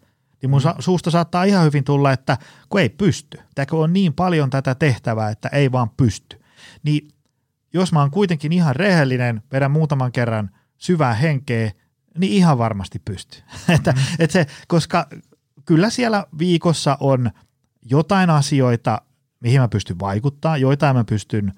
niin 0.41 0.49
mun 0.49 0.61
mm. 0.61 0.73
suusta 0.79 1.11
saattaa 1.11 1.43
ihan 1.43 1.65
hyvin 1.65 1.83
tulla, 1.83 2.11
että 2.11 2.37
kun 2.69 2.81
ei 2.81 2.89
pysty, 2.89 3.39
Täkö 3.55 3.77
on 3.77 3.93
niin 3.93 4.13
paljon 4.13 4.49
tätä 4.49 4.75
tehtävää, 4.75 5.29
että 5.29 5.49
ei 5.49 5.71
vaan 5.71 5.89
pysty. 5.89 6.39
Niin 6.83 7.09
jos 7.73 7.91
mä 7.91 7.99
oon 7.99 8.11
kuitenkin 8.11 8.51
ihan 8.51 8.75
rehellinen, 8.75 9.41
vedän 9.51 9.71
muutaman 9.71 10.11
kerran 10.11 10.49
syvää 10.77 11.13
henkeä, 11.13 11.71
niin 12.17 12.33
ihan 12.33 12.57
varmasti 12.57 12.99
pystyy. 13.05 13.41
että, 13.75 13.91
mm. 13.91 13.99
et 14.19 14.31
se, 14.31 14.45
koska 14.67 15.09
kyllä 15.65 15.89
siellä 15.89 16.25
viikossa 16.39 16.97
on 16.99 17.31
jotain 17.85 18.29
asioita, 18.29 19.01
mihin 19.39 19.61
mä 19.61 19.67
pystyn 19.67 19.99
vaikuttaa, 19.99 20.57
joitain 20.57 20.95
mä 20.95 21.03
pystyn 21.03 21.53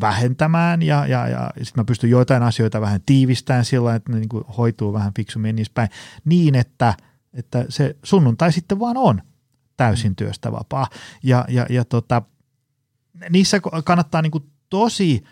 vähentämään 0.00 0.82
ja, 0.82 1.06
ja, 1.06 1.28
ja 1.28 1.50
sitten 1.62 1.80
mä 1.80 1.84
pystyn 1.84 2.10
joitain 2.10 2.42
asioita 2.42 2.80
vähän 2.80 3.00
tiivistämään 3.06 3.64
sillä 3.64 3.94
että 3.94 4.12
ne 4.12 4.18
niin 4.18 4.28
kuin 4.28 4.44
hoituu 4.44 4.92
vähän 4.92 5.14
fiksummin 5.14 5.56
niin 5.56 5.66
päin, 5.74 5.88
niin 6.24 6.54
että, 6.54 6.94
että 7.32 7.64
se 7.68 7.96
sunnuntai 8.02 8.52
sitten 8.52 8.80
vaan 8.80 8.96
on 8.96 9.22
täysin 9.76 10.16
työstä 10.16 10.52
vapaa. 10.52 10.86
Ja, 11.22 11.44
ja, 11.48 11.66
ja 11.70 11.84
tota, 11.84 12.22
niissä 13.30 13.60
kannattaa 13.84 14.22
niin 14.22 14.30
kuin 14.30 14.50
tosi, 14.70 15.24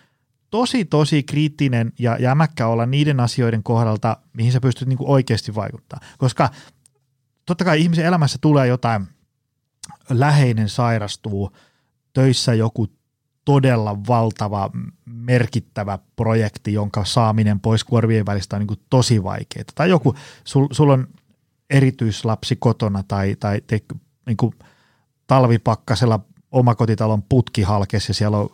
tosi, 0.51 0.85
tosi 0.85 1.23
kriittinen 1.23 1.93
ja 1.99 2.17
jämäkkä 2.21 2.67
olla 2.67 2.87
niiden 2.87 3.21
asioiden 3.21 3.63
kohdalta, 3.63 4.17
mihin 4.33 4.53
sä 4.53 4.61
pystyt 4.61 4.89
niin 4.89 4.99
kuin 4.99 5.11
oikeasti 5.11 5.55
vaikuttaa. 5.55 6.01
Koska 6.19 6.51
totta 7.47 7.65
kai 7.65 7.81
ihmisen 7.81 8.07
elämässä 8.07 8.39
tulee 8.41 8.67
jotain, 8.67 9.07
läheinen 10.11 10.69
sairastuu, 10.69 11.51
töissä 12.13 12.55
joku 12.55 12.89
todella 13.45 13.99
valtava, 14.09 14.71
merkittävä 15.05 15.99
projekti, 16.17 16.73
jonka 16.73 17.05
saaminen 17.05 17.61
pois 17.61 17.85
kuorvien 17.85 18.27
välistä 18.27 18.57
on 18.57 18.61
niin 18.61 18.67
kuin 18.67 18.81
tosi 18.91 19.23
vaikeaa. 19.23 19.65
Tai 19.75 19.91
joku, 19.91 20.15
sulla 20.45 20.69
sul 20.73 20.91
on 20.91 21.09
erityislapsi 21.71 22.57
kotona 22.57 23.03
tai, 23.03 23.37
tai 23.41 23.61
te, 23.67 23.81
niin 24.27 24.37
kuin 24.37 24.55
talvipakkasella 25.27 26.21
omakotitalon 26.57 27.23
putki 27.23 27.63
halkesi 27.63 28.11
ja 28.11 28.15
siellä 28.15 28.39
on 28.39 28.49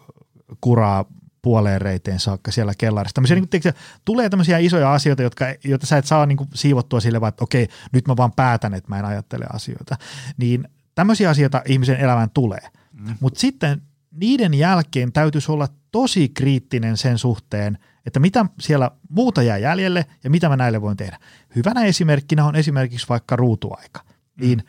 kuraa 0.60 1.04
puoleen 1.42 1.80
reiteen 1.80 2.20
saakka 2.20 2.50
siellä 2.50 2.72
kellarissa. 2.78 3.14
Tämmöisiä, 3.14 3.34
niin 3.34 3.48
kuin, 3.62 3.74
tulee 4.04 4.28
tämmöisiä 4.28 4.58
isoja 4.58 4.92
asioita, 4.92 5.22
jotka, 5.22 5.44
joita 5.64 5.86
sä 5.86 5.98
et 5.98 6.06
saa 6.06 6.26
niin 6.26 6.36
kuin, 6.36 6.48
siivottua 6.54 7.00
sille, 7.00 7.20
vaan 7.20 7.28
että 7.28 7.44
okei, 7.44 7.68
nyt 7.92 8.08
mä 8.08 8.16
vaan 8.16 8.32
päätän, 8.32 8.74
että 8.74 8.88
mä 8.88 8.98
en 8.98 9.04
ajattele 9.04 9.46
asioita. 9.52 9.96
Niin 10.36 10.68
tämmöisiä 10.94 11.30
asioita 11.30 11.62
ihmisen 11.66 11.96
elämään 11.96 12.30
tulee. 12.30 12.68
Mm. 12.92 13.14
Mutta 13.20 13.40
sitten 13.40 13.82
niiden 14.10 14.54
jälkeen 14.54 15.12
täytyisi 15.12 15.52
olla 15.52 15.68
tosi 15.92 16.28
kriittinen 16.28 16.96
sen 16.96 17.18
suhteen, 17.18 17.78
että 18.06 18.20
mitä 18.20 18.46
siellä 18.60 18.90
muuta 19.08 19.42
jää 19.42 19.58
jäljelle 19.58 20.06
ja 20.24 20.30
mitä 20.30 20.48
mä 20.48 20.56
näille 20.56 20.82
voin 20.82 20.96
tehdä. 20.96 21.18
Hyvänä 21.56 21.84
esimerkkinä 21.84 22.44
on 22.44 22.56
esimerkiksi 22.56 23.08
vaikka 23.08 23.36
ruutuaika. 23.36 24.00
Mm. 24.04 24.46
Niin 24.46 24.62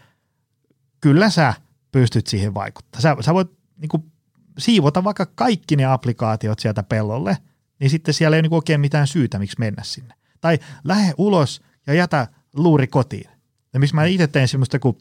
kyllä 1.02 1.30
sä 1.30 1.54
pystyt 1.94 2.28
siihen 2.28 2.54
vaikuttamaan. 2.54 3.02
Sä, 3.02 3.16
sä 3.22 3.34
voit 3.34 3.52
niin 3.78 3.90
kuin, 3.90 4.12
siivota 4.58 5.04
vaikka 5.04 5.26
kaikki 5.26 5.76
ne 5.76 5.86
applikaatiot 5.86 6.60
sieltä 6.60 6.84
pellolle, 6.84 7.38
niin 7.80 7.90
sitten 7.90 8.14
siellä 8.14 8.36
ei 8.36 8.42
niin 8.42 8.54
oikein 8.54 8.82
mitään 8.82 9.08
syytä, 9.08 9.40
miksi 9.40 9.60
mennä 9.60 9.84
sinne. 9.84 10.14
Tai 10.42 10.60
lähde 10.84 11.14
ulos 11.18 11.62
ja 11.88 11.94
jätä 11.94 12.28
luuri 12.56 12.88
kotiin. 12.88 13.30
Ja 13.74 13.80
miksi 13.80 13.96
mä 13.96 14.06
itse 14.06 14.28
tein 14.28 14.48
semmoista, 14.48 14.80
kun 14.80 14.98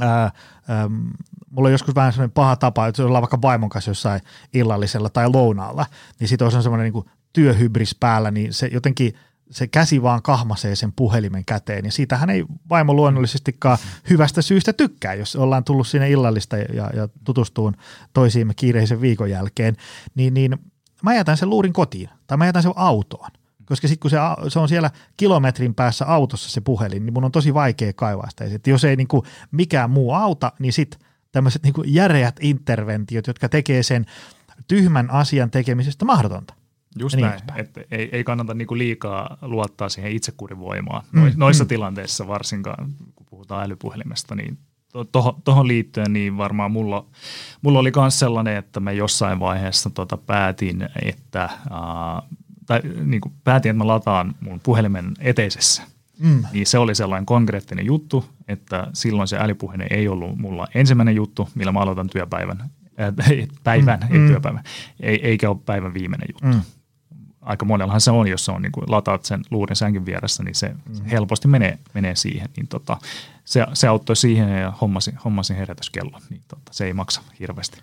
ää, 0.00 0.30
ää, 0.68 0.88
mulla 1.50 1.66
on 1.66 1.72
joskus 1.72 1.94
vähän 1.94 2.12
sellainen 2.12 2.32
paha 2.32 2.56
tapa, 2.56 2.86
että 2.86 3.04
ollaan 3.04 3.22
vaikka 3.22 3.42
vaimon 3.42 3.70
kanssa 3.70 3.90
jossain 3.90 4.20
illallisella 4.54 5.10
tai 5.10 5.28
lounaalla, 5.28 5.86
niin 6.20 6.28
sitten 6.28 6.44
on 6.44 6.62
semmoinen 6.62 6.92
niin 6.92 7.04
työhybris 7.32 7.94
päällä, 7.94 8.30
niin 8.30 8.52
se 8.52 8.66
jotenkin 8.72 9.12
se 9.50 9.66
käsi 9.66 10.02
vaan 10.02 10.22
kahmasee 10.22 10.76
sen 10.76 10.92
puhelimen 10.92 11.44
käteen, 11.44 11.84
ja 11.84 11.92
siitähän 11.92 12.30
ei 12.30 12.44
vaimo 12.70 12.94
luonnollisestikaan 12.94 13.78
hyvästä 14.10 14.42
syystä 14.42 14.72
tykkää, 14.72 15.14
jos 15.14 15.36
ollaan 15.36 15.64
tullut 15.64 15.86
sinne 15.86 16.10
illallista 16.10 16.56
ja, 16.56 16.90
ja 16.94 17.08
tutustuun 17.24 17.76
toisiimme 18.12 18.54
kiireisen 18.54 19.00
viikon 19.00 19.30
jälkeen, 19.30 19.76
niin, 20.14 20.34
niin 20.34 20.58
mä 21.02 21.14
jätän 21.14 21.36
sen 21.36 21.50
luurin 21.50 21.72
kotiin, 21.72 22.08
tai 22.26 22.38
mä 22.38 22.46
jätän 22.46 22.62
sen 22.62 22.72
autoon 22.76 23.30
koska 23.66 23.88
sitten 23.88 24.00
kun 24.00 24.10
se, 24.10 24.16
se 24.48 24.58
on 24.58 24.68
siellä 24.68 24.90
kilometrin 25.16 25.74
päässä 25.74 26.04
autossa 26.06 26.50
se 26.50 26.60
puhelin, 26.60 27.06
niin 27.06 27.12
mun 27.12 27.24
on 27.24 27.32
tosi 27.32 27.54
vaikea 27.54 27.92
kaivaa 27.92 28.30
sitä. 28.30 28.48
Sitten 28.48 28.70
jos 28.70 28.84
ei 28.84 28.96
niin 28.96 29.08
kuin 29.08 29.22
mikään 29.50 29.90
muu 29.90 30.12
auta, 30.12 30.52
niin 30.58 30.72
sitten 30.72 31.00
tämmöiset 31.32 31.62
niin 31.62 31.74
järeät 31.84 32.36
interventiot, 32.40 33.26
jotka 33.26 33.48
tekee 33.48 33.82
sen 33.82 34.06
tyhmän 34.68 35.10
asian 35.10 35.50
tekemisestä 35.50 36.04
mahdotonta. 36.04 36.54
Just 36.98 37.16
niin 37.16 37.26
näin, 37.26 37.40
että 37.56 37.80
ei, 37.90 38.08
ei 38.12 38.24
kannata 38.24 38.54
niinku 38.54 38.78
liikaa 38.78 39.38
luottaa 39.42 39.88
siihen 39.88 40.12
itsekurivoimaan 40.12 41.04
mm, 41.12 41.32
noissa 41.36 41.64
mm. 41.64 41.68
tilanteissa 41.68 42.28
varsinkaan, 42.28 42.92
kun 43.14 43.26
puhutaan 43.30 43.64
älypuhelimesta, 43.64 44.34
niin 44.34 44.58
tuohon 45.12 45.42
to, 45.44 45.66
liittyen, 45.66 46.12
niin 46.12 46.36
varmaan 46.36 46.70
mulla, 46.70 47.06
mulla 47.62 47.78
oli 47.78 47.92
myös 47.96 48.18
sellainen, 48.18 48.56
että 48.56 48.80
mä 48.80 48.92
jossain 48.92 49.40
vaiheessa 49.40 49.90
tota 49.90 50.16
päätin, 50.16 50.88
että 51.02 51.44
äh, 51.44 52.28
tai 52.66 52.80
niin 53.04 53.20
kuin 53.20 53.34
päätin, 53.44 53.70
että 53.70 53.84
mä 53.84 53.86
lataan 53.86 54.34
mun 54.40 54.60
puhelimen 54.62 55.14
eteisessä. 55.20 55.82
Mm. 56.18 56.44
Niin 56.52 56.66
se 56.66 56.78
oli 56.78 56.94
sellainen 56.94 57.26
konkreettinen 57.26 57.86
juttu, 57.86 58.24
että 58.48 58.86
silloin 58.92 59.28
se 59.28 59.38
älypuhelin 59.38 59.86
ei 59.90 60.08
ollut 60.08 60.38
mulla 60.38 60.66
ensimmäinen 60.74 61.14
juttu, 61.14 61.48
millä 61.54 61.72
mä 61.72 61.80
aloitan 61.80 62.08
työpäivän, 62.08 62.70
äh, 63.00 63.14
päivän, 63.64 64.00
mm. 64.00 64.14
ei 64.14 64.18
mm. 64.18 64.26
työpäivän, 64.26 64.64
ei, 65.00 65.26
eikä 65.26 65.50
ole 65.50 65.58
päivän 65.66 65.94
viimeinen 65.94 66.28
juttu. 66.32 66.58
Mm. 66.58 66.75
Aika 67.46 67.64
monellahan 67.64 68.00
se 68.00 68.10
on, 68.10 68.28
jos 68.28 68.44
se 68.44 68.52
on 68.52 68.62
niin 68.62 68.72
kuin 68.72 68.84
lataat 68.88 69.24
sen 69.24 69.42
luurin 69.50 69.76
sänkin 69.76 70.06
vieressä, 70.06 70.42
niin 70.42 70.54
se 70.54 70.68
mm. 70.68 71.04
helposti 71.04 71.48
menee, 71.48 71.78
menee 71.94 72.16
siihen. 72.16 72.48
Niin 72.56 72.68
tota, 72.68 72.96
se, 73.44 73.66
se 73.72 73.88
auttoi 73.88 74.16
siihen 74.16 74.60
ja 74.60 74.72
hommasi, 74.80 75.14
hommasi 75.24 75.56
herätyskello, 75.56 76.20
niin 76.30 76.42
tota, 76.48 76.72
se 76.72 76.84
ei 76.84 76.92
maksa 76.92 77.22
hirveästi. 77.40 77.78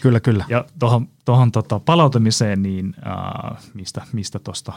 Kyllä, 0.00 0.20
kyllä. 0.20 0.44
Ja 0.48 0.64
tuohon, 0.78 1.08
tuohon 1.24 1.52
tota 1.52 1.80
palautumiseen, 1.80 2.62
niin 2.62 2.94
äh, 3.06 3.64
mistä, 3.74 4.02
mistä 4.12 4.38
tuosta 4.38 4.72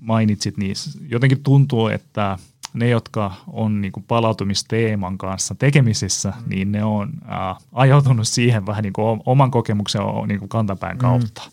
mainitsit, 0.00 0.56
niin 0.56 0.74
jotenkin 1.08 1.42
tuntuu, 1.42 1.88
että 1.88 2.38
ne, 2.74 2.88
jotka 2.88 3.34
on 3.46 3.80
niin 3.80 3.92
kuin 3.92 4.04
palautumisteeman 4.08 5.18
kanssa 5.18 5.54
tekemisissä, 5.54 6.28
mm. 6.36 6.48
niin 6.48 6.72
ne 6.72 6.84
on 6.84 7.12
äh, 7.32 7.56
ajautunut 7.72 8.28
siihen 8.28 8.66
vähän 8.66 8.82
niin 8.82 8.92
kuin 8.92 9.20
oman 9.26 9.50
kokemuksen 9.50 10.02
niin 10.26 10.38
kuin 10.38 10.48
kantapään 10.48 10.96
mm. 10.96 11.00
kautta. 11.00 11.42
Mm. 11.44 11.50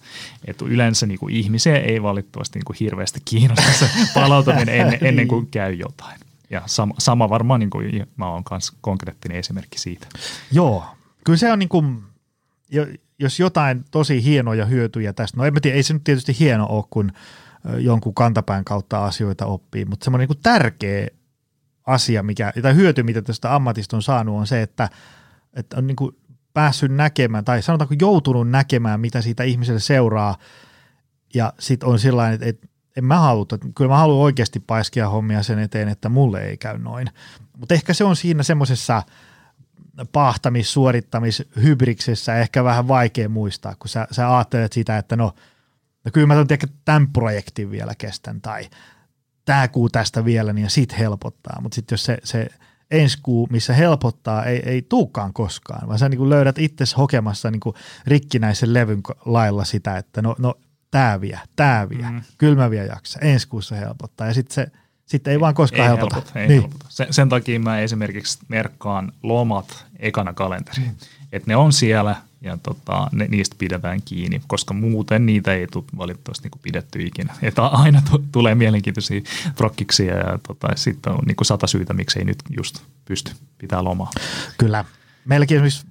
Että 0.47 0.65
yleensä 0.65 1.05
niin 1.05 1.19
kuin 1.19 1.35
ihmisiä 1.35 1.77
ei 1.77 2.03
valitettavasti 2.03 2.59
niin 2.59 2.65
kuin 2.65 2.77
hirveästi 2.79 3.19
kiinnosta 3.25 3.71
se 3.79 3.89
palautuminen 4.19 4.81
ennen, 4.81 4.99
ennen 5.01 5.27
kuin 5.27 5.47
käy 5.47 5.73
jotain. 5.73 6.19
Ja 6.49 6.61
sama, 6.65 6.95
sama 6.97 7.29
varmaan 7.29 7.59
niin 7.59 7.69
kuin 7.69 8.07
mä 8.17 8.29
oon 8.29 8.43
myös 8.51 8.71
konkreettinen 8.81 9.37
esimerkki 9.37 9.79
siitä. 9.79 10.07
Joo, 10.51 10.85
kyllä 11.23 11.37
se 11.37 11.51
on 11.51 11.59
niin 11.59 11.69
kuin– 11.69 11.97
jos 13.19 13.39
jotain 13.39 13.85
tosi 13.91 14.23
hienoja 14.23 14.65
hyötyjä 14.65 15.13
tästä, 15.13 15.37
no 15.37 15.45
en 15.45 15.53
mä 15.53 15.59
tiedä, 15.59 15.75
ei 15.75 15.83
se 15.83 15.93
nyt 15.93 16.03
tietysti 16.03 16.35
hieno 16.39 16.67
ole, 16.69 16.83
kun 16.89 17.11
jonkun 17.77 18.13
kantapään 18.13 18.65
kautta 18.65 19.05
asioita 19.05 19.45
oppii, 19.45 19.85
mutta 19.85 20.03
semmoinen 20.03 20.29
niin 20.29 20.39
tärkeä 20.43 21.07
asia, 21.87 22.23
mikä, 22.23 22.53
tai 22.61 22.75
hyöty, 22.75 23.03
mitä 23.03 23.21
tästä 23.21 23.55
ammatista 23.55 23.95
on 23.95 24.01
saanut, 24.01 24.39
on 24.39 24.47
se, 24.47 24.61
että, 24.61 24.89
että 25.53 25.77
on 25.77 25.87
niin 25.87 25.95
kuin 25.95 26.17
päässyt 26.53 26.91
näkemään, 26.91 27.45
tai 27.45 27.61
sanotaanko 27.61 27.95
joutunut 28.01 28.49
näkemään, 28.49 28.99
mitä 28.99 29.21
siitä 29.21 29.43
ihmiselle 29.43 29.79
seuraa, 29.79 30.37
ja 31.33 31.53
sitten 31.59 31.89
on 31.89 31.99
sellainen, 31.99 32.33
että, 32.33 32.45
että 32.45 32.67
en 32.97 33.05
mä 33.05 33.19
halua, 33.19 33.45
että 33.53 33.67
kyllä 33.75 33.89
mä 33.89 33.97
haluan 33.97 34.23
oikeasti 34.23 34.59
paiskia 34.59 35.09
hommia 35.09 35.43
sen 35.43 35.59
eteen, 35.59 35.89
että 35.89 36.09
mulle 36.09 36.45
ei 36.45 36.57
käy 36.57 36.77
noin. 36.77 37.07
Mutta 37.57 37.73
ehkä 37.73 37.93
se 37.93 38.03
on 38.03 38.15
siinä 38.15 38.43
semmoisessa– 38.43 39.03
pahtamis, 40.11 40.73
suorittamis, 40.73 41.43
hybriksessä 41.63 42.35
ehkä 42.35 42.63
vähän 42.63 42.87
vaikea 42.87 43.29
muistaa, 43.29 43.75
kun 43.79 43.89
sä, 43.89 44.07
sä 44.11 44.35
ajattelet 44.37 44.73
sitä, 44.73 44.97
että 44.97 45.15
no, 45.15 45.33
no 46.05 46.11
kyllä 46.13 46.27
mä 46.27 46.45
ehkä 46.51 46.67
tämän 46.85 47.07
projektin 47.07 47.71
vielä 47.71 47.95
kestän 47.97 48.41
tai 48.41 48.69
tämä 49.45 49.67
kuu 49.67 49.89
tästä 49.89 50.25
vielä, 50.25 50.53
niin 50.53 50.69
sit 50.69 50.97
helpottaa. 50.97 51.61
Mutta 51.61 51.75
sitten 51.75 51.93
jos 51.93 52.03
se, 52.03 52.17
se 52.23 52.47
ensi 52.91 53.17
kuu, 53.23 53.47
missä 53.51 53.73
helpottaa, 53.73 54.45
ei, 54.45 54.61
ei 54.65 54.81
tuukaan 54.81 55.33
koskaan, 55.33 55.87
vaan 55.87 55.99
sä 55.99 56.09
niin 56.09 56.29
löydät 56.29 56.59
itse 56.59 56.85
hokemassa 56.97 57.51
niin 57.51 57.73
rikkinäisen 58.07 58.73
levyn 58.73 59.01
lailla 59.25 59.65
sitä, 59.65 59.97
että 59.97 60.21
no, 60.21 60.35
no 60.39 60.55
tämä 60.91 61.21
vie, 61.21 61.39
tämä 61.55 61.89
vie, 61.89 62.11
mm. 62.11 62.21
kyllä 62.37 62.55
mä 62.55 62.69
vielä 62.69 62.85
jaksa, 62.85 63.19
ensi 63.19 63.47
kuussa 63.47 63.75
helpottaa. 63.75 64.27
Ja 64.27 64.33
sitten 64.33 64.55
se– 64.55 64.67
sitten 65.05 65.31
ei 65.31 65.39
vaan 65.39 65.53
koskaan 65.53 65.83
ei 65.83 65.87
helpota. 65.87 66.15
helpota 66.15 66.39
ei 66.39 66.47
niin. 66.47 66.61
helpota. 66.61 66.85
Sen, 66.89 67.13
sen 67.13 67.29
takia 67.29 67.59
mä 67.59 67.79
esimerkiksi 67.79 68.39
merkkaan 68.47 69.11
lomat 69.23 69.85
ekana 69.99 70.33
kalenteriin. 70.33 70.97
Että 71.31 71.51
ne 71.51 71.55
on 71.55 71.73
siellä 71.73 72.15
ja 72.45 72.57
tota, 72.63 73.07
ne, 73.11 73.27
niistä 73.27 73.55
pidetään 73.59 74.01
kiinni, 74.05 74.41
koska 74.47 74.73
muuten 74.73 75.25
niitä 75.25 75.53
ei 75.53 75.67
tule 75.67 75.83
valitettavasti 75.97 76.49
niin 76.49 76.61
pidetty 76.61 76.99
ikinä. 77.01 77.33
Että 77.41 77.65
aina 77.65 78.01
t- 78.01 78.31
tulee 78.31 78.55
mielenkiintoisia 78.55 79.21
prokkiksia 79.55 80.17
ja 80.17 80.39
tota, 80.47 80.67
sitten 80.75 81.13
on 81.13 81.23
niin 81.25 81.35
sata 81.41 81.67
syytä, 81.67 81.93
miksi 81.93 82.19
ei 82.19 82.25
nyt 82.25 82.43
just 82.57 82.83
pysty 83.05 83.31
pitää 83.57 83.83
lomaa. 83.83 84.11
Kyllä. 84.57 84.85
Meilläkin 85.25 85.55
esimerkiksi 85.55 85.87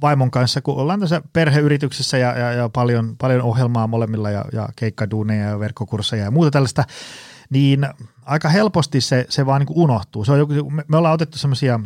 vaimon 0.00 0.30
kanssa, 0.30 0.60
kun 0.60 0.76
ollaan 0.76 1.00
tässä 1.00 1.22
perheyrityksessä 1.32 2.18
ja, 2.18 2.38
ja, 2.38 2.52
ja 2.52 2.68
paljon, 2.68 3.16
paljon 3.18 3.42
ohjelmaa 3.42 3.86
molemmilla 3.86 4.30
ja, 4.30 4.44
ja 4.52 4.68
keikkaduuneja 4.76 5.44
ja 5.44 5.58
verkkokursseja 5.58 6.24
ja 6.24 6.30
muuta 6.30 6.50
tällaista, 6.50 6.84
niin 7.50 7.88
aika 8.24 8.48
helposti 8.48 9.00
se, 9.00 9.26
se 9.28 9.46
vaan 9.46 9.60
niin 9.60 9.78
unohtuu. 9.78 10.24
Se 10.24 10.32
on 10.32 10.38
joku, 10.38 10.70
me, 10.70 10.84
me 10.88 10.96
ollaan 10.96 11.14
otettu 11.14 11.38
semmoisia 11.38 11.80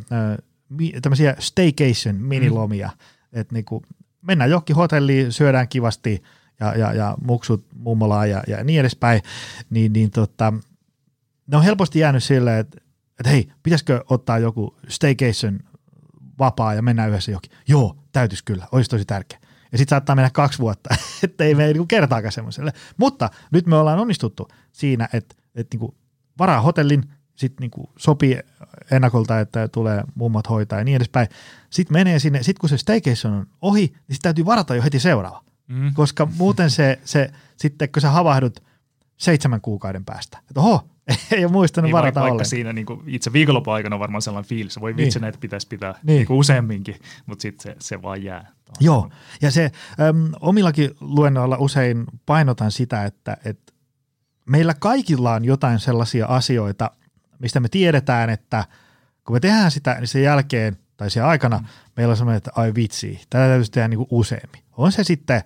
tämmöisiä 1.03 1.37
staycation 1.39 2.15
minilomia, 2.15 2.89
mm. 2.89 3.41
että 3.41 3.55
niin 3.55 3.65
kuin 3.65 3.85
mennään 4.23 4.51
johonkin 4.51 4.77
hotelliin, 4.77 5.33
syödään 5.33 5.69
kivasti 5.69 6.23
ja, 6.61 6.75
ja, 6.79 6.93
ja 6.93 7.17
muksut 7.25 7.67
mummolaa 7.77 8.27
ja, 8.27 8.43
ja 8.47 8.65
niin 8.65 8.81
edespäin, 8.81 9.23
niin, 9.71 9.93
niin 9.93 10.11
tota, 10.11 10.53
ne 11.47 11.57
on 11.57 11.65
helposti 11.65 11.99
jäänyt 11.99 12.25
silleen, 12.25 12.59
että, 12.59 12.79
että 13.21 13.31
hei, 13.31 13.53
pitäisikö 13.63 14.05
ottaa 14.09 14.39
joku 14.39 14.77
staycation 14.89 15.61
vapaa 16.39 16.75
ja 16.75 16.83
mennään 16.83 17.11
yhdessä 17.11 17.31
johonkin. 17.31 17.53
Joo, 17.69 17.97
täytyisi 18.13 18.45
kyllä, 18.45 18.67
olisi 18.73 18.91
tosi 18.91 19.05
tärkeä. 19.05 19.39
Ja 19.73 19.79
sitten 19.79 19.97
saattaa 19.97 20.17
mennä 20.17 20.31
kaksi 20.31 20.59
vuotta, 20.59 20.95
että 21.25 21.45
ei 21.45 21.55
mene 21.55 21.69
niinku 21.69 21.87
kertaakaan 21.87 22.33
semmoiselle. 22.33 22.73
Mutta 22.97 23.31
nyt 23.51 23.67
me 23.67 23.77
ollaan 23.77 23.99
onnistuttu 23.99 24.49
siinä, 24.73 25.09
että, 25.13 25.35
että 25.55 25.75
niinku 25.77 25.95
varaa 26.39 26.61
hotellin, 26.61 27.03
sitten 27.41 27.61
niinku 27.61 27.91
sopii 27.97 28.39
ennakolta, 28.91 29.41
että 29.41 29.69
tulee 29.69 30.03
mummat 30.15 30.49
hoitaa 30.49 30.79
ja 30.79 30.85
niin 30.85 30.97
edespäin. 30.97 31.29
Sitten 31.71 31.93
menee 31.93 32.19
sinne, 32.19 32.43
sitten 32.43 32.61
kun 32.61 32.69
se 32.69 32.79
staycation 32.79 33.35
on 33.35 33.47
ohi, 33.61 33.81
niin 33.81 33.93
sitten 33.93 34.23
täytyy 34.23 34.45
varata 34.47 34.75
jo 34.75 34.83
heti 34.83 35.01
seuraava. 35.01 35.45
Mm. 35.69 35.95
Koska 35.95 36.29
muuten 36.37 36.71
se, 36.71 36.99
se, 37.05 37.31
sitten 37.57 37.89
kun 37.93 38.03
sä 38.03 38.11
havahdut 38.11 38.63
seitsemän 39.17 39.61
kuukauden 39.61 40.05
päästä, 40.05 40.39
että 40.39 40.61
oho, 40.61 40.89
ei 41.33 41.45
ole 41.45 41.53
muistanut 41.53 41.87
niin, 41.87 41.93
varata 41.93 42.21
vaikka, 42.21 42.31
vaikka 42.31 42.45
siinä 42.45 42.73
niin 42.73 42.87
kuin, 42.87 43.01
itse 43.07 43.33
viikonlopun 43.33 43.75
aikana 43.75 43.97
on 43.97 44.01
varmaan 44.01 44.23
sellainen 44.23 44.49
fiilis, 44.49 44.81
voi 44.81 44.97
vitsi, 44.97 45.19
niin. 45.19 45.23
näitä 45.23 45.39
pitäisi 45.39 45.69
pitää 45.69 45.93
niin. 45.93 46.17
Niin 46.17 46.27
kuin 46.27 46.39
useamminkin, 46.39 46.97
mutta 47.27 47.43
sitten 47.43 47.63
se, 47.63 47.77
se 47.81 48.03
vaan 48.03 48.23
jää. 48.23 48.53
Joo, 48.81 49.11
ja 49.43 49.51
se 49.51 49.65
äm, 50.01 50.33
omillakin 50.41 50.91
luennoilla 51.01 51.57
usein 51.59 52.05
painotan 52.27 52.73
sitä, 52.73 53.05
että, 53.05 53.37
että 53.45 53.73
meillä 54.47 54.75
kaikilla 54.75 55.35
on 55.35 55.45
jotain 55.45 55.79
sellaisia 55.79 56.27
asioita, 56.27 56.91
mistä 57.41 57.61
me 57.61 57.69
tiedetään, 57.69 58.31
että 58.31 58.65
kun 59.27 59.37
me 59.37 59.41
tehdään 59.41 59.71
sitä, 59.71 59.95
niin 59.95 60.09
sen 60.09 60.23
jälkeen 60.23 60.77
tai 60.97 61.11
sen 61.11 61.25
aikana 61.25 61.59
mm. 61.59 61.67
meillä 61.97 62.11
on 62.11 62.17
sellainen, 62.17 62.37
että 62.37 62.51
ai 62.55 62.75
vitsi, 62.75 63.21
tätä 63.31 63.45
täytyisi 63.45 63.71
tehdä 63.71 63.89
niin 63.89 63.99
kuin 63.99 64.09
useammin. 64.11 64.63
On 64.77 64.93
se 64.93 65.05
sitten 65.05 65.43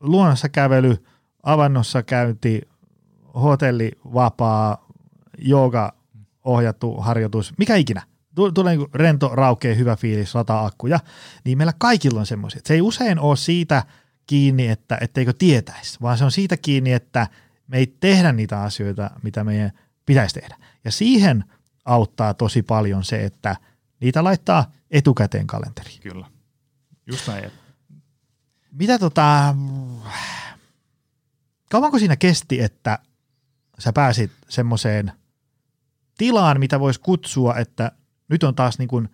luonnossa 0.00 0.48
kävely, 0.48 1.04
avannossa 1.42 2.02
käynti, 2.02 2.62
hotelli, 3.34 3.92
vapaa, 4.14 4.88
jooga, 5.38 5.92
ohjattu 6.44 6.96
harjoitus, 6.96 7.54
mikä 7.58 7.76
ikinä. 7.76 8.02
Tulee 8.54 8.76
niin 8.76 8.88
rento, 8.94 9.28
raukea, 9.28 9.74
hyvä 9.74 9.96
fiilis, 9.96 10.34
lataa 10.34 10.66
akkuja. 10.66 11.00
Niin 11.44 11.58
meillä 11.58 11.72
kaikilla 11.78 12.20
on 12.20 12.26
semmoisia. 12.26 12.60
Se 12.64 12.74
ei 12.74 12.82
usein 12.82 13.18
ole 13.18 13.36
siitä 13.36 13.82
kiinni, 14.26 14.68
että 14.68 14.98
etteikö 15.00 15.32
tietäisi, 15.38 15.98
vaan 16.02 16.18
se 16.18 16.24
on 16.24 16.32
siitä 16.32 16.56
kiinni, 16.56 16.92
että 16.92 17.26
me 17.66 17.76
ei 17.76 17.86
tehdä 17.86 18.32
niitä 18.32 18.62
asioita, 18.62 19.10
mitä 19.22 19.44
meidän 19.44 19.70
pitäisi 20.06 20.40
tehdä. 20.40 20.56
Ja 20.84 20.92
siihen 20.92 21.44
auttaa 21.84 22.34
tosi 22.34 22.62
paljon 22.62 23.04
se, 23.04 23.24
että 23.24 23.56
niitä 24.00 24.24
laittaa 24.24 24.72
etukäteen 24.90 25.46
kalenteriin. 25.46 26.00
Kyllä, 26.00 26.26
just 27.06 27.28
näin. 27.28 27.50
Mitä 28.72 28.98
tota, 28.98 29.54
kauanko 31.70 31.98
siinä 31.98 32.16
kesti, 32.16 32.60
että 32.60 32.98
sä 33.78 33.92
pääsit 33.92 34.32
semmoiseen 34.48 35.12
tilaan, 36.18 36.60
mitä 36.60 36.80
voisi 36.80 37.00
kutsua, 37.00 37.56
että 37.56 37.92
nyt 38.28 38.42
on 38.42 38.54
taas 38.54 38.78
niin 38.78 38.88
kuin 38.88 39.08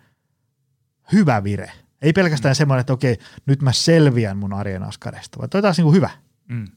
hyvä 1.13 1.45
vire. 1.45 1.73
Ei 2.03 2.13
pelkästään 2.13 2.53
mm. 2.53 2.57
semmoinen, 2.57 2.81
että 2.81 2.93
okei, 2.93 3.19
nyt 3.47 3.63
mä 3.63 3.73
selviän 3.73 4.37
mun 4.37 4.53
arjen 4.53 4.83
askaresta, 4.83 5.39
vaan 5.39 5.51
toi 5.51 5.63
taas 5.63 5.77
niin 5.77 5.85
kuin 5.85 5.95
hyvä. 5.95 6.11
Mm. 6.49 6.69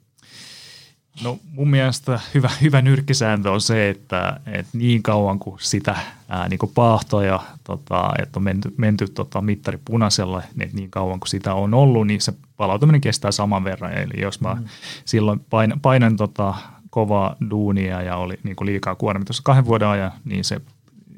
No 1.22 1.40
mun 1.52 1.70
mielestä 1.70 2.20
hyvä, 2.34 2.50
hyvä 2.62 2.82
nyrkkisääntö 2.82 3.52
on 3.52 3.62
se, 3.62 3.90
että, 3.90 4.40
että 4.46 4.78
niin 4.78 5.04
kauan 5.04 5.40
kuin 5.40 5.60
sitä 5.60 5.96
ää, 6.30 6.50
niin 6.50 6.58
kuin 6.58 6.72
paahtoja, 6.76 7.40
tota, 7.64 8.10
että 8.22 8.40
on 8.40 8.44
menty, 8.44 8.74
menty 8.78 9.08
tota, 9.08 9.42
mittari 9.42 9.80
punaisella, 9.86 10.44
niin 10.56 10.70
niin 10.74 10.90
kauan 10.90 11.20
kuin 11.20 11.30
sitä 11.30 11.54
on 11.54 11.74
ollut, 11.74 12.08
niin 12.08 12.22
se 12.22 12.34
palautuminen 12.58 13.02
kestää 13.02 13.32
saman 13.32 13.64
verran. 13.64 13.94
Eli 13.94 14.22
jos 14.22 14.42
mä 14.42 14.54
mm. 14.54 14.66
silloin 15.06 15.40
pain, 15.50 15.74
painan 15.82 16.18
tota, 16.18 16.54
kovaa 16.90 17.36
duunia 17.50 18.02
ja 18.02 18.18
oli 18.18 18.40
niin 18.44 18.56
kuin 18.56 18.66
liikaa 18.66 18.96
kuormitusta 18.96 19.44
kahden 19.44 19.66
vuoden 19.66 19.88
ajan, 19.88 20.12
niin 20.26 20.44
se, 20.44 20.62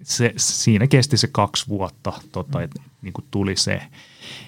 se, 0.03 0.33
siinä 0.37 0.87
kesti 0.87 1.17
se 1.17 1.27
kaksi 1.31 1.67
vuotta, 1.67 2.13
tota, 2.31 2.61
että 2.61 2.81
niin 3.01 3.13
kuin 3.13 3.25
tuli 3.31 3.55
se 3.55 3.81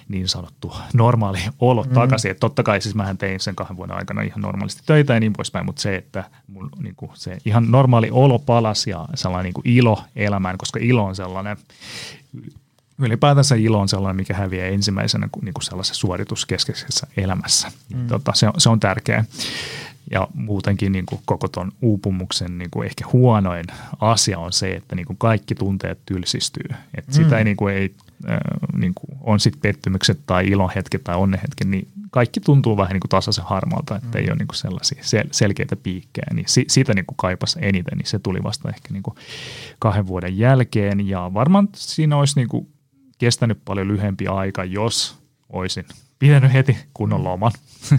niin 0.08 0.28
sanottu 0.28 0.72
normaali 0.92 1.38
olo 1.58 1.82
mm. 1.82 1.90
takaisin. 1.90 2.30
Että 2.30 2.40
totta 2.40 2.62
kai 2.62 2.80
siis 2.80 2.94
mähän 2.94 3.18
tein 3.18 3.40
sen 3.40 3.56
kahden 3.56 3.76
vuoden 3.76 3.96
aikana 3.96 4.22
ihan 4.22 4.40
normaalisti 4.40 4.82
töitä 4.86 5.14
ja 5.14 5.20
niin 5.20 5.32
poispäin, 5.32 5.66
mutta 5.66 5.82
se, 5.82 5.96
että 5.96 6.24
mun, 6.46 6.70
niin 6.78 6.94
kuin 6.96 7.10
se 7.14 7.38
ihan 7.44 7.70
normaali 7.70 8.08
olo 8.12 8.38
palasi 8.38 8.90
ja 8.90 9.08
sellainen 9.14 9.44
niin 9.44 9.54
kuin 9.54 9.68
ilo 9.68 10.02
elämään, 10.16 10.58
koska 10.58 10.78
ilo 10.82 11.04
on 11.04 11.16
sellainen 11.16 11.56
ylipäätänsä 12.98 13.54
ilo 13.54 13.80
on 13.80 13.88
sellainen, 13.88 14.16
mikä 14.16 14.34
häviää 14.34 14.66
ensimmäisenä 14.66 15.28
niin 15.42 15.54
kuin 15.54 15.64
sellaisessa 15.64 16.00
suorituskeskeisessä 16.00 17.06
elämässä. 17.16 17.72
Mm. 17.94 18.06
Tota, 18.06 18.32
se, 18.34 18.46
on, 18.46 18.52
se 18.58 18.68
on 18.68 18.80
tärkeää. 18.80 19.24
Ja 20.10 20.28
muutenkin 20.34 20.92
niin 20.92 21.06
kuin 21.06 21.20
koko 21.24 21.48
tuon 21.48 21.72
uupumuksen 21.82 22.58
niin 22.58 22.70
kuin 22.70 22.86
ehkä 22.86 23.04
huonoin 23.12 23.64
asia 24.00 24.38
on 24.38 24.52
se, 24.52 24.70
että 24.70 24.96
niin 24.96 25.06
kuin 25.06 25.16
kaikki 25.16 25.54
tunteet 25.54 25.98
tylsistyy. 26.06 26.76
Että 26.94 27.10
mm. 27.10 27.14
sitä 27.14 27.38
ei, 27.38 27.44
niin 27.44 27.56
kuin, 27.56 27.74
ei 27.74 27.94
niin 28.76 28.94
kuin, 28.94 29.18
on 29.20 29.40
sitten 29.40 29.60
pettymykset 29.60 30.20
tai 30.26 30.46
ilonhetket 30.46 31.04
tai 31.04 31.16
onnenhetket, 31.16 31.68
niin 31.68 31.88
kaikki 32.10 32.40
tuntuu 32.40 32.76
vähän 32.76 32.92
niin 32.92 33.00
kuin 33.00 33.08
tasaisen 33.08 33.44
harmalta, 33.44 33.96
että 33.96 34.18
mm. 34.18 34.24
ei 34.24 34.30
ole 34.30 34.36
niin 34.36 34.48
kuin 34.48 34.56
sellaisia 34.56 35.02
sel- 35.02 35.28
selkeitä 35.30 35.76
piikkejä. 35.76 36.26
Niin 36.34 36.48
si- 36.48 36.64
siitä 36.68 36.94
niin 36.94 37.06
kuin 37.06 37.16
kaipas 37.16 37.58
eniten, 37.60 37.98
niin 37.98 38.06
se 38.06 38.18
tuli 38.18 38.42
vasta 38.42 38.68
ehkä 38.68 38.88
niin 38.92 39.02
kuin 39.02 39.14
kahden 39.78 40.06
vuoden 40.06 40.38
jälkeen. 40.38 41.08
Ja 41.08 41.30
varmaan 41.34 41.68
siinä 41.74 42.16
olisi 42.16 42.36
niin 42.36 42.48
kuin 42.48 42.68
kestänyt 43.18 43.58
paljon 43.64 43.88
lyhempi 43.88 44.26
aika, 44.26 44.64
jos 44.64 45.18
olisin 45.48 45.84
pitänyt 46.18 46.52
heti 46.52 46.78
kunnon 46.94 47.24
loman 47.24 47.52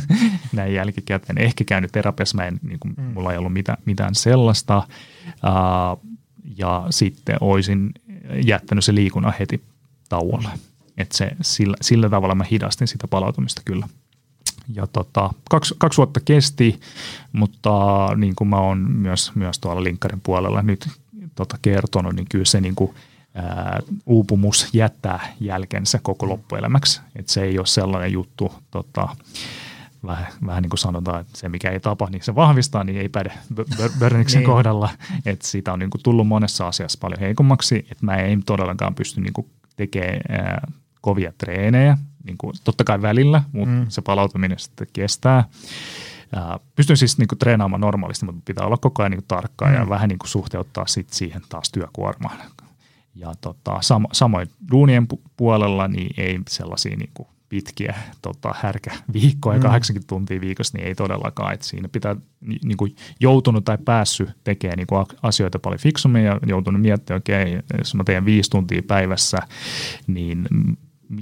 näin 0.54 0.74
jälkikäteen. 0.74 1.38
Ehkä 1.38 1.64
käynyt 1.64 1.92
terapiassa, 1.92 2.38
mä 2.38 2.46
en, 2.46 2.60
niin 2.62 2.80
kuin, 2.80 2.94
mm. 2.98 3.04
mulla 3.04 3.32
ei 3.32 3.38
ollut 3.38 3.54
mitään, 3.54 3.78
mitään 3.86 4.16
sellaista. 4.16 4.84
Uh, 5.28 6.10
ja 6.58 6.88
sitten 6.90 7.38
olisin 7.42 7.92
jättänyt 8.46 8.86
se 8.86 8.96
liikunnan 8.96 9.34
heti 9.40 9.64
tauolle. 10.10 10.50
Et 10.98 11.12
se, 11.12 11.32
sillä, 11.42 11.78
sillä 11.82 12.10
tavalla 12.10 12.36
mä 12.36 12.44
hidastin 12.52 12.88
sitä 12.88 13.08
palautumista 13.08 13.62
kyllä. 13.66 13.88
Ja 14.74 14.88
tota, 14.88 15.30
kaksi, 15.50 15.76
kaksi 15.78 15.98
vuotta 15.98 16.20
kesti, 16.26 16.80
mutta 17.32 17.72
niin 18.16 18.36
kuin 18.36 18.48
mä 18.48 18.58
oon 18.58 18.78
myös, 18.92 19.32
myös 19.36 19.60
tuolla 19.60 19.84
linkkarin 19.84 20.22
puolella 20.22 20.62
nyt 20.62 20.88
tota 21.36 21.58
kertonut, 21.62 22.16
niin 22.16 22.28
kyllä 22.30 22.46
se 22.46 22.62
niin 22.62 22.76
kuin– 22.76 22.94
ää, 23.36 23.80
uupumus 24.06 24.74
jättää 24.74 25.34
jälkensä 25.40 26.00
koko 26.02 26.30
loppuelämäksi. 26.30 27.02
Et 27.16 27.30
se 27.30 27.44
ei 27.44 27.58
ole 27.58 27.68
sellainen 27.68 28.12
juttu, 28.12 28.54
tota, 28.72 29.08
vähän, 30.06 30.28
vähän 30.46 30.62
niin 30.62 30.70
kuin 30.70 30.80
sanotaan, 30.80 31.22
että 31.22 31.38
se 31.38 31.50
mikä 31.50 31.70
ei 31.70 31.80
tapa, 31.80 32.08
niin 32.10 32.24
se 32.24 32.36
vahvistaa, 32.36 32.84
niin 32.84 32.98
ei 32.98 33.10
päde 33.10 33.32
Börniksen 34.00 34.40
niin. 34.40 34.46
kohdalla. 34.46 34.90
Että 35.26 35.48
siitä 35.48 35.74
on 35.74 35.80
niin 35.80 35.90
kuin 35.90 36.04
tullut 36.04 36.28
monessa 36.28 36.68
asiassa 36.68 36.98
paljon 37.02 37.20
heikommaksi, 37.20 37.76
että 37.76 38.06
mä 38.06 38.16
en 38.16 38.44
todellakaan 38.44 38.96
pysty 38.96 39.22
niin 39.22 39.34
kuin 39.34 39.48
tekemään 39.80 40.20
ää, 40.30 40.68
kovia 41.02 41.34
treenejä, 41.38 41.98
niin 42.24 42.38
kuin, 42.38 42.54
totta 42.64 42.84
kai 42.84 43.02
välillä, 43.02 43.44
mutta 43.52 43.76
mm. 43.76 43.86
se 43.90 44.02
palautuminen 44.02 44.60
sitten 44.60 44.88
kestää. 44.94 45.44
pystyn 46.76 46.98
siis 46.98 47.18
niin 47.18 47.28
kuin, 47.28 47.40
treenaamaan 47.40 47.82
normaalisti, 47.82 48.26
mutta 48.26 48.42
pitää 48.46 48.66
olla 48.66 48.78
koko 48.78 49.04
ajan 49.04 49.12
niin 49.12 49.22
kuin, 49.22 49.28
tarkkaa 49.28 49.70
mm. 49.70 49.76
ja 49.76 49.90
vähän 49.90 50.10
niin 50.10 50.20
kuin, 50.20 50.30
suhteuttaa 50.30 50.88
sit 50.88 51.10
siihen 51.10 51.42
taas 51.50 51.72
työkuormaan. 51.72 52.38
Ja 53.16 53.34
tota, 53.42 53.78
sam, 53.82 54.06
samoin 54.12 54.48
duunien 54.72 55.08
puolella 55.38 55.88
niin 55.88 56.14
ei 56.18 56.40
sellaisia 56.50 56.96
niin 56.96 57.12
kuin 57.14 57.28
pitkiä 57.50 57.96
tota, 58.22 58.56
härkäviikkoja, 58.60 59.58
mm. 59.58 59.64
80 59.64 60.10
tuntia 60.10 60.42
viikossa, 60.42 60.78
niin 60.78 60.88
ei 60.88 60.96
todellakaan. 60.96 61.54
Että 61.54 61.66
siinä 61.66 61.90
pitää 61.90 62.16
niin 62.42 62.78
kuin 62.78 62.96
joutunut 63.20 63.66
tai 63.66 63.78
päässyt 63.86 64.30
tekemään 64.44 64.78
niin 64.78 64.88
kuin 64.88 65.06
asioita 65.24 65.60
paljon 65.60 65.80
fiksummin 65.80 66.24
ja 66.24 66.40
joutunut 66.48 66.82
miettimään, 66.82 67.18
okei, 67.18 67.44
okay, 67.44 67.62
jos 67.78 67.96
mä 67.96 68.04
teen 68.04 68.26
viisi 68.26 68.50
tuntia 68.50 68.82
päivässä, 68.88 69.38
niin 70.08 70.48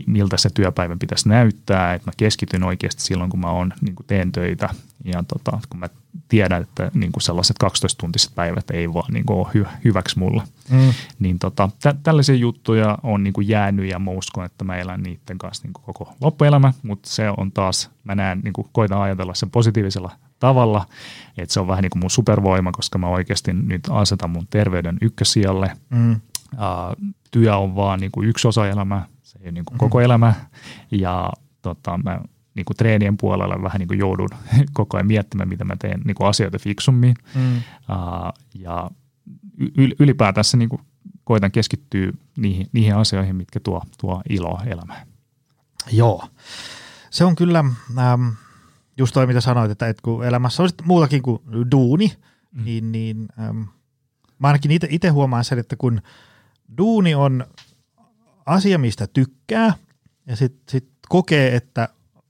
miltä 0.05 0.37
se 0.37 0.49
työpäivä 0.49 0.97
pitäisi 0.99 1.29
näyttää, 1.29 1.93
että 1.93 2.07
mä 2.07 2.13
keskityn 2.17 2.63
oikeasti 2.63 3.03
silloin, 3.03 3.29
kun 3.29 3.39
mä 3.39 3.51
on, 3.51 3.73
niin 3.81 3.95
kuin 3.95 4.07
teen 4.07 4.31
töitä 4.31 4.69
ja 5.05 5.23
tota, 5.27 5.59
kun 5.69 5.79
mä 5.79 5.89
tiedän, 6.27 6.61
että 6.61 6.91
niin 6.93 7.11
kuin 7.11 7.23
sellaiset 7.23 7.55
12-tuntiset 7.63 8.35
päivät 8.35 8.71
ei 8.71 8.93
vaan 8.93 9.13
niin 9.13 9.25
kuin 9.25 9.39
ole 9.39 9.47
hy- 9.47 9.77
hyväksi 9.85 10.19
mulle. 10.19 10.43
Mm. 10.69 10.93
Niin 11.19 11.39
tota, 11.39 11.69
tä- 11.81 11.95
tällaisia 12.03 12.35
juttuja 12.35 12.97
on 13.03 13.23
niin 13.23 13.33
kuin 13.33 13.47
jäänyt 13.47 13.89
ja 13.89 13.99
mä 13.99 14.11
uskon, 14.11 14.45
että 14.45 14.63
mä 14.63 14.77
elän 14.77 15.03
niiden 15.03 15.37
kanssa 15.37 15.63
niin 15.63 15.73
kuin 15.73 15.83
koko 15.85 16.13
loppuelämä, 16.21 16.73
mutta 16.83 17.09
se 17.09 17.29
on 17.37 17.51
taas, 17.51 17.89
mä 18.03 18.15
näen, 18.15 18.39
niin 18.43 18.53
kuin 18.53 18.67
koitan 18.71 19.01
ajatella 19.01 19.33
sen 19.33 19.49
positiivisella 19.49 20.11
tavalla, 20.39 20.85
että 21.37 21.53
se 21.53 21.59
on 21.59 21.67
vähän 21.67 21.81
niin 21.81 21.89
kuin 21.89 21.99
mun 21.99 22.11
supervoima, 22.11 22.71
koska 22.71 22.97
mä 22.97 23.07
oikeasti 23.07 23.53
nyt 23.53 23.81
asetan 23.89 24.29
mun 24.29 24.47
terveyden 24.49 24.97
ykkösijalle. 25.01 25.71
Mm. 25.89 26.11
Uh, 26.11 27.13
työ 27.31 27.57
on 27.57 27.75
vaan 27.75 27.99
niin 27.99 28.11
kuin 28.11 28.29
yksi 28.29 28.47
osa 28.47 28.67
elämää, 28.67 29.05
se 29.37 29.43
ei 29.43 29.47
ole 29.47 29.51
niin 29.51 29.65
kuin 29.65 29.77
koko 29.77 30.01
elämä 30.01 30.33
ja 30.91 31.29
tota, 31.61 31.99
mä 32.03 32.19
niin 32.55 32.65
kuin 32.65 32.77
treenien 32.77 33.17
puolella 33.17 33.63
vähän 33.63 33.79
niin 33.79 33.87
kuin 33.87 33.99
joudun 33.99 34.29
koko 34.73 34.97
ajan 34.97 35.07
miettimään, 35.07 35.49
mitä 35.49 35.65
mä 35.65 35.75
teen 35.75 36.01
niin 36.05 36.15
kuin 36.15 36.27
asioita 36.27 36.59
fiksummin 36.59 37.15
mm. 37.35 37.57
uh, 37.57 38.43
ja 38.53 38.91
ylipäätänsä 39.99 40.57
niin 40.57 40.69
kuin 40.69 40.81
koitan 41.23 41.51
keskittyä 41.51 42.11
niihin, 42.37 42.67
niihin 42.71 42.95
asioihin, 42.95 43.35
mitkä 43.35 43.59
tuo, 43.59 43.81
tuo 44.01 44.21
iloa 44.29 44.63
elämään. 44.65 45.07
Joo, 45.91 46.27
se 47.09 47.25
on 47.25 47.35
kyllä 47.35 47.59
ähm, 47.97 48.27
just 48.97 49.13
toi, 49.13 49.27
mitä 49.27 49.41
sanoit, 49.41 49.71
että, 49.71 49.87
että 49.87 50.01
kun 50.01 50.25
elämässä 50.25 50.63
on 50.63 50.69
muutakin 50.83 51.21
kuin 51.21 51.41
duuni, 51.71 52.13
mm. 52.51 52.63
niin, 52.63 52.91
niin 52.91 53.25
ähm, 53.39 53.61
mä 54.39 54.47
ainakin 54.47 54.71
itse 54.89 55.09
huomaan 55.09 55.43
sen, 55.43 55.59
että 55.59 55.75
kun 55.75 56.01
duuni 56.77 57.15
on 57.15 57.45
asia, 58.47 58.77
mistä 58.77 59.07
tykkää, 59.07 59.73
ja 60.25 60.35
sitten 60.35 60.63
sit 60.69 60.89
kokee, 61.09 61.55
että 61.55 61.89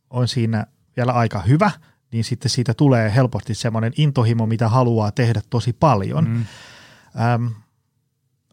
on 0.10 0.28
siinä 0.28 0.66
vielä 0.98 1.12
aika 1.12 1.42
hyvä, 1.42 1.72
niin 2.12 2.24
sitten 2.24 2.50
siitä 2.50 2.74
tulee 2.74 3.16
helposti 3.16 3.56
semmoinen 3.56 3.94
intohimo, 3.98 4.46
mitä 4.46 4.70
haluaa 4.70 5.12
tehdä 5.12 5.42
tosi 5.50 5.74
paljon. 5.74 6.30
Mm. 6.30 6.46
Ähm, 7.20 7.44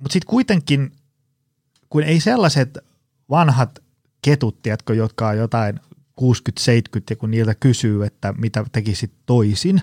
Mutta 0.00 0.12
sitten 0.12 0.30
kuitenkin, 0.30 0.92
kun 1.90 2.02
ei 2.02 2.20
sellaiset 2.20 2.78
vanhat 3.30 3.78
ketut, 4.22 4.62
tiedätkö, 4.62 4.94
jotka 4.94 5.28
on 5.28 5.36
jotain 5.36 5.80
60-70 6.20 6.24
ja 7.10 7.16
kun 7.16 7.30
niiltä 7.30 7.54
kysyy, 7.54 8.04
että 8.04 8.32
mitä 8.32 8.64
tekisit 8.72 9.12
toisin, 9.26 9.82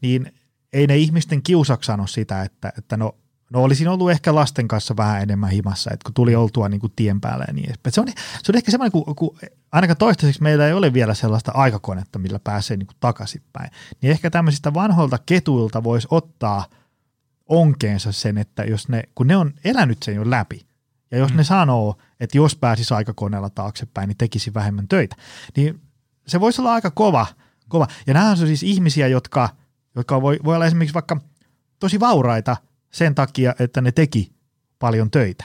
niin 0.00 0.32
ei 0.72 0.86
ne 0.86 0.96
ihmisten 0.96 1.42
kiusaksi 1.42 1.86
sano 1.86 2.06
sitä, 2.06 2.42
että, 2.42 2.72
että 2.78 2.96
no, 2.96 3.16
no 3.50 3.62
olisin 3.62 3.88
ollut 3.88 4.10
ehkä 4.10 4.34
lasten 4.34 4.68
kanssa 4.68 4.96
vähän 4.96 5.22
enemmän 5.22 5.50
himassa, 5.50 5.90
että 5.92 6.04
kun 6.04 6.14
tuli 6.14 6.36
oltua 6.36 6.68
niin 6.68 6.80
kuin 6.80 6.92
tien 6.96 7.20
päällä 7.20 7.44
ja 7.48 7.54
niin 7.54 7.66
edespäin. 7.66 7.92
Se 7.92 8.00
on, 8.00 8.08
se 8.42 8.52
on 8.52 8.56
ehkä 8.56 8.70
semmoinen, 8.70 8.92
kun, 8.92 9.16
kun 9.16 9.38
ainakaan 9.72 9.96
toistaiseksi 9.96 10.42
meillä 10.42 10.66
ei 10.66 10.72
ole 10.72 10.92
vielä 10.92 11.14
sellaista 11.14 11.52
aikakonetta, 11.54 12.18
millä 12.18 12.38
pääsee 12.38 12.76
niin 12.76 12.86
kuin 12.86 12.96
takaisinpäin. 13.00 13.70
Niin 14.02 14.10
ehkä 14.10 14.30
tämmöisistä 14.30 14.74
vanhoilta 14.74 15.18
ketuilta 15.26 15.84
voisi 15.84 16.08
ottaa 16.10 16.66
onkeensa 17.46 18.12
sen, 18.12 18.38
että 18.38 18.64
jos 18.64 18.88
ne, 18.88 19.02
kun 19.14 19.26
ne 19.26 19.36
on 19.36 19.54
elänyt 19.64 20.02
sen 20.02 20.14
jo 20.14 20.30
läpi, 20.30 20.66
ja 21.10 21.18
jos 21.18 21.30
mm. 21.30 21.36
ne 21.36 21.44
sanoo, 21.44 21.96
että 22.20 22.36
jos 22.36 22.56
pääsisi 22.56 22.94
aikakoneella 22.94 23.50
taaksepäin, 23.50 24.08
niin 24.08 24.16
tekisi 24.16 24.54
vähemmän 24.54 24.88
töitä, 24.88 25.16
niin 25.56 25.80
se 26.26 26.40
voisi 26.40 26.60
olla 26.60 26.74
aika 26.74 26.90
kova. 26.90 27.26
kova. 27.68 27.86
Ja 28.06 28.14
nämä 28.14 28.30
on 28.30 28.36
siis 28.36 28.62
ihmisiä, 28.62 29.08
jotka, 29.08 29.48
jotka 29.94 30.22
voi, 30.22 30.38
voi 30.44 30.54
olla 30.54 30.66
esimerkiksi 30.66 30.94
vaikka 30.94 31.20
tosi 31.78 32.00
vauraita 32.00 32.56
sen 32.90 33.14
takia, 33.14 33.54
että 33.58 33.80
ne 33.80 33.92
teki 33.92 34.32
paljon 34.78 35.10
töitä. 35.10 35.44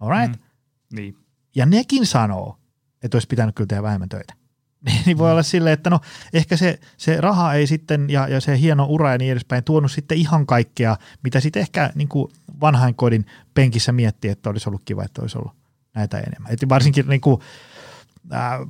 Alright? 0.00 0.40
Mm. 0.40 0.96
Niin. 0.96 1.16
Ja 1.54 1.66
nekin 1.66 2.06
sanoo, 2.06 2.58
että 3.02 3.16
olisi 3.16 3.28
pitänyt 3.28 3.54
kyllä 3.54 3.68
tehdä 3.68 3.82
vähemmän 3.82 4.08
töitä. 4.08 4.34
niin 5.06 5.18
voi 5.18 5.28
mm. 5.28 5.32
olla 5.32 5.42
silleen, 5.42 5.74
että 5.74 5.90
no 5.90 6.00
ehkä 6.32 6.56
se, 6.56 6.80
se 6.96 7.20
raha 7.20 7.54
ei 7.54 7.66
sitten 7.66 8.10
ja, 8.10 8.28
ja 8.28 8.40
se 8.40 8.58
hieno 8.58 8.86
ura 8.88 9.12
ja 9.12 9.18
niin 9.18 9.32
edespäin 9.32 9.64
tuonut 9.64 9.92
sitten 9.92 10.18
ihan 10.18 10.46
kaikkea, 10.46 10.96
mitä 11.22 11.40
sitten 11.40 11.60
ehkä 11.60 11.92
niin 11.94 12.08
kuin 12.08 12.32
vanhainkodin 12.60 13.26
penkissä 13.54 13.92
miettii, 13.92 14.30
että 14.30 14.50
olisi 14.50 14.68
ollut 14.68 14.82
kiva, 14.84 15.04
että 15.04 15.22
olisi 15.22 15.38
ollut 15.38 15.52
näitä 15.94 16.18
enemmän. 16.18 16.52
Et 16.52 16.68
varsinkin 16.68 17.08
niin 17.08 17.20
kuin, 17.20 17.40
äh, 18.32 18.60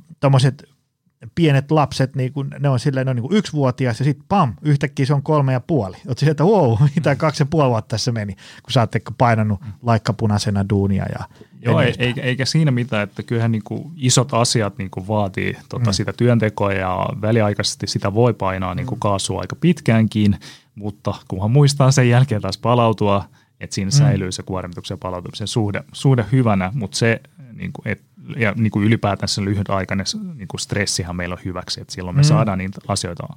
pienet 1.35 1.71
lapset, 1.71 2.15
niin 2.15 2.33
kun 2.33 2.51
ne 2.59 2.69
on 2.69 2.79
silleen, 2.79 3.05
ne 3.05 3.09
on 3.09 3.15
niin 3.15 3.27
kuin 3.27 3.37
yksivuotias 3.37 3.99
ja 3.99 4.05
sitten 4.05 4.25
pam, 4.29 4.53
yhtäkkiä 4.61 5.05
se 5.05 5.13
on 5.13 5.23
kolme 5.23 5.53
ja 5.53 5.59
puoli. 5.59 5.97
Olet 6.07 6.17
sieltä, 6.17 6.31
että 6.31 6.43
wow, 6.43 6.77
mitä 6.95 7.15
kaksi 7.15 7.43
ja 7.43 7.47
puoli 7.49 7.69
vuotta 7.69 7.89
tässä 7.89 8.11
meni, 8.11 8.33
kun 8.33 8.71
sä 8.71 8.81
oot 8.81 8.91
painanut 9.17 9.59
laikkapunaisena 9.81 10.69
duunia 10.69 11.05
ja 11.19 11.25
Joo, 11.65 11.81
eikä, 11.81 12.21
eikä 12.21 12.45
siinä 12.45 12.71
mitään, 12.71 13.03
että 13.03 13.23
kyllähän 13.23 13.51
niin 13.51 13.63
kuin 13.63 13.91
isot 13.95 14.33
asiat 14.33 14.77
niin 14.77 14.89
kuin 14.89 15.07
vaatii 15.07 15.55
tota 15.69 15.89
mm. 15.89 15.93
sitä 15.93 16.13
työntekoa 16.13 16.73
ja 16.73 17.05
väliaikaisesti 17.21 17.87
sitä 17.87 18.13
voi 18.13 18.33
painaa 18.33 18.75
niin 18.75 18.87
kuin 18.87 18.97
mm. 18.97 18.99
kaasua 18.99 19.41
aika 19.41 19.55
pitkäänkin, 19.55 20.39
mutta 20.75 21.13
kunhan 21.27 21.51
muistaa 21.51 21.91
sen 21.91 22.09
jälkeen 22.09 22.41
taas 22.41 22.57
palautua, 22.57 23.25
että 23.59 23.73
siinä 23.73 23.89
mm. 23.89 23.97
säilyy 23.97 24.31
se 24.31 24.43
kuormituksen 24.43 24.95
ja 24.95 24.99
palautumisen 25.01 25.47
suhde, 25.47 25.83
suhde 25.93 26.25
hyvänä, 26.31 26.71
mutta 26.73 26.97
se 26.97 27.21
niin 27.53 27.73
kuin, 27.73 27.87
et, 27.87 28.01
ja 28.37 28.53
niin 28.55 28.71
kuin 28.71 28.85
ylipäätään 28.85 29.29
se 29.29 29.45
lyhytaikainen 29.45 30.05
niin 30.35 30.47
kuin 30.47 30.59
stressihan 30.59 31.15
meillä 31.15 31.33
on 31.33 31.41
hyväksi, 31.45 31.81
että 31.81 31.93
silloin 31.93 32.15
me 32.15 32.21
mm. 32.21 32.27
saadaan 32.27 32.57
niitä 32.57 32.81
asioita 32.87 33.27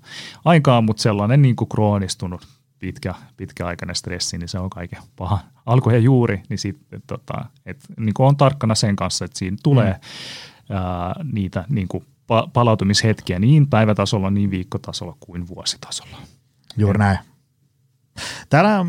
aikaan, 0.44 0.84
mutta 0.84 1.02
sellainen 1.02 1.42
niin 1.42 1.56
kuin 1.56 1.68
kroonistunut 1.68 2.46
pitkä, 2.78 3.14
pitkäaikainen 3.36 3.96
stressi, 3.96 4.38
niin 4.38 4.48
se 4.48 4.58
on 4.58 4.70
kaiken 4.70 5.02
paha 5.16 5.38
alku 5.66 5.90
ja 5.90 5.98
juuri, 5.98 6.42
niin, 6.48 6.58
sit, 6.58 6.78
et, 6.92 7.02
tota, 7.06 7.44
et, 7.66 7.78
niin 8.00 8.14
kuin 8.14 8.26
on 8.26 8.36
tarkkana 8.36 8.74
sen 8.74 8.96
kanssa, 8.96 9.24
että 9.24 9.38
siinä 9.38 9.56
tulee 9.62 9.92
mm. 9.92 10.76
ää, 10.76 11.14
niitä 11.32 11.64
niin 11.68 11.88
kuin 11.88 12.04
pa- 12.04 12.50
palautumishetkiä 12.52 13.38
niin 13.38 13.66
päivätasolla, 13.66 14.30
niin 14.30 14.50
viikkotasolla 14.50 15.16
kuin 15.20 15.48
vuositasolla. 15.48 16.18
Juuri 16.76 16.98
näin. 16.98 17.18
Täällä 18.48 18.86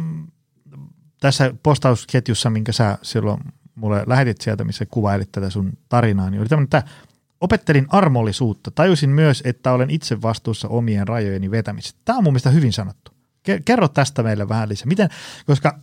tässä 1.20 1.54
postausketjussa, 1.64 2.50
minkä 2.50 2.72
sä 2.72 2.98
silloin 3.02 3.40
mulle 3.78 4.04
lähetit 4.08 4.42
sieltä, 4.42 4.64
missä 4.64 4.86
kuvailit 4.86 5.32
tätä 5.32 5.50
sun 5.50 5.74
tarinaa, 5.90 6.30
niin 6.30 6.42
oli 6.42 6.50
tämmöinen, 6.50 6.64
että 6.66 6.84
opettelin 7.42 7.86
armollisuutta. 7.90 8.72
Tajusin 8.72 9.10
myös, 9.10 9.44
että 9.46 9.72
olen 9.72 9.90
itse 9.90 10.22
vastuussa 10.22 10.68
omien 10.68 11.08
rajojeni 11.08 11.52
vetämisestä. 11.52 12.00
Tämä 12.06 12.18
on 12.18 12.24
mun 12.24 12.34
mielestä 12.34 12.50
hyvin 12.50 12.74
sanottu. 12.74 13.12
Kerro 13.66 13.88
tästä 13.88 14.24
meille 14.24 14.50
vähän 14.50 14.70
lisää. 14.70 14.88
Miten, 14.88 15.10
koska 15.46 15.80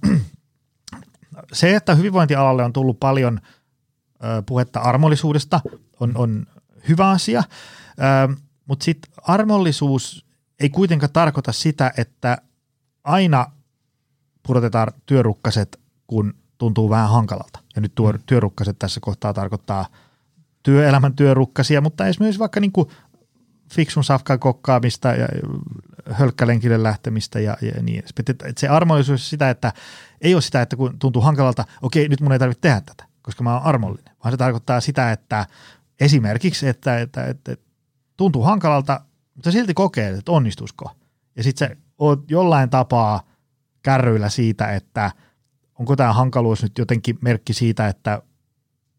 se, 1.53 1.77
että 1.77 1.95
hyvinvointialalle 1.95 2.65
on 2.65 2.73
tullut 2.73 3.01
paljon 3.01 3.41
puhetta 4.47 4.81
armollisuudesta, 4.81 5.61
on, 6.01 6.13
on 6.17 6.47
hyvä 6.89 7.11
asia, 7.11 7.43
mutta 8.67 8.85
sitten 8.85 9.13
armollisuus 9.23 10.27
ei 10.61 10.71
kuitenkaan 10.71 11.13
tarkoita 11.13 11.53
sitä, 11.53 11.93
että 11.97 12.39
aina 13.05 13.47
pudotetaan 14.43 14.93
työrukkaset, 15.07 15.81
kun 16.07 16.35
tuntuu 16.59 16.91
vähän 16.91 17.11
hankalalta. 17.11 17.61
Ja 17.77 17.83
nyt 17.83 17.95
tuo 17.95 18.13
mm. 18.13 18.19
työrukkaset 18.27 18.79
tässä 18.79 19.01
kohtaa 19.01 19.35
tarkoittaa 19.35 19.87
työelämän 20.63 21.17
työrukkasia, 21.17 21.81
mutta 21.81 22.07
esimerkiksi 22.07 22.39
vaikka 22.39 22.61
niin 22.61 22.73
kuin 22.73 22.89
fiksun 23.73 24.05
safkan 24.05 24.39
kokkaamista 24.39 25.09
ja 25.09 25.29
hölkkälenkille 26.11 26.83
lähtemistä 26.83 27.41
ja, 27.41 27.57
ja 27.63 27.83
niin 27.83 27.99
edespäin. 27.99 28.51
Et 28.51 28.59
se 28.59 28.69
armollisuus 28.69 29.31
sitä, 29.31 29.51
että 29.51 29.73
ei 30.21 30.35
ole 30.35 30.43
sitä, 30.43 30.63
että 30.63 30.77
kun 30.77 30.99
tuntuu 30.99 31.23
hankalalta, 31.23 31.65
okei, 31.83 32.09
nyt 32.09 32.21
mun 32.21 32.33
ei 32.33 32.39
tarvitse 32.39 32.61
tehdä 32.61 32.81
tätä, 32.81 33.05
koska 33.23 33.45
mä 33.45 33.55
oon 33.55 33.63
armollinen, 33.63 34.15
vaan 34.25 34.33
se 34.33 34.37
tarkoittaa 34.37 34.81
sitä, 34.81 35.13
että 35.13 35.47
esimerkiksi, 36.01 36.69
että, 36.69 36.99
että, 36.99 37.27
että, 37.27 37.53
että 37.53 37.67
tuntuu 38.17 38.43
hankalalta, 38.43 39.01
mutta 39.35 39.51
silti 39.51 39.75
kokee, 39.75 40.11
että 40.11 40.33
onnistusko. 40.33 40.91
Ja 41.37 41.43
sitten 41.43 41.69
se 41.69 41.77
on 41.99 42.25
jollain 42.29 42.71
tapaa 42.71 43.23
kärryillä 43.83 44.29
siitä, 44.29 44.75
että 44.75 45.11
onko 45.79 45.97
tämä 45.97 46.13
hankaluus 46.13 46.63
nyt 46.63 46.79
jotenkin 46.79 47.19
merkki 47.21 47.53
siitä, 47.53 47.89
että 47.89 48.23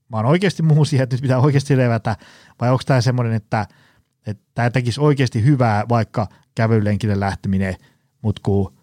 mä 0.10 0.18
oon 0.18 0.26
oikeasti 0.26 0.64
muu 0.64 0.86
siihen, 0.86 1.04
että 1.04 1.16
nyt 1.16 1.22
pitää 1.22 1.40
oikeasti 1.40 1.78
levätä, 1.78 2.18
vai 2.62 2.72
onko 2.72 2.84
tämä 2.86 3.02
semmoinen, 3.02 3.34
että– 3.34 3.66
että 4.28 4.44
tämä 4.54 4.70
tekisi 4.70 5.02
oikeasti 5.02 5.44
hyvää, 5.44 5.86
vaikka 5.90 6.28
kävelylenkille 6.56 7.20
lähteminen, 7.20 7.76
mutta 8.22 8.42
kun 8.46 8.74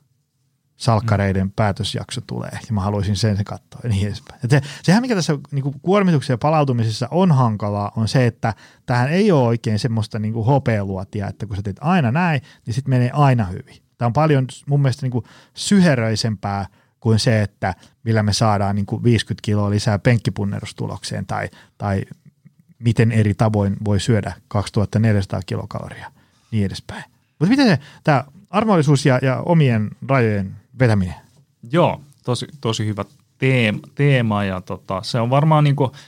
salkkareiden 0.77 1.47
mm. 1.47 1.53
päätösjakso 1.57 2.21
tulee, 2.21 2.51
ja 2.53 2.73
mä 2.73 2.81
haluaisin 2.81 3.17
sen 3.17 3.37
se 3.37 3.45
katsoa 3.45 3.81
ja 3.83 3.89
niin 3.89 4.07
edespäin. 4.07 4.41
Et 4.45 4.51
se, 4.51 4.61
sehän, 4.83 5.03
mikä 5.03 5.15
tässä 5.15 5.39
niin 5.51 5.63
kuin 5.63 5.81
kuormituksen 5.83 6.35
ja 6.35 6.39
palautumisessa 6.39 7.09
on 7.11 7.33
hankalaa, 7.33 7.93
on 7.97 8.09
se, 8.09 8.27
että 8.27 8.55
tähän 8.87 9.11
ei 9.11 9.33
ole 9.33 9.47
oikein 9.47 9.79
semmoista 9.79 10.19
niin 10.19 10.35
kuin 10.35 10.47
hopealuotia, 10.47 11.29
että 11.29 11.47
kun 11.47 11.57
sä 11.57 11.63
teet 11.63 11.79
aina 11.81 12.13
näin, 12.13 12.41
niin 12.67 12.75
sitten 12.75 12.91
menee 12.91 13.11
aina 13.13 13.45
hyvin. 13.45 13.77
Tämä 13.99 14.07
on 14.07 14.13
paljon 14.13 14.47
mun 14.67 14.83
mielestä 14.83 15.07
niin 15.07 15.13
kuin 15.13 15.25
syheröisempää 15.55 16.67
kuin 17.03 17.19
se, 17.19 17.43
että 17.43 17.75
millä 18.05 18.23
me 18.23 18.33
saadaan 18.33 18.77
niin 18.77 18.87
kuin 18.87 19.03
50 19.03 19.43
kiloa 19.45 19.71
lisää 19.71 19.99
penkkipunnerustulokseen 19.99 21.27
tai, 21.27 21.49
tai 21.79 22.03
miten 22.79 23.13
eri 23.13 23.35
tavoin 23.35 23.77
voi 23.85 24.01
syödä 24.01 24.33
2400 24.49 25.41
kilokaloria, 25.47 26.13
niin 26.51 26.67
edespäin. 26.67 27.05
Mutta 27.39 27.51
miten 27.51 27.67
se, 27.67 27.79
tämä 28.05 28.25
armollisuus 28.51 29.07
ja, 29.07 29.19
ja 29.23 29.43
omien 29.47 29.91
rajojen 30.09 30.57
vetäminen? 30.79 31.15
Joo, 31.73 32.01
tosi, 32.25 32.47
tosi 32.61 32.87
hyvä 32.87 33.05
teema, 33.39 33.81
teema 33.95 34.45
ja 34.45 34.61
tota, 34.61 35.03
se 35.03 35.21
on 35.21 35.31
varmaan 35.31 35.65
niin 35.65 35.77
kuin– 35.77 35.91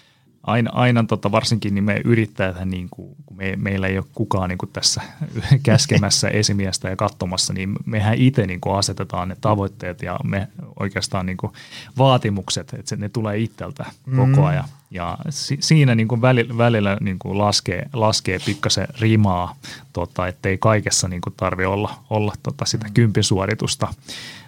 aina, 0.46 0.70
aina 0.74 1.04
tota, 1.04 1.32
varsinkin 1.32 1.74
niin 1.74 1.84
me 1.84 2.00
yrittäjät, 2.04 2.64
niin 2.64 2.88
kuin, 2.90 3.16
kun 3.26 3.36
me, 3.36 3.56
meillä 3.56 3.86
ei 3.86 3.98
ole 3.98 4.06
kukaan 4.14 4.48
niin 4.48 4.58
kuin 4.58 4.70
tässä 4.72 5.02
käskemässä 5.62 6.28
esimiestä 6.28 6.88
ja 6.88 6.96
katsomassa, 6.96 7.52
niin 7.52 7.72
mehän 7.86 8.14
itse 8.14 8.46
niin 8.46 8.60
kuin 8.60 8.76
asetetaan 8.76 9.28
ne 9.28 9.36
tavoitteet 9.40 10.02
ja 10.02 10.18
me 10.24 10.48
oikeastaan 10.80 11.26
niin 11.26 11.36
kuin 11.36 11.52
vaatimukset, 11.98 12.74
että 12.74 12.88
se, 12.88 12.96
ne 12.96 13.08
tulee 13.08 13.38
itseltä 13.38 13.84
koko 14.16 14.26
mm. 14.26 14.44
ajan. 14.44 14.64
Ja 14.90 15.18
si, 15.30 15.56
siinä 15.60 15.94
niin 15.94 16.08
kuin 16.08 16.22
välillä, 16.22 16.56
välillä 16.56 16.96
niin 17.00 17.18
kuin 17.18 17.38
laskee, 17.38 17.88
laskee 17.92 18.38
pikkasen 18.46 18.88
rimaa, 19.00 19.56
tota, 19.92 20.26
ettei 20.26 20.58
kaikessa 20.58 21.08
niin 21.08 21.20
kuin 21.20 21.34
tarvi 21.36 21.64
olla, 21.64 21.94
olla 22.10 22.32
tota 22.42 22.64
sitä 22.64 22.86
mm. 22.86 22.94
kympisuoritusta 22.94 23.88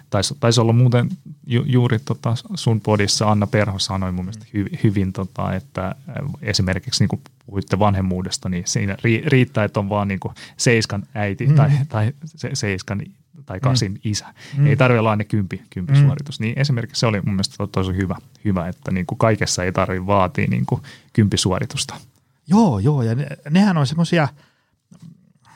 taisi, 0.09 0.35
taisi 0.39 0.61
olla 0.61 0.73
muuten 0.73 1.09
ju, 1.47 1.63
juuri 1.65 1.99
tota 1.99 2.35
sun 2.55 2.81
podissa 2.81 3.31
Anna 3.31 3.47
Perho 3.47 3.79
sanoi 3.79 4.11
mun 4.11 4.25
mielestä 4.25 4.45
hy, 4.53 4.65
hyvin, 4.83 5.13
tota, 5.13 5.53
että 5.53 5.95
esimerkiksi 6.41 7.03
niin 7.03 7.09
kuin 7.09 7.21
puhuitte 7.45 7.79
vanhemmuudesta, 7.79 8.49
niin 8.49 8.63
siinä 8.67 8.97
riittää, 9.25 9.63
että 9.63 9.79
on 9.79 9.89
vaan 9.89 10.07
niin 10.07 10.19
kuin 10.19 10.35
seiskan 10.57 11.03
äiti 11.13 11.47
mm. 11.47 11.55
tai, 11.55 11.71
tai 11.89 12.13
se, 12.25 12.49
seiskan 12.53 13.01
tai 13.45 13.59
kasin 13.59 13.91
mm. 13.91 13.99
isä. 14.03 14.25
Mm. 14.57 14.67
Ei 14.67 14.75
tarvitse 14.75 14.99
olla 14.99 15.11
aina 15.11 15.23
kympi, 15.23 15.61
kympi 15.69 15.93
mm. 15.93 15.99
suoritus. 15.99 16.39
Niin 16.39 16.59
esimerkiksi 16.59 16.99
se 16.99 17.07
oli 17.07 17.21
mun 17.21 17.33
mielestä 17.33 17.67
tosi 17.71 17.95
hyvä, 17.95 18.15
hyvä 18.45 18.67
että 18.67 18.91
niin 18.91 19.05
kuin 19.05 19.17
kaikessa 19.19 19.63
ei 19.63 19.71
tarvitse 19.71 20.07
vaatia 20.07 20.47
niin 20.49 20.65
kuin 20.65 20.81
suoritusta. 21.35 21.95
Joo, 22.47 22.79
joo, 22.79 23.03
ja 23.03 23.15
ne, 23.15 23.27
nehän 23.49 23.77
on 23.77 23.87
semmoisia, 23.87 24.27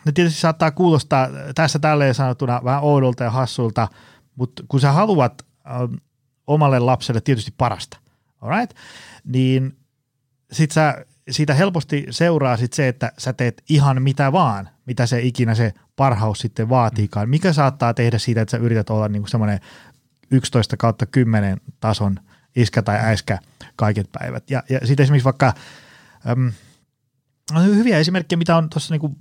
ne 0.05 0.11
tietysti 0.11 0.39
saattaa 0.39 0.71
kuulostaa 0.71 1.27
tässä 1.55 1.79
tälleen 1.79 2.15
sanotuna 2.15 2.61
vähän 2.63 2.83
oudolta 2.83 3.23
ja 3.23 3.31
hassulta, 3.31 3.87
mutta 4.35 4.63
kun 4.67 4.79
sä 4.79 4.91
haluat 4.91 5.45
äh, 5.67 6.01
omalle 6.47 6.79
lapselle 6.79 7.21
tietysti 7.21 7.53
parasta, 7.57 7.97
alright? 8.41 8.77
niin 9.25 9.77
sit 10.51 10.71
sä, 10.71 11.05
siitä 11.29 11.53
helposti 11.53 12.05
seuraa 12.09 12.57
sit 12.57 12.73
se, 12.73 12.87
että 12.87 13.11
sä 13.17 13.33
teet 13.33 13.63
ihan 13.69 14.01
mitä 14.01 14.31
vaan, 14.31 14.69
mitä 14.85 15.05
se 15.05 15.21
ikinä 15.21 15.55
se 15.55 15.73
parhaus 15.95 16.39
sitten 16.39 16.69
vaatiikaan, 16.69 17.29
mikä 17.29 17.53
saattaa 17.53 17.93
tehdä 17.93 18.17
siitä, 18.17 18.41
että 18.41 18.51
sä 18.51 18.57
yrität 18.57 18.89
olla 18.89 19.07
niinku 19.07 19.27
semmoinen 19.27 19.59
11 20.31 20.77
kautta 20.77 21.05
10 21.05 21.61
tason 21.79 22.19
iskä 22.55 22.81
tai 22.81 22.99
äiskä 22.99 23.39
kaiket 23.75 24.09
päivät. 24.11 24.49
Ja, 24.49 24.63
ja 24.69 24.79
sitten 24.83 25.03
esimerkiksi 25.03 25.25
vaikka, 25.25 25.53
äm, 26.29 26.51
hyviä 27.63 27.97
esimerkkejä, 27.97 28.37
mitä 28.37 28.57
on 28.57 28.69
tuossa 28.69 28.93
niinku 28.93 29.15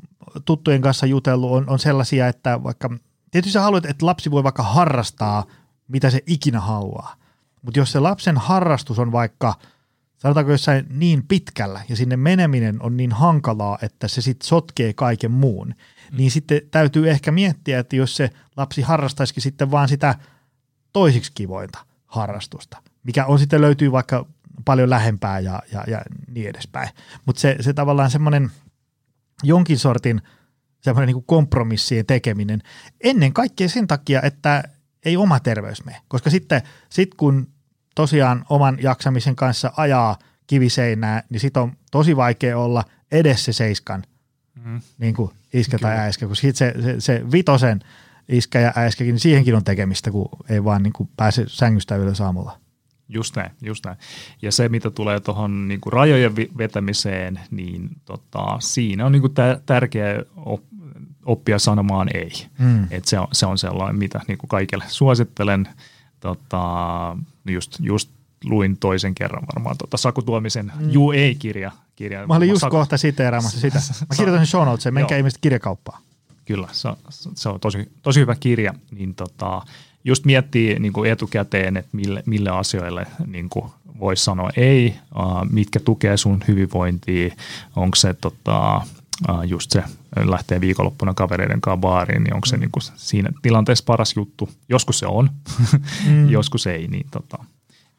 tuttujen 0.45 0.81
kanssa 0.81 1.07
jutellut, 1.07 1.51
on, 1.51 1.71
on 1.71 1.79
sellaisia, 1.79 2.29
että 2.29 2.63
vaikka 2.63 2.91
tietysti 3.31 3.53
sä 3.53 3.61
haluat, 3.61 3.87
että 3.87 4.07
lapsi 4.07 4.31
voi 4.31 4.45
vaikka 4.45 4.62
harrastaa, 4.62 5.45
mitä 5.89 6.11
se 6.11 6.20
ikinä 6.26 6.61
haluaa. 6.61 7.16
Mutta 7.62 7.81
jos 7.81 7.93
se 7.93 8.01
lapsen 8.01 8.39
harrastus 8.39 8.99
on 8.99 9.12
vaikka, 9.12 9.55
sanotaanko 10.18 10.53
jossain 10.53 10.87
niin 10.91 11.26
pitkällä 11.26 11.81
ja 11.89 11.97
sinne 11.97 12.16
meneminen 12.16 12.83
on 12.83 12.97
niin 12.97 13.12
hankalaa, 13.12 13.78
että 13.83 14.09
se 14.09 14.22
sitten 14.22 14.49
sotkee 14.49 14.93
kaiken 14.93 15.31
muun, 15.31 15.68
mm. 15.68 16.16
niin 16.16 16.31
sitten 16.31 16.61
täytyy 16.70 17.11
ehkä 17.11 17.33
miettiä, 17.33 17.78
että 17.78 17.97
jos 17.97 18.16
se 18.16 18.31
lapsi 18.57 18.83
harrastaisikin 18.83 19.43
sitten 19.43 19.70
vaan 19.70 19.89
sitä 19.89 20.14
toisiksi 20.93 21.33
kivointa 21.35 21.78
harrastusta, 22.07 22.83
mikä 23.03 23.26
on 23.26 23.39
sitten 23.39 23.61
löytyy 23.61 23.93
vaikka 23.93 24.26
paljon 24.64 24.91
lähempää 24.91 25.41
ja, 25.41 25.62
ja, 25.72 25.85
ja 25.87 26.03
niin 26.28 26.49
edespäin. 26.49 26.89
Mutta 27.26 27.41
se, 27.41 27.57
se 27.61 27.72
tavallaan 27.72 28.11
semmoinen 28.11 28.51
jonkin 29.43 29.78
sortin 29.78 30.22
semmoinen 30.81 31.14
niin 31.14 31.24
kompromissien 31.26 32.07
tekeminen 32.07 32.62
ennen 33.01 33.33
kaikkea 33.33 33.68
sen 33.68 33.87
takia, 33.87 34.22
että 34.22 34.62
ei 35.05 35.16
oma 35.16 35.41
terveys 35.41 35.85
mene. 35.85 35.97
Koska 36.09 36.31
sitten 36.31 36.62
sit 36.91 37.14
kun 37.14 37.49
tosiaan 37.95 38.45
oman 38.49 38.78
jaksamisen 38.83 39.37
kanssa 39.37 39.72
ajaa 39.76 40.18
kiviseinää, 40.47 41.22
niin 41.31 41.41
sitten 41.41 41.62
on 41.62 41.72
tosi 41.91 42.16
vaikea 42.16 42.59
olla 42.59 42.85
edes 43.12 43.45
se 43.45 43.53
seiskan 43.53 44.03
mm. 44.64 44.81
niin 44.99 45.14
kuin 45.14 45.31
iskä 45.53 45.78
Kyllä. 45.78 45.91
tai 45.91 45.99
äiskä, 45.99 46.26
kun 46.26 46.37
sitten 46.37 46.72
se, 46.74 46.83
se, 46.83 47.01
se 47.01 47.22
vitosen 47.33 47.81
iskä 48.28 48.61
ja 48.61 48.72
äiskäkin, 48.76 49.12
niin 49.12 49.20
siihenkin 49.20 49.55
on 49.55 49.64
tekemistä, 49.64 50.11
kun 50.11 50.28
ei 50.49 50.64
vaan 50.64 50.83
niin 50.83 50.93
kuin 50.93 51.09
pääse 51.16 51.45
sängystä 51.47 51.97
ylös 51.97 52.20
aamulla. 52.20 52.61
Just 53.09 53.37
näin, 53.37 53.51
just 53.62 53.85
näin. 53.85 53.97
Ja 54.43 54.53
se, 54.53 54.68
mitä 54.68 54.91
tulee 54.91 55.20
tuohon 55.20 55.68
niin 55.68 55.81
rajojen 55.87 56.37
vetämiseen, 56.37 57.41
niin 57.51 57.89
tota, 58.05 58.57
siinä 58.61 59.07
on 59.07 59.12
niin 59.12 59.20
kuin 59.20 59.35
tärkeä 59.66 60.22
oppia 61.31 61.59
sanomaan 61.59 62.16
ei. 62.16 62.33
Mm. 62.59 62.87
Et 62.91 63.05
se, 63.05 63.18
on, 63.18 63.28
se 63.33 63.47
on 63.47 63.59
sellainen, 63.59 63.99
mitä 63.99 64.20
niin 64.28 64.39
kuin 64.39 64.49
kaikille 64.49 64.85
suosittelen. 64.89 65.68
Tota, 66.20 67.16
just, 67.49 67.76
just 67.81 68.11
luin 68.45 68.76
toisen 68.76 69.14
kerran 69.14 69.43
varmaan 69.55 69.76
tota 69.78 69.97
Saku 69.97 70.22
Tuomisen 70.22 70.72
mm. 70.81 70.91
Juu 70.91 71.12
ei-kirja. 71.12 71.72
Kirja. 71.97 72.26
Mä 72.26 72.35
olin 72.35 72.49
just 72.49 72.61
Saku... 72.61 72.76
kohta 72.76 72.97
siteeraamassa 72.97 73.61
sitä. 73.70 73.78
Mä 73.78 74.16
kirjoitan 74.16 74.39
sen 74.41 74.47
show 74.47 74.64
notesen, 74.64 74.95
menkää 74.95 75.18
ihmiset 75.18 75.39
kirjakauppaan. 75.41 76.03
Kyllä, 76.45 76.68
se, 76.72 76.89
se 77.35 77.49
on 77.49 77.61
tosi, 77.61 77.93
tosi 78.03 78.20
hyvä 78.20 78.35
kirja. 78.35 78.74
Niin 78.91 79.14
tota, 79.14 79.62
just 80.05 80.24
miettii 80.24 80.78
niin 80.78 80.93
kuin 80.93 81.11
etukäteen, 81.11 81.76
että 81.76 81.91
mille, 81.93 82.22
mille 82.26 82.51
asioille 82.51 83.07
niin 83.26 83.49
kuin 83.49 83.70
voisi 84.01 84.24
sanoa 84.24 84.51
ei, 84.57 84.97
mitkä 85.51 85.81
tukee 85.81 86.16
sun 86.16 86.45
hyvinvointia, 86.49 87.35
onko 87.76 87.97
se 87.97 88.14
tota, 88.14 88.83
just 89.47 89.71
se 89.71 89.83
lähtee 90.25 90.61
viikonloppuna 90.61 91.14
kavereiden 91.14 91.61
kanssa 91.61 91.81
baariin, 91.81 92.25
niin 92.25 92.35
onko 92.35 92.47
se 92.47 92.57
mm. 92.57 92.61
niin 92.61 92.71
kuin 92.71 92.83
siinä 92.97 93.31
tilanteessa 93.43 93.85
paras 93.87 94.16
juttu. 94.16 94.49
Joskus 94.68 94.99
se 94.99 95.07
on, 95.07 95.31
mm. 96.09 96.29
joskus 96.29 96.66
ei, 96.66 96.87
niin 96.87 97.07
tota, 97.11 97.45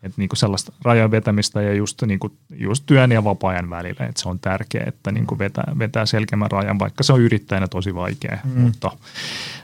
että 0.04 0.16
niinku 0.18 0.36
sellaista 0.36 0.74
rajan 0.82 1.12
vetämistä 1.12 1.62
ja 1.62 1.74
just, 1.74 2.02
niinku, 2.02 2.32
just 2.56 2.84
työn 2.86 3.12
ja 3.12 3.24
vapaa-ajan 3.24 3.70
välillä, 3.70 4.06
että 4.06 4.22
se 4.22 4.30
on 4.30 4.40
tärkeää, 4.40 4.86
että 4.88 5.12
niinku 5.12 5.40
vetää, 5.40 5.74
vetää 5.80 6.06
selkeämmän 6.06 6.52
rajan, 6.52 6.80
vaikka 6.80 7.04
se 7.04 7.14
on 7.14 7.22
yrittäjänä 7.22 7.68
tosi 7.68 7.96
vaikea, 7.96 8.38
mm. 8.44 8.62
mutta 8.62 8.92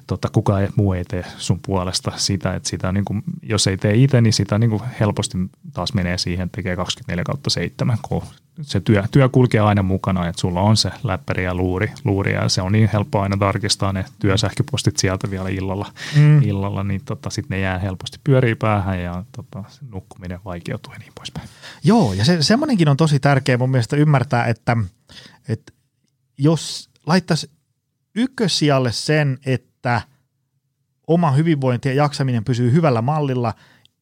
tota, 0.08 0.30
kukaan 0.32 0.68
muu 0.76 0.94
ei 0.94 1.04
tee 1.06 1.24
sun 1.38 1.60
puolesta 1.66 2.12
sitä, 2.16 2.54
että 2.54 2.70
sitä 2.70 2.92
niinku, 2.92 3.16
jos 3.42 3.68
ei 3.68 3.78
tee 3.78 3.96
itse, 3.96 4.22
niin 4.22 4.34
sitä 4.34 4.60
niinku 4.60 4.82
helposti 5.00 5.38
taas 5.74 5.94
menee 5.94 6.18
siihen, 6.18 6.46
että 6.46 6.56
tekee 6.56 6.76
24 6.76 7.24
kautta 7.24 7.50
7, 7.50 7.98
kun 8.02 8.24
se 8.62 8.80
työ, 8.80 9.04
työ 9.12 9.30
kulkee 9.30 9.62
aina 9.62 9.84
mukana, 9.84 10.28
että 10.28 10.42
sulla 10.42 10.62
on 10.62 10.78
se 10.78 10.92
läppäri 11.04 11.44
ja 11.44 11.56
luuri, 11.56 11.92
luuri 12.04 12.34
ja 12.34 12.50
se 12.50 12.62
on 12.62 12.72
niin 12.72 12.90
helppo 12.94 13.22
aina 13.22 13.38
tarkistaa 13.38 13.94
ne 13.94 14.06
työsähköpostit 14.20 14.98
sieltä 14.98 15.32
vielä 15.32 15.50
illalla, 15.50 15.92
mm. 16.16 16.42
illalla 16.42 16.84
niin 16.84 17.02
tota, 17.06 17.30
sitten 17.30 17.56
ne 17.56 17.62
jää 17.62 17.80
helposti 17.80 18.20
pyörii 18.24 18.56
päähän 18.56 19.02
ja 19.02 19.24
tota, 19.32 19.64
nukkuminen 19.92 20.40
vaikeutuu 20.46 20.94
ja 20.94 21.00
niin 21.00 21.12
poispäin. 21.16 21.50
Joo, 21.84 22.14
ja 22.14 22.26
se, 22.26 22.44
semmoinenkin 22.44 22.90
on 22.90 22.98
tosi 22.98 23.20
tärkeä 23.20 23.58
mun 23.58 23.72
mielestä 23.72 23.96
ymmärtää, 23.96 24.46
että, 24.46 24.78
että 25.50 25.74
jos 26.38 26.90
laittaisi 27.06 27.52
ykkössijalle 28.16 28.92
sen, 28.92 29.38
että 29.46 30.02
oma 31.08 31.32
hyvinvointi 31.32 31.90
ja 31.90 31.96
jaksaminen 31.96 32.44
pysyy 32.44 32.72
hyvällä 32.72 33.02
mallilla, 33.02 33.54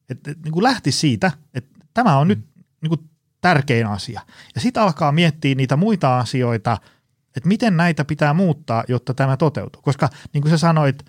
että, 0.08 0.30
että 0.30 0.50
niin 0.50 0.62
lähti 0.62 0.92
siitä, 0.92 1.32
että 1.54 1.78
tämä 1.94 2.18
on 2.18 2.26
mm. 2.26 2.28
nyt 2.28 2.38
niin 2.82 2.88
kuin 2.88 3.10
tärkein 3.46 3.86
asia. 3.86 4.20
Ja 4.54 4.60
sitten 4.60 4.82
alkaa 4.82 5.12
miettiä 5.12 5.54
niitä 5.54 5.76
muita 5.76 6.18
asioita, 6.18 6.78
että 7.36 7.48
miten 7.48 7.76
näitä 7.76 8.04
pitää 8.04 8.34
muuttaa, 8.34 8.84
jotta 8.88 9.14
tämä 9.14 9.36
toteutuu. 9.36 9.82
Koska 9.82 10.08
niin 10.32 10.42
kuin 10.42 10.50
sä 10.50 10.58
sanoit, 10.58 11.04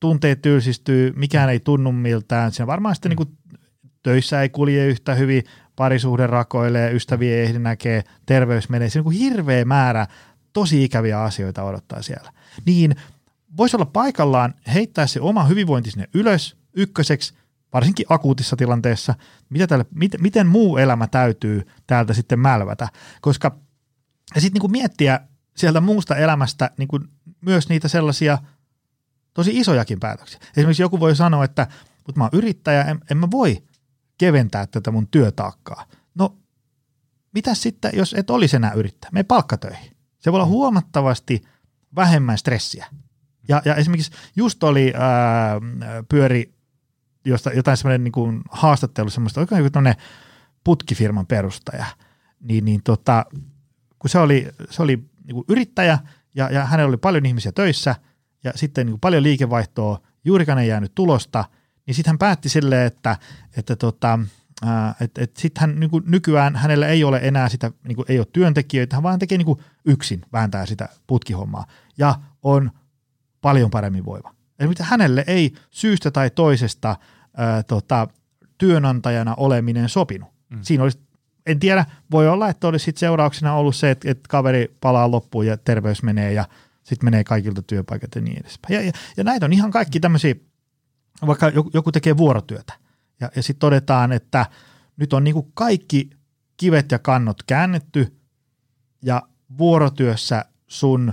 tunteet 0.00 0.42
tylsistyy, 0.42 1.12
mikään 1.16 1.50
ei 1.50 1.60
tunnu 1.60 1.92
miltään. 1.92 2.52
Siinä 2.52 2.66
varmaan 2.66 2.94
sitten 2.94 3.10
niin 3.10 3.16
kuin 3.16 3.38
töissä 4.02 4.42
ei 4.42 4.48
kulje 4.48 4.86
yhtä 4.86 5.14
hyvin, 5.14 5.44
parisuhde 5.76 6.26
rakoilee, 6.26 6.92
ystäviä 6.92 7.36
ei 7.36 7.42
ehdi 7.42 7.58
näkee, 7.58 8.04
terveys 8.26 8.68
menee. 8.68 8.88
Siinä 8.90 9.04
on 9.06 9.12
niin 9.12 9.32
hirveä 9.32 9.64
määrä 9.64 10.06
tosi 10.52 10.84
ikäviä 10.84 11.22
asioita 11.22 11.62
odottaa 11.62 12.02
siellä. 12.02 12.32
Niin 12.66 12.96
voisi 13.56 13.76
olla 13.76 13.86
paikallaan 13.86 14.54
heittää 14.74 15.06
se 15.06 15.20
oma 15.20 15.44
hyvinvointi 15.44 15.90
sinne 15.90 16.08
ylös 16.14 16.56
ykköseksi 16.74 17.34
varsinkin 17.72 18.06
akuutissa 18.08 18.56
tilanteessa, 18.56 19.14
mitä 19.50 19.66
tälle, 19.66 19.86
mit, 19.94 20.12
miten 20.20 20.46
muu 20.46 20.76
elämä 20.76 21.06
täytyy 21.06 21.66
täältä 21.86 22.14
sitten 22.14 22.38
mälvätä. 22.38 22.88
Koska, 23.20 23.56
ja 24.34 24.40
sitten 24.40 24.62
niin 24.62 24.70
miettiä 24.70 25.20
sieltä 25.56 25.80
muusta 25.80 26.16
elämästä 26.16 26.70
niin 26.78 26.88
kuin 26.88 27.08
myös 27.40 27.68
niitä 27.68 27.88
sellaisia 27.88 28.38
tosi 29.34 29.58
isojakin 29.58 30.00
päätöksiä. 30.00 30.40
Esimerkiksi 30.56 30.82
joku 30.82 31.00
voi 31.00 31.16
sanoa, 31.16 31.44
että 31.44 31.66
mutta 32.06 32.18
mä 32.18 32.24
oon 32.24 32.30
yrittäjä, 32.32 32.82
en, 32.82 33.00
en 33.10 33.16
mä 33.16 33.30
voi 33.30 33.62
keventää 34.18 34.66
tätä 34.66 34.90
mun 34.90 35.08
työtaakkaa. 35.08 35.86
No, 36.14 36.36
mitä 37.34 37.54
sitten, 37.54 37.90
jos 37.94 38.14
et 38.18 38.30
olisi 38.30 38.56
enää 38.56 38.72
yrittäjä? 38.72 39.10
Me 39.12 39.22
palkkatöihin. 39.22 39.96
Se 40.18 40.32
voi 40.32 40.36
olla 40.36 40.46
huomattavasti 40.46 41.42
vähemmän 41.96 42.38
stressiä. 42.38 42.86
Ja, 43.48 43.62
ja 43.64 43.74
esimerkiksi 43.74 44.12
just 44.36 44.62
oli 44.62 44.92
ää, 44.96 45.60
pyöri 46.08 46.54
josta, 47.28 47.52
jotain 47.52 47.76
semmoinen 47.76 48.04
niin 48.04 48.12
kuin 48.12 48.42
haastattelu 48.50 49.10
semmoista, 49.10 49.40
oikein 49.40 49.64
joku 49.64 49.78
putkifirman 50.64 51.26
perustaja, 51.26 51.86
niin, 52.40 52.64
niin 52.64 52.82
tota, 52.82 53.26
kun 53.98 54.10
se 54.10 54.18
oli, 54.18 54.48
se 54.70 54.82
oli 54.82 54.96
niin 54.96 55.34
kuin 55.34 55.44
yrittäjä 55.48 55.98
ja, 56.34 56.50
ja 56.52 56.64
hänellä 56.64 56.88
oli 56.88 56.96
paljon 56.96 57.26
ihmisiä 57.26 57.52
töissä 57.52 57.94
ja 58.44 58.52
sitten 58.54 58.86
niin 58.86 58.92
kuin 58.92 59.00
paljon 59.00 59.22
liikevaihtoa, 59.22 60.00
juurikaan 60.24 60.58
ei 60.58 60.68
jäänyt 60.68 60.94
tulosta, 60.94 61.44
niin 61.86 61.94
sitten 61.94 62.10
hän 62.10 62.18
päätti 62.18 62.48
silleen, 62.48 62.86
että, 62.86 63.16
että 63.56 63.76
tota, 63.76 64.18
että 65.00 65.22
et 65.22 65.36
sitten 65.36 65.60
hän 65.60 65.80
niin 65.80 65.90
kuin 65.90 66.04
nykyään 66.06 66.56
hänellä 66.56 66.86
ei 66.86 67.04
ole 67.04 67.20
enää 67.22 67.48
sitä, 67.48 67.70
niin 67.88 67.96
kuin 67.96 68.06
ei 68.08 68.18
ole 68.18 68.26
työntekijöitä, 68.32 68.96
hän 68.96 69.02
vaan 69.02 69.18
tekee 69.18 69.38
niin 69.38 69.46
kuin 69.46 69.60
yksin, 69.84 70.20
vääntää 70.32 70.66
sitä 70.66 70.88
putkihommaa 71.06 71.66
ja 71.98 72.14
on 72.42 72.70
paljon 73.40 73.70
paremmin 73.70 74.04
voiva. 74.04 74.34
Eli 74.58 74.74
hänelle 74.80 75.24
ei 75.26 75.52
syystä 75.70 76.10
tai 76.10 76.30
toisesta 76.30 76.96
ää, 77.38 77.62
tota, 77.62 78.08
työnantajana 78.58 79.34
oleminen 79.36 79.88
sopinut. 79.88 80.28
Mm. 80.48 80.58
Siinä 80.62 80.82
olisi, 80.82 80.98
en 81.46 81.58
tiedä, 81.58 81.84
voi 82.10 82.28
olla, 82.28 82.48
että 82.48 82.68
olisi 82.68 82.84
sit 82.84 82.96
seurauksena 82.96 83.54
ollut 83.54 83.76
se, 83.76 83.90
että, 83.90 84.10
että 84.10 84.28
kaveri 84.28 84.74
palaa 84.80 85.10
loppuun 85.10 85.46
ja 85.46 85.56
terveys 85.56 86.02
menee 86.02 86.32
ja 86.32 86.44
sitten 86.82 87.06
menee 87.06 87.24
kaikilta 87.24 87.62
työpaikat 87.62 88.14
ja 88.14 88.20
niin 88.20 88.40
edespäin. 88.40 88.74
Ja, 88.74 88.82
ja, 88.82 88.92
ja 89.16 89.24
näitä 89.24 89.46
on 89.46 89.52
ihan 89.52 89.70
kaikki 89.70 90.00
tämmöisiä 90.00 90.34
vaikka 91.26 91.52
joku 91.74 91.92
tekee 91.92 92.16
vuorotyötä 92.16 92.72
ja, 93.20 93.30
ja 93.36 93.42
sitten 93.42 93.60
todetaan, 93.60 94.12
että 94.12 94.46
nyt 94.96 95.12
on 95.12 95.24
niin 95.24 95.34
kuin 95.34 95.50
kaikki 95.54 96.10
kivet 96.56 96.92
ja 96.92 96.98
kannot 96.98 97.42
käännetty 97.42 98.16
ja 99.02 99.22
vuorotyössä 99.58 100.44
sun 100.66 101.12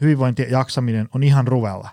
hyvinvointi 0.00 0.42
ja 0.42 0.48
jaksaminen 0.48 1.08
on 1.14 1.22
ihan 1.22 1.48
ruvella. 1.48 1.90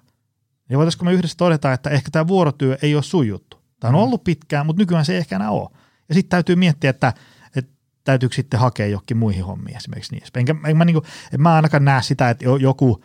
Niin 0.69 0.77
voitaisiko 0.77 1.05
me 1.05 1.13
yhdessä 1.13 1.37
todeta, 1.37 1.73
että 1.73 1.89
ehkä 1.89 2.11
tämä 2.11 2.27
vuorotyö 2.27 2.77
ei 2.81 2.95
ole 2.95 3.03
sun 3.03 3.27
juttu. 3.27 3.54
Tämä 3.79 3.89
on 3.89 3.95
mm. 3.95 4.03
ollut 4.03 4.23
pitkään, 4.23 4.65
mutta 4.65 4.81
nykyään 4.81 5.05
se 5.05 5.13
ei 5.13 5.19
ehkä 5.19 5.35
enää 5.35 5.51
ole. 5.51 5.69
Ja 6.09 6.15
sitten 6.15 6.29
täytyy 6.29 6.55
miettiä, 6.55 6.89
että, 6.89 7.13
että 7.55 7.71
täytyykö 8.03 8.35
sitten 8.35 8.59
hakea 8.59 8.87
johonkin 8.87 9.17
muihin 9.17 9.45
hommiin 9.45 9.77
esimerkiksi 9.77 10.15
niin. 10.15 10.23
Enkä, 10.35 10.55
en 10.67 10.77
mä, 10.77 10.85
niin 10.85 10.93
kuin, 10.93 11.05
en 11.33 11.41
mä 11.41 11.55
ainakaan 11.55 11.85
näe 11.85 12.01
sitä, 12.01 12.29
että 12.29 12.45
joku 12.59 13.03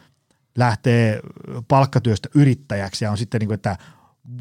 lähtee 0.58 1.20
palkkatyöstä 1.68 2.28
yrittäjäksi 2.34 3.04
ja 3.04 3.10
on 3.10 3.18
sitten 3.18 3.38
niin 3.38 3.48
kuin, 3.48 3.54
että 3.54 3.76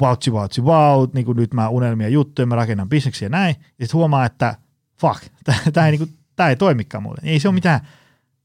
vautsi, 0.00 0.32
vautsi, 0.32 0.64
vaut, 0.64 1.14
niin 1.14 1.26
kuin 1.26 1.36
nyt 1.36 1.54
mä 1.54 1.68
unelmia 1.68 2.08
juttuja, 2.08 2.46
mä 2.46 2.56
rakennan 2.56 2.88
bisneksiä 2.88 3.26
ja 3.26 3.30
näin. 3.30 3.56
Ja 3.58 3.86
sitten 3.86 3.98
huomaa, 3.98 4.26
että 4.26 4.56
fuck, 5.00 5.22
tämä 5.72 5.86
ei, 5.86 5.92
niin 5.92 6.08
kuin, 6.08 6.18
ei 6.48 6.56
toimikaan 6.56 7.02
mulle. 7.02 7.20
Ei 7.22 7.40
se 7.40 7.48
ole 7.48 7.54
mitään 7.54 7.80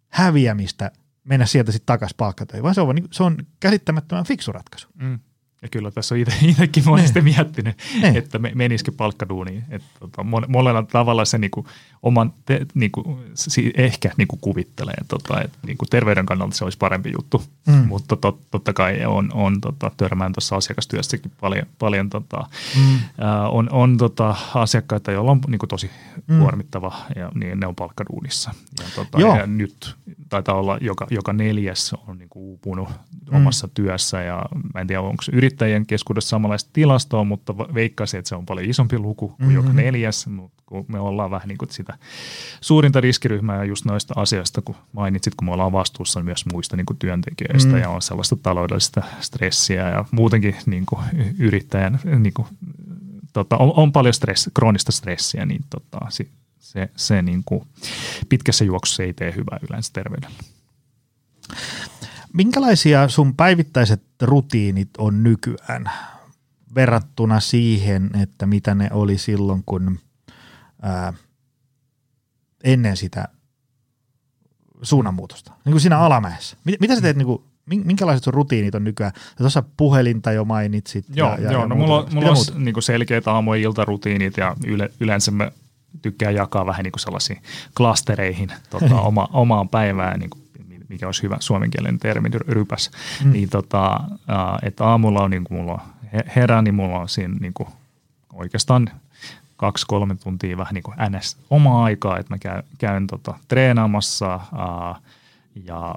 häviämistä 0.09 0.91
mennä 1.23 1.45
sieltä 1.45 1.71
sitten 1.71 1.85
takaisin 1.85 2.17
palkkatöihin, 2.17 2.63
vaan 2.63 2.75
se 2.75 2.81
on, 2.81 2.95
niin, 2.95 3.07
se 3.11 3.23
on 3.23 3.37
käsittämättömän 3.59 4.25
fiksu 4.25 4.51
ratkaisu. 4.51 4.87
Mm. 4.95 5.19
Ja 5.65 5.69
kyllä 5.69 5.91
tässä 5.91 6.15
on 6.15 6.21
itsekin 6.41 6.83
monesti 6.85 7.21
niin. 7.21 7.35
miettinyt, 7.35 7.77
ne. 8.01 8.07
että 8.07 8.39
me, 8.39 8.51
menisikin 8.55 8.93
palkkaduuniin. 8.93 9.63
Että 9.69 9.87
tota, 9.99 10.23
monella 10.47 10.83
tavalla 10.83 11.25
se 11.25 11.37
niinku, 11.37 11.65
oman 12.05 12.33
te, 12.45 12.65
niinku, 12.73 13.19
si, 13.33 13.73
ehkä 13.75 14.11
niinku 14.17 14.37
kuvittelee, 14.41 14.95
tota, 15.07 15.41
että 15.41 15.57
niinku, 15.65 15.85
terveyden 15.85 16.25
kannalta 16.25 16.55
se 16.55 16.63
olisi 16.63 16.77
parempi 16.77 17.11
juttu. 17.17 17.43
Mm. 17.67 17.73
Mutta 17.87 18.15
tot, 18.15 18.39
totta 18.51 18.73
kai 18.73 19.05
on, 19.05 19.31
on 19.33 19.61
tota, 19.61 19.91
törmään 19.97 20.33
tuossa 20.33 20.55
asiakastyössäkin 20.55 21.31
paljon, 21.41 21.65
paljon 21.79 22.09
tota, 22.09 22.47
mm. 22.75 22.97
ää, 23.17 23.49
on, 23.49 23.69
on 23.71 23.97
tota, 23.97 24.35
asiakkaita, 24.53 25.11
joilla 25.11 25.31
on 25.31 25.41
niinku, 25.47 25.67
tosi 25.67 25.89
mm. 26.27 26.39
kuormittava 26.39 26.95
ja 27.15 27.31
niin 27.35 27.59
ne 27.59 27.67
on 27.67 27.75
palkkaduunissa. 27.75 28.51
Ja, 28.79 28.85
tota, 28.95 29.21
ja 29.21 29.47
nyt 29.47 29.95
taitaa 30.29 30.55
olla 30.55 30.77
joka, 30.81 31.07
joka 31.09 31.33
neljäs 31.33 31.95
on 32.07 32.17
niinku, 32.17 32.39
uupunut 32.39 32.89
mm. 32.89 33.37
omassa 33.37 33.67
työssä 33.67 34.21
ja 34.21 34.45
mä 34.73 34.81
en 34.81 34.87
tiedä 34.87 35.01
onko 35.01 35.23
yrittäjien 35.31 35.85
keskuudessa 35.85 36.29
samanlaista 36.29 36.69
tilastoa, 36.73 37.23
mutta 37.23 37.57
veikkaisin, 37.57 38.17
että 38.17 38.29
se 38.29 38.35
on 38.35 38.45
paljon 38.45 38.69
isompi 38.69 38.99
luku 38.99 39.27
kuin 39.27 39.37
mm-hmm. 39.39 39.55
joka 39.55 39.73
neljäs, 39.73 40.27
mutta 40.27 40.63
kun 40.65 40.85
me 40.87 40.99
ollaan 40.99 41.31
vähän 41.31 41.47
niin 41.47 41.57
kuin 41.57 41.71
sitä 41.71 41.94
suurinta 42.61 43.01
riskiryhmää 43.01 43.63
just 43.63 43.85
noista 43.85 44.13
asioista, 44.17 44.61
kun 44.61 44.75
mainitsit, 44.93 45.35
kun 45.35 45.45
me 45.45 45.51
ollaan 45.51 45.71
vastuussa 45.71 46.23
myös 46.23 46.45
muista 46.53 46.75
niin 46.77 46.85
kuin 46.85 46.97
työntekijöistä 46.97 47.71
mm. 47.71 47.77
ja 47.77 47.89
on 47.89 48.01
sellaista 48.01 48.35
taloudellista 48.35 49.01
stressiä 49.21 49.89
ja 49.89 50.05
muutenkin 50.11 50.55
niin 50.65 50.85
kuin 50.85 51.01
yrittäjän 51.39 51.99
niin 52.19 52.33
kuin, 52.33 52.47
tota, 53.33 53.57
on, 53.57 53.73
on, 53.75 53.91
paljon 53.91 54.13
stress, 54.13 54.49
kroonista 54.53 54.91
stressiä, 54.91 55.45
niin 55.45 55.65
tota, 55.69 55.99
se, 56.09 56.27
se, 56.59 56.89
se 56.95 57.21
niin 57.21 57.41
kuin 57.45 57.67
pitkässä 58.29 58.65
juoksussa 58.65 59.03
ei 59.03 59.13
tee 59.13 59.33
hyvää 59.35 59.59
yleensä 59.69 59.89
terveydelle. 59.93 60.35
Minkälaisia 62.33 63.07
sun 63.07 63.35
päivittäiset 63.35 64.03
rutiinit 64.21 64.89
on 64.97 65.23
nykyään 65.23 65.91
verrattuna 66.75 67.39
siihen, 67.39 68.09
että 68.21 68.45
mitä 68.45 68.75
ne 68.75 68.89
oli 68.91 69.17
silloin, 69.17 69.63
kun 69.65 69.99
ää, 70.81 71.13
ennen 72.65 72.97
sitä 72.97 73.27
suunnanmuutosta, 74.81 75.53
niin 75.65 75.73
kuin 75.73 75.81
siinä 75.81 75.99
alamäessä? 75.99 76.57
Mitä, 76.63 76.77
mitä 76.79 76.95
sä 76.95 77.01
teet, 77.01 77.17
niin 77.17 77.25
kuin, 77.25 77.43
minkälaiset 77.65 78.23
sun 78.23 78.33
rutiinit 78.33 78.75
on 78.75 78.83
nykyään? 78.83 79.13
Tuossa 79.37 79.63
puhelinta 79.77 80.31
jo 80.31 80.45
mainitsit. 80.45 81.05
Joo, 81.15 81.35
ja, 81.35 81.51
joo 81.51 81.61
ja 81.61 81.67
no 81.67 81.75
mulla, 81.75 82.07
mulla 82.13 82.29
on 82.29 82.65
niin 82.65 82.73
kuin 82.73 82.83
selkeät 82.83 83.27
aamu- 83.27 83.53
ja 83.53 83.61
iltarutiinit 83.61 84.37
ja 84.37 84.55
yle, 84.67 84.91
yleensä 84.99 85.31
mä 85.31 85.51
tykkään 86.01 86.35
jakaa 86.35 86.65
vähän 86.65 86.83
niin 86.83 86.91
kuin 86.91 87.01
sellaisiin 87.01 87.41
klastereihin 87.77 88.49
tota, 88.69 89.01
oma, 89.01 89.29
omaan 89.33 89.69
päivään 89.69 90.19
niin 90.19 90.29
kuin 90.29 90.45
mikä 90.89 91.05
olisi 91.05 91.23
hyvä 91.23 91.37
suomenkielinen 91.39 91.99
termi, 91.99 92.29
rypäs, 92.47 92.91
mm. 93.23 93.31
niin 93.31 93.49
tota, 93.49 93.99
että 94.61 94.85
aamulla 94.85 95.23
on 95.23 95.31
niin 95.31 95.43
kuin 95.43 95.61
mulla 95.61 95.81
herää, 96.35 96.61
niin 96.61 96.75
mulla 96.75 96.99
on 96.99 97.09
siinä 97.09 97.35
niin 97.39 97.53
kuin 97.53 97.69
oikeastaan 98.33 98.89
kaksi-kolme 99.57 100.15
tuntia 100.15 100.57
vähän 100.57 100.73
niin 100.73 100.83
kuin 100.83 100.97
ns. 101.09 101.37
omaa 101.49 101.83
aikaa, 101.83 102.19
että 102.19 102.33
mä 102.33 102.37
käyn, 102.37 102.63
käyn 102.77 103.07
tota, 103.07 103.33
treenaamassa 103.47 104.39
ää, 104.57 104.95
ja 105.65 105.95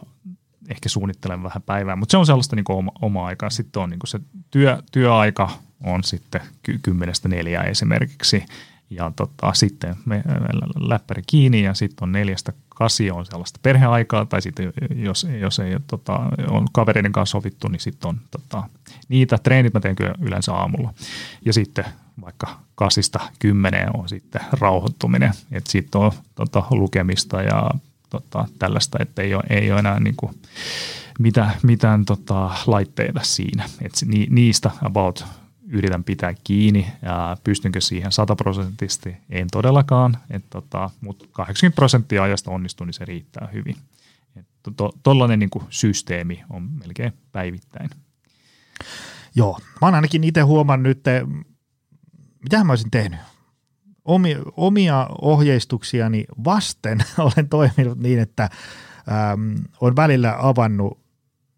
ehkä 0.69 0.89
suunnittelen 0.89 1.43
vähän 1.43 1.63
päivää, 1.63 1.97
mutta 1.97 2.11
se 2.11 2.17
on 2.17 2.27
sellaista 2.27 2.57
niin 2.57 2.65
kuin 2.65 2.77
oma, 2.77 2.93
oma 3.03 3.27
aikaa. 3.27 3.51
Sitten 3.51 3.83
on 3.83 3.91
niin 3.91 3.99
kuin 3.99 4.09
se 4.09 4.21
työ, 4.51 4.83
työaika 4.93 5.51
on 5.85 6.05
sitten 6.05 6.41
kymmenestä 6.83 7.29
neljää 7.29 7.63
esimerkiksi 7.63 8.45
ja 8.91 9.13
tota, 9.17 9.53
sitten 9.53 9.97
me, 10.05 10.23
läppäri 10.81 11.23
kiinni 11.27 11.63
ja 11.63 11.75
sitten 11.75 12.03
on 12.03 12.13
neljästä 12.13 12.53
kasi 12.69 13.11
on 13.11 13.27
sellaista 13.27 13.61
perheaikaa 13.63 14.27
tai 14.27 14.43
sitten 14.43 14.73
jos, 14.95 15.27
jos 15.41 15.59
ei 15.59 15.77
tota, 15.87 16.21
on 16.49 16.67
kavereiden 16.73 17.13
kanssa 17.13 17.31
sovittu, 17.31 17.69
niin 17.69 17.81
sitten 17.81 18.09
on 18.09 18.21
tota, 18.31 18.63
niitä. 19.09 19.39
Treenit 19.39 19.75
mä 19.75 19.81
teen 19.81 19.97
kyllä 19.97 20.15
yleensä 20.21 20.55
aamulla. 20.55 20.95
Ja 21.45 21.53
sitten 21.53 21.85
vaikka 22.21 22.61
kasista 22.75 23.21
kymmeneen 23.39 23.97
on 23.97 24.09
sitten 24.09 24.41
rauhoittuminen, 24.61 25.33
että 25.53 25.71
sitten 25.71 26.01
on 26.01 26.13
tota, 26.35 26.63
lukemista 26.71 27.43
ja 27.43 27.71
tota, 28.11 28.49
tällaista, 28.59 28.99
että 29.01 29.23
ei 29.23 29.35
ole, 29.35 29.43
ei 29.51 29.71
ole 29.71 29.79
enää 29.79 30.01
niin 30.01 30.17
kuin, 30.17 30.35
mitä, 31.19 31.51
mitään 31.63 32.05
tota, 32.05 32.51
laitteita 32.67 33.21
siinä. 33.23 33.69
Et 33.83 33.93
ni, 34.07 34.27
niistä 34.31 34.71
about 34.83 35.25
yritän 35.69 36.05
pitää 36.05 36.35
kiinni 36.45 36.93
ja 37.03 37.37
pystynkö 37.45 37.81
siihen 37.81 38.13
sataprosenttisesti, 38.13 39.17
en 39.31 39.47
todellakaan, 39.53 40.17
tota, 40.51 40.91
mutta 41.01 41.25
80 41.33 41.77
prosenttia 41.77 42.23
ajasta 42.23 42.51
onnistuu, 42.51 42.85
niin 42.85 42.95
se 42.95 43.05
riittää 43.05 43.49
hyvin. 43.53 43.77
Tuollainen 45.03 45.41
to, 45.41 45.59
niin 45.59 45.69
systeemi 45.71 46.45
on 46.51 46.63
melkein 46.63 47.13
päivittäin. 47.33 47.91
Joo, 49.35 49.59
mä 49.81 49.87
oon 49.87 49.95
ainakin 49.95 50.25
itse 50.25 50.41
huomannut 50.41 50.99
mitä 52.43 52.65
mä 52.65 52.73
olisin 52.73 52.91
tehnyt. 52.91 53.21
Omia, 54.05 54.39
omia 54.57 55.09
ohjeistuksiani 55.23 56.25
vasten 56.45 56.99
olen 57.19 57.49
toiminut 57.49 57.99
niin, 57.99 58.19
että 58.19 58.43
äm, 59.33 59.55
on 59.81 59.97
välillä 59.97 60.37
avannut 60.39 60.99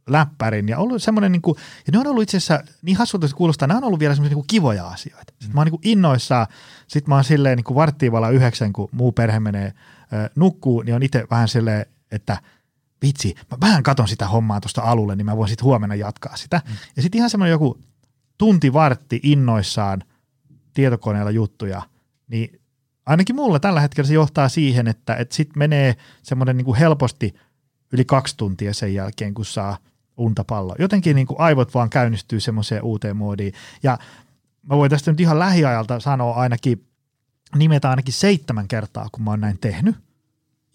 läppärin 0.09 0.68
ja 0.68 0.78
ollut 0.78 1.03
semmoinen, 1.03 1.33
niin 1.33 1.43
kuin, 1.43 1.57
ja 1.87 1.93
ne 1.93 1.99
on 1.99 2.07
ollut 2.07 2.22
itse 2.22 2.37
asiassa, 2.37 2.64
niin 2.83 2.97
hassulta 2.97 3.28
se 3.28 3.35
kuulostaa, 3.35 3.68
nämä 3.68 3.78
on 3.78 3.85
ollut 3.85 4.01
vielä 4.01 4.14
semmoisia 4.14 4.37
niin 4.37 4.47
kivoja 4.47 4.89
asioita. 4.89 5.33
Sitten 5.33 5.55
mä 5.55 5.61
oon 5.61 5.66
niin 5.66 5.81
innoissaan, 5.83 6.47
sitten 6.89 7.09
mä 7.11 7.14
oon 7.14 7.24
silleen 7.24 7.57
niin 7.57 7.74
varttiivalla 7.74 8.31
yhdeksän, 8.31 8.72
kun 8.72 8.89
muu 8.93 9.12
perhe 9.12 9.41
menee 9.41 9.66
äh, 9.66 10.31
nukkuu, 10.37 10.83
niin 10.83 10.95
on 10.95 11.03
itse 11.03 11.26
vähän 11.31 11.49
silleen, 11.49 11.87
että 12.11 12.39
vitsi, 13.03 13.35
mä 13.51 13.57
vähän 13.61 13.83
katon 13.83 14.09
sitä 14.09 14.28
hommaa 14.28 14.61
tuosta 14.61 14.83
alulle, 14.83 15.16
niin 15.16 15.26
mä 15.26 15.37
voin 15.37 15.49
sitten 15.49 15.64
huomenna 15.64 15.95
jatkaa 15.95 16.37
sitä. 16.37 16.62
Mm. 16.68 16.74
Ja 16.97 17.03
sitten 17.03 17.18
ihan 17.18 17.31
semmoinen 17.31 17.51
joku 17.51 17.78
tunti 18.39 18.72
vartti 18.72 19.20
innoissaan 19.22 20.03
tietokoneella 20.75 21.31
juttuja, 21.31 21.83
niin 22.29 22.61
ainakin 23.07 23.37
mulla 23.37 23.61
tällä 23.61 23.81
hetkellä 23.81 24.09
se 24.09 24.14
johtaa 24.14 24.49
siihen, 24.49 24.89
että, 24.89 25.14
että 25.14 25.35
sitten 25.35 25.59
menee 25.59 25.97
semmoinen 26.23 26.57
niin 26.57 26.75
helposti 26.75 27.35
yli 27.93 28.05
kaksi 28.05 28.37
tuntia 28.37 28.75
sen 28.75 28.95
jälkeen, 28.95 29.35
kun 29.35 29.45
saa– 29.45 29.77
untapallo. 30.21 30.75
Jotenkin 30.79 31.16
niin 31.16 31.27
kuin 31.27 31.41
aivot 31.41 31.75
vaan 31.75 31.91
käynnistyy 31.91 32.41
semmoiseen 32.41 32.83
uuteen 32.83 33.16
moodiin. 33.16 33.53
Ja 33.83 33.99
mä 34.62 34.77
voin 34.77 34.91
tästä 34.91 35.11
nyt 35.11 35.21
ihan 35.21 35.39
lähiajalta 35.39 36.01
sanoa 36.01 36.35
ainakin, 36.35 36.87
nimetä 37.57 37.91
ainakin 37.91 38.14
seitsemän 38.14 38.68
kertaa, 38.68 39.09
kun 39.12 39.25
mä 39.25 39.31
oon 39.31 39.41
näin 39.41 39.59
tehnyt. 39.59 39.97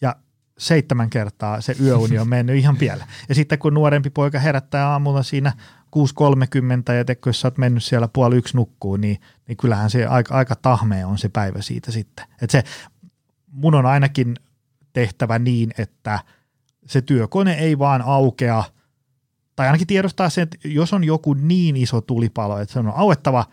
Ja 0.02 0.16
seitsemän 0.58 1.10
kertaa 1.10 1.62
se 1.62 1.76
yöuni 1.82 2.20
on 2.20 2.30
mennyt 2.30 2.56
ihan 2.56 2.78
pieleen. 2.84 3.10
Ja 3.30 3.36
sitten 3.36 3.60
kun 3.60 3.74
nuorempi 3.74 4.10
poika 4.10 4.40
herättää 4.40 4.90
aamulla 4.90 5.24
siinä 5.24 5.54
6.30 5.98 6.94
ja 6.94 7.06
teko, 7.06 7.30
jos 7.30 7.42
sä 7.42 7.48
oot 7.48 7.58
mennyt 7.58 7.84
siellä 7.84 8.08
puoli 8.08 8.36
yksi 8.36 8.58
nukkuu, 8.58 8.98
niin, 8.98 9.22
niin 9.48 9.58
kyllähän 9.58 9.90
se 9.90 10.06
aika, 10.06 10.36
aika 10.36 10.56
tahmea 10.56 11.08
on 11.08 11.18
se 11.18 11.30
päivä 11.30 11.62
siitä 11.62 11.92
sitten. 11.92 12.26
Et 12.42 12.50
se, 12.50 12.64
mun 13.52 13.76
on 13.76 13.86
ainakin 13.86 14.36
tehtävä 14.94 15.40
niin, 15.40 15.72
että 15.78 16.20
se 16.86 17.02
työkone 17.02 17.54
ei 17.54 17.80
vaan 17.80 18.02
aukea– 18.02 18.64
tai 19.56 19.68
ainakin 19.68 19.88
tiedostaa 19.88 20.30
se, 20.30 20.42
että 20.42 20.58
jos 20.64 20.94
on 20.94 21.04
joku 21.04 21.34
niin 21.34 21.76
iso 21.76 22.02
tulipalo, 22.02 22.60
että 22.60 22.74
se 22.74 22.80
on 22.80 22.94
auettava, 22.96 23.46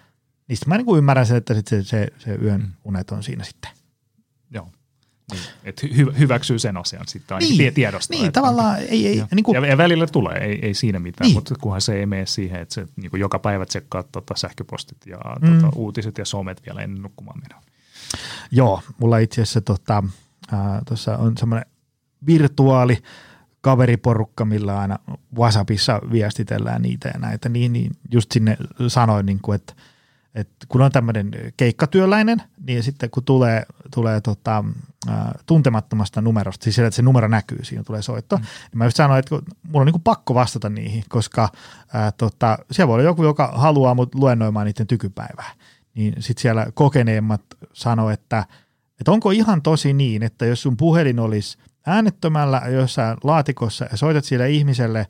niin 0.49 0.57
sitten 0.57 0.69
mä 0.69 0.77
niin 0.77 0.87
kuin 0.87 0.99
ymmärrän 0.99 1.27
sen, 1.27 1.37
että 1.37 1.55
sit 1.55 1.67
se, 1.67 1.83
se, 1.83 2.09
se 2.19 2.35
yön 2.35 2.61
mm. 2.61 2.73
unet 2.85 3.11
on 3.11 3.23
siinä 3.23 3.45
sitten. 3.45 3.71
Niin, 5.31 5.43
että 5.65 5.87
hy- 5.87 6.19
hyväksyy 6.19 6.59
sen 6.59 6.77
asian 6.77 7.09
sitten 7.09 7.35
ainakin 7.35 7.59
niin, 7.59 7.75
tiedostaa. 7.75 8.21
Niin, 8.21 8.33
tavallaan 8.33 8.79
ei, 8.79 9.07
ei, 9.07 9.25
niin 9.35 9.45
kuin, 9.45 9.55
ja, 9.55 9.67
ja, 9.67 9.77
välillä 9.77 10.07
tulee, 10.07 10.39
ei, 10.39 10.59
ei 10.63 10.75
siinä 10.75 10.99
mitään, 10.99 11.27
niin. 11.27 11.35
mutta 11.35 11.55
kunhan 11.61 11.81
se 11.81 11.95
ei 11.95 12.07
mene 12.07 12.27
siihen, 12.27 12.61
että 12.61 12.75
se 12.75 12.87
niin 12.97 13.11
joka 13.21 13.39
päivä 13.39 13.67
tsekkaa 13.67 14.03
tota 14.03 14.35
sähköpostit 14.37 14.99
ja 15.07 15.19
mm. 15.43 15.61
tota, 15.61 15.77
uutiset 15.77 16.19
ja 16.19 16.25
somet 16.25 16.63
vielä 16.67 16.81
ennen 16.81 17.03
nukkumaan 17.03 17.41
menoa. 17.41 17.63
Joo, 18.51 18.83
mulla 18.99 19.19
itse 19.19 19.43
asiassa 19.43 19.61
tota, 19.61 20.05
äh, 20.53 21.21
on 21.21 21.37
semmoinen 21.37 21.67
virtuaali 22.27 22.99
kaveriporukka, 23.61 24.45
millä 24.45 24.79
aina 24.79 24.99
WhatsAppissa 25.37 26.01
viestitellään 26.13 26.83
niitä 26.83 27.09
ja 27.09 27.21
näitä, 27.21 27.49
niin, 27.49 27.73
niin 27.73 27.93
just 28.11 28.33
sinne 28.33 28.57
sanoin, 28.89 29.27
niin 29.27 29.41
kuin, 29.43 29.57
että, 29.57 29.75
että 30.35 30.67
kun 30.69 30.83
on 30.83 30.93
tämmöinen 30.93 31.31
keikkatyöläinen, 31.57 32.43
niin 32.67 32.83
sitten 32.83 33.11
kun 33.11 33.25
tulee, 33.25 33.67
tulee 33.95 34.21
tota, 34.21 34.65
tuntemattomasta 35.47 36.21
numerosta, 36.21 36.65
siis 36.65 36.79
että 36.79 36.97
se 36.97 37.03
numero 37.03 37.29
näkyy, 37.29 37.65
siinä 37.65 37.85
tulee 37.85 38.03
soitto, 38.03 38.37
mm. 38.37 38.43
niin 38.43 38.79
mä 38.79 38.85
just 38.85 38.97
sanoin, 38.97 39.19
että 39.19 39.35
mulla 39.69 39.81
on 39.81 39.87
niin 39.87 40.03
pakko 40.03 40.35
vastata 40.35 40.69
niihin, 40.69 41.05
koska 41.09 41.49
ää, 41.93 42.13
tota, 42.13 42.59
siellä 42.71 42.89
voi 42.89 42.95
olla 42.95 43.05
joku, 43.05 43.25
joka 43.25 43.53
haluaa 43.55 43.95
mut 43.95 44.15
luennoimaan 44.15 44.67
niiden 44.67 44.87
tykypäivää. 44.87 45.53
Niin 45.95 46.15
sitten 46.19 46.43
siellä 46.43 46.67
kokeneemmat 46.75 47.43
sanoo, 47.73 48.11
että, 48.11 48.47
että 49.01 49.13
onko 49.13 49.31
ihan 49.31 49.63
tosi 49.63 49.93
niin, 49.93 50.23
että 50.23 50.47
jos 50.47 50.63
sun 50.63 50.77
puhelin 50.77 51.19
olisi 51.19 51.59
äänettömällä 51.87 52.63
jossain 52.71 53.17
laatikossa 53.25 53.87
ja 53.91 53.97
soitat 53.97 54.25
sille 54.25 54.51
ihmiselle 54.51 55.07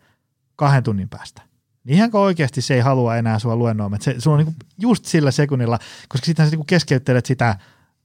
kahden 0.57 0.83
tunnin 0.83 1.09
päästä, 1.09 1.43
niin 1.85 1.97
ihanko 1.97 2.23
oikeasti 2.23 2.63
se 2.63 2.75
ei 2.75 2.81
halua 2.81 3.17
enää 3.17 3.39
sua 3.39 3.57
luennoimaan. 3.57 4.03
Se, 4.03 4.15
se 4.19 4.31
on 4.31 4.39
niin 4.39 4.57
just 4.79 5.05
sillä 5.05 5.31
sekunnilla, 5.31 5.79
koska 6.09 6.27
sitten 6.27 6.51
sä 6.51 6.57
niin 6.57 6.67
keskeyttelet 6.67 7.27
sitä 7.27 7.57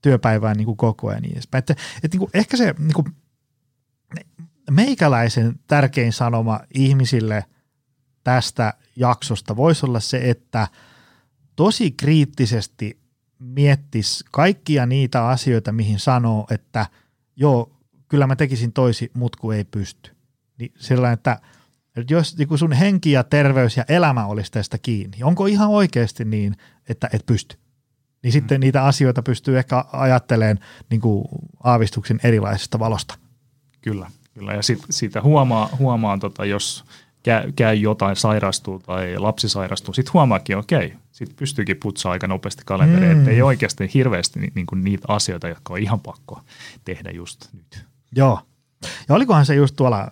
työpäivää 0.02 0.54
niin 0.54 0.64
kuin 0.64 0.76
koko 0.76 1.08
ajan 1.08 1.22
niin 1.22 1.32
edespäin. 1.32 1.58
Että, 1.58 1.72
että 2.02 2.08
niin 2.10 2.18
kuin 2.18 2.30
ehkä 2.34 2.56
se 2.56 2.74
niin 2.78 2.94
kuin, 2.94 3.06
meikäläisen 4.70 5.60
tärkein 5.66 6.12
sanoma 6.12 6.60
ihmisille 6.74 7.44
tästä 8.24 8.74
jaksosta 8.96 9.56
voisi 9.56 9.86
olla 9.86 10.00
se, 10.00 10.30
että 10.30 10.68
tosi 11.56 11.90
kriittisesti 11.90 13.00
miettisi 13.38 14.24
kaikkia 14.30 14.86
niitä 14.86 15.26
asioita, 15.26 15.72
mihin 15.72 15.98
sanoo, 15.98 16.46
että 16.50 16.86
joo, 17.36 17.72
kyllä 18.08 18.26
mä 18.26 18.36
tekisin 18.36 18.72
toisi, 18.72 19.10
mutta 19.14 19.38
kun 19.40 19.54
ei 19.54 19.64
pysty. 19.64 20.10
Niin 20.58 20.72
sillä 20.78 21.12
että 21.12 21.40
jos 22.10 22.38
niin 22.38 22.58
sun 22.58 22.72
henki 22.72 23.12
ja 23.12 23.24
terveys 23.24 23.76
ja 23.76 23.84
elämä 23.88 24.26
olisi 24.26 24.52
tästä 24.52 24.78
kiinni, 24.78 25.18
onko 25.22 25.46
ihan 25.46 25.68
oikeasti 25.68 26.24
niin, 26.24 26.56
että 26.88 27.08
et 27.12 27.26
pysty? 27.26 27.56
Niin 28.22 28.32
sitten 28.32 28.58
mm. 28.58 28.60
niitä 28.60 28.84
asioita 28.84 29.22
pystyy 29.22 29.58
ehkä 29.58 29.84
ajattelemaan 29.92 30.58
niin 30.90 31.00
kuin 31.00 31.28
aavistuksen 31.64 32.20
erilaisesta 32.24 32.78
valosta. 32.78 33.14
Kyllä, 33.80 34.10
kyllä. 34.34 34.54
Ja 34.54 34.62
sit, 34.62 34.78
siitä 34.90 35.22
huomaa, 35.22 35.68
huomaa 35.78 36.18
tota, 36.18 36.44
jos 36.44 36.84
käy, 37.22 37.52
käy 37.52 37.74
jotain, 37.74 38.16
sairastuu 38.16 38.78
tai 38.78 39.18
lapsi 39.18 39.48
sairastuu, 39.48 39.94
sitten 39.94 40.12
huomaakin, 40.12 40.56
okei, 40.56 40.86
okay, 40.86 40.98
sitten 41.12 41.36
pystyykin 41.36 41.76
putsaa 41.76 42.12
aika 42.12 42.26
nopeasti 42.26 42.62
kalenteriin, 42.66 43.12
mm. 43.12 43.18
että 43.18 43.30
ei 43.30 43.42
oikeasti 43.42 43.90
hirveästi 43.94 44.40
ni, 44.40 44.48
niin 44.54 44.66
kuin 44.66 44.84
niitä 44.84 45.04
asioita, 45.08 45.48
jotka 45.48 45.72
on 45.72 45.78
ihan 45.78 46.00
pakko 46.00 46.42
tehdä 46.84 47.10
just 47.10 47.48
nyt. 47.52 47.84
Joo. 48.16 48.40
Ja 49.08 49.14
olikohan 49.14 49.46
se 49.46 49.54
just 49.54 49.76
tuolla 49.76 50.00
äh, 50.00 50.10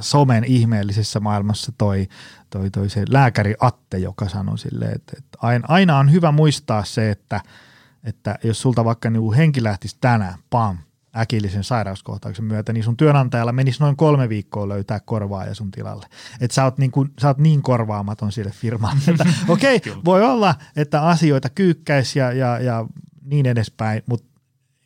somen 0.00 0.44
ihmeellisessä 0.44 1.20
maailmassa 1.20 1.72
toi, 1.78 2.08
toi, 2.50 2.70
toi 2.70 2.90
se 2.90 3.04
lääkäri 3.08 3.54
Atte, 3.60 3.98
joka 3.98 4.28
sanoi 4.28 4.58
silleen, 4.58 4.94
että, 4.94 5.12
että 5.18 5.38
aina 5.68 5.98
on 5.98 6.12
hyvä 6.12 6.32
muistaa 6.32 6.84
se, 6.84 7.10
että, 7.10 7.40
että 8.04 8.38
jos 8.44 8.62
sulta 8.62 8.84
vaikka 8.84 9.10
niin 9.10 9.32
henki 9.32 9.62
lähtisi 9.62 9.96
tänään, 10.00 10.34
pam, 10.50 10.78
äkillisen 11.16 11.64
sairauskohtauksen 11.64 12.44
myötä, 12.44 12.72
niin 12.72 12.84
sun 12.84 12.96
työnantajalla 12.96 13.52
menisi 13.52 13.80
noin 13.80 13.96
kolme 13.96 14.28
viikkoa 14.28 14.68
löytää 14.68 15.00
korvaaja 15.00 15.54
sun 15.54 15.70
tilalle. 15.70 16.06
Että 16.40 16.54
sä, 16.54 16.64
oot 16.64 16.78
niin 16.78 16.90
kuin, 16.90 17.12
sä 17.20 17.28
oot 17.28 17.38
niin 17.38 17.62
korvaamaton 17.62 18.32
sille 18.32 18.50
firmalle, 18.50 19.00
että 19.08 19.26
okei, 19.48 19.76
okay, 19.76 19.92
voi 20.04 20.24
olla, 20.24 20.54
että 20.76 21.02
asioita 21.02 21.48
kyykkäisi 21.48 22.18
ja, 22.18 22.32
ja, 22.32 22.58
ja 22.58 22.86
niin 23.24 23.46
edespäin, 23.46 24.02
mutta 24.06 24.40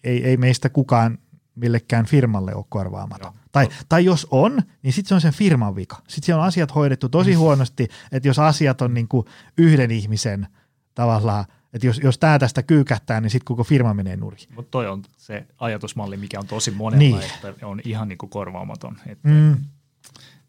ei, 0.04 0.24
ei 0.24 0.36
meistä 0.36 0.68
kukaan 0.68 1.18
millekään 1.54 2.06
firmalle 2.06 2.54
ole 2.54 2.64
korvaamaton. 2.68 3.32
Tai, 3.52 3.68
tai 3.88 4.04
jos 4.04 4.26
on, 4.30 4.62
niin 4.82 4.92
sitten 4.92 5.08
se 5.08 5.14
on 5.14 5.20
sen 5.20 5.32
firman 5.32 5.76
vika. 5.76 5.96
Sitten 5.96 6.22
siellä 6.22 6.42
on 6.42 6.48
asiat 6.48 6.74
hoidettu 6.74 7.08
tosi 7.08 7.34
huonosti, 7.34 7.88
että 8.12 8.28
jos 8.28 8.38
asiat 8.38 8.82
on 8.82 8.94
niin 8.94 9.08
kuin 9.08 9.26
yhden 9.58 9.90
ihmisen 9.90 10.46
tavallaan, 10.94 11.44
että 11.72 11.86
jos, 11.86 11.98
jos 11.98 12.18
tämä 12.18 12.38
tästä 12.38 12.62
kyykähtää, 12.62 13.20
niin 13.20 13.30
sitten 13.30 13.44
koko 13.44 13.64
firma 13.64 13.94
menee 13.94 14.16
nurin. 14.16 14.40
Mutta 14.54 14.70
toi 14.70 14.86
on 14.86 15.02
se 15.16 15.46
ajatusmalli, 15.58 16.16
mikä 16.16 16.38
on 16.40 16.46
tosi 16.46 16.70
monella, 16.70 17.18
niin. 17.18 17.30
että 17.48 17.66
on 17.66 17.80
ihan 17.84 18.08
niin 18.08 18.18
kuin 18.18 18.30
korvaamaton. 18.30 18.96
Että 19.06 19.28
mm. 19.28 19.56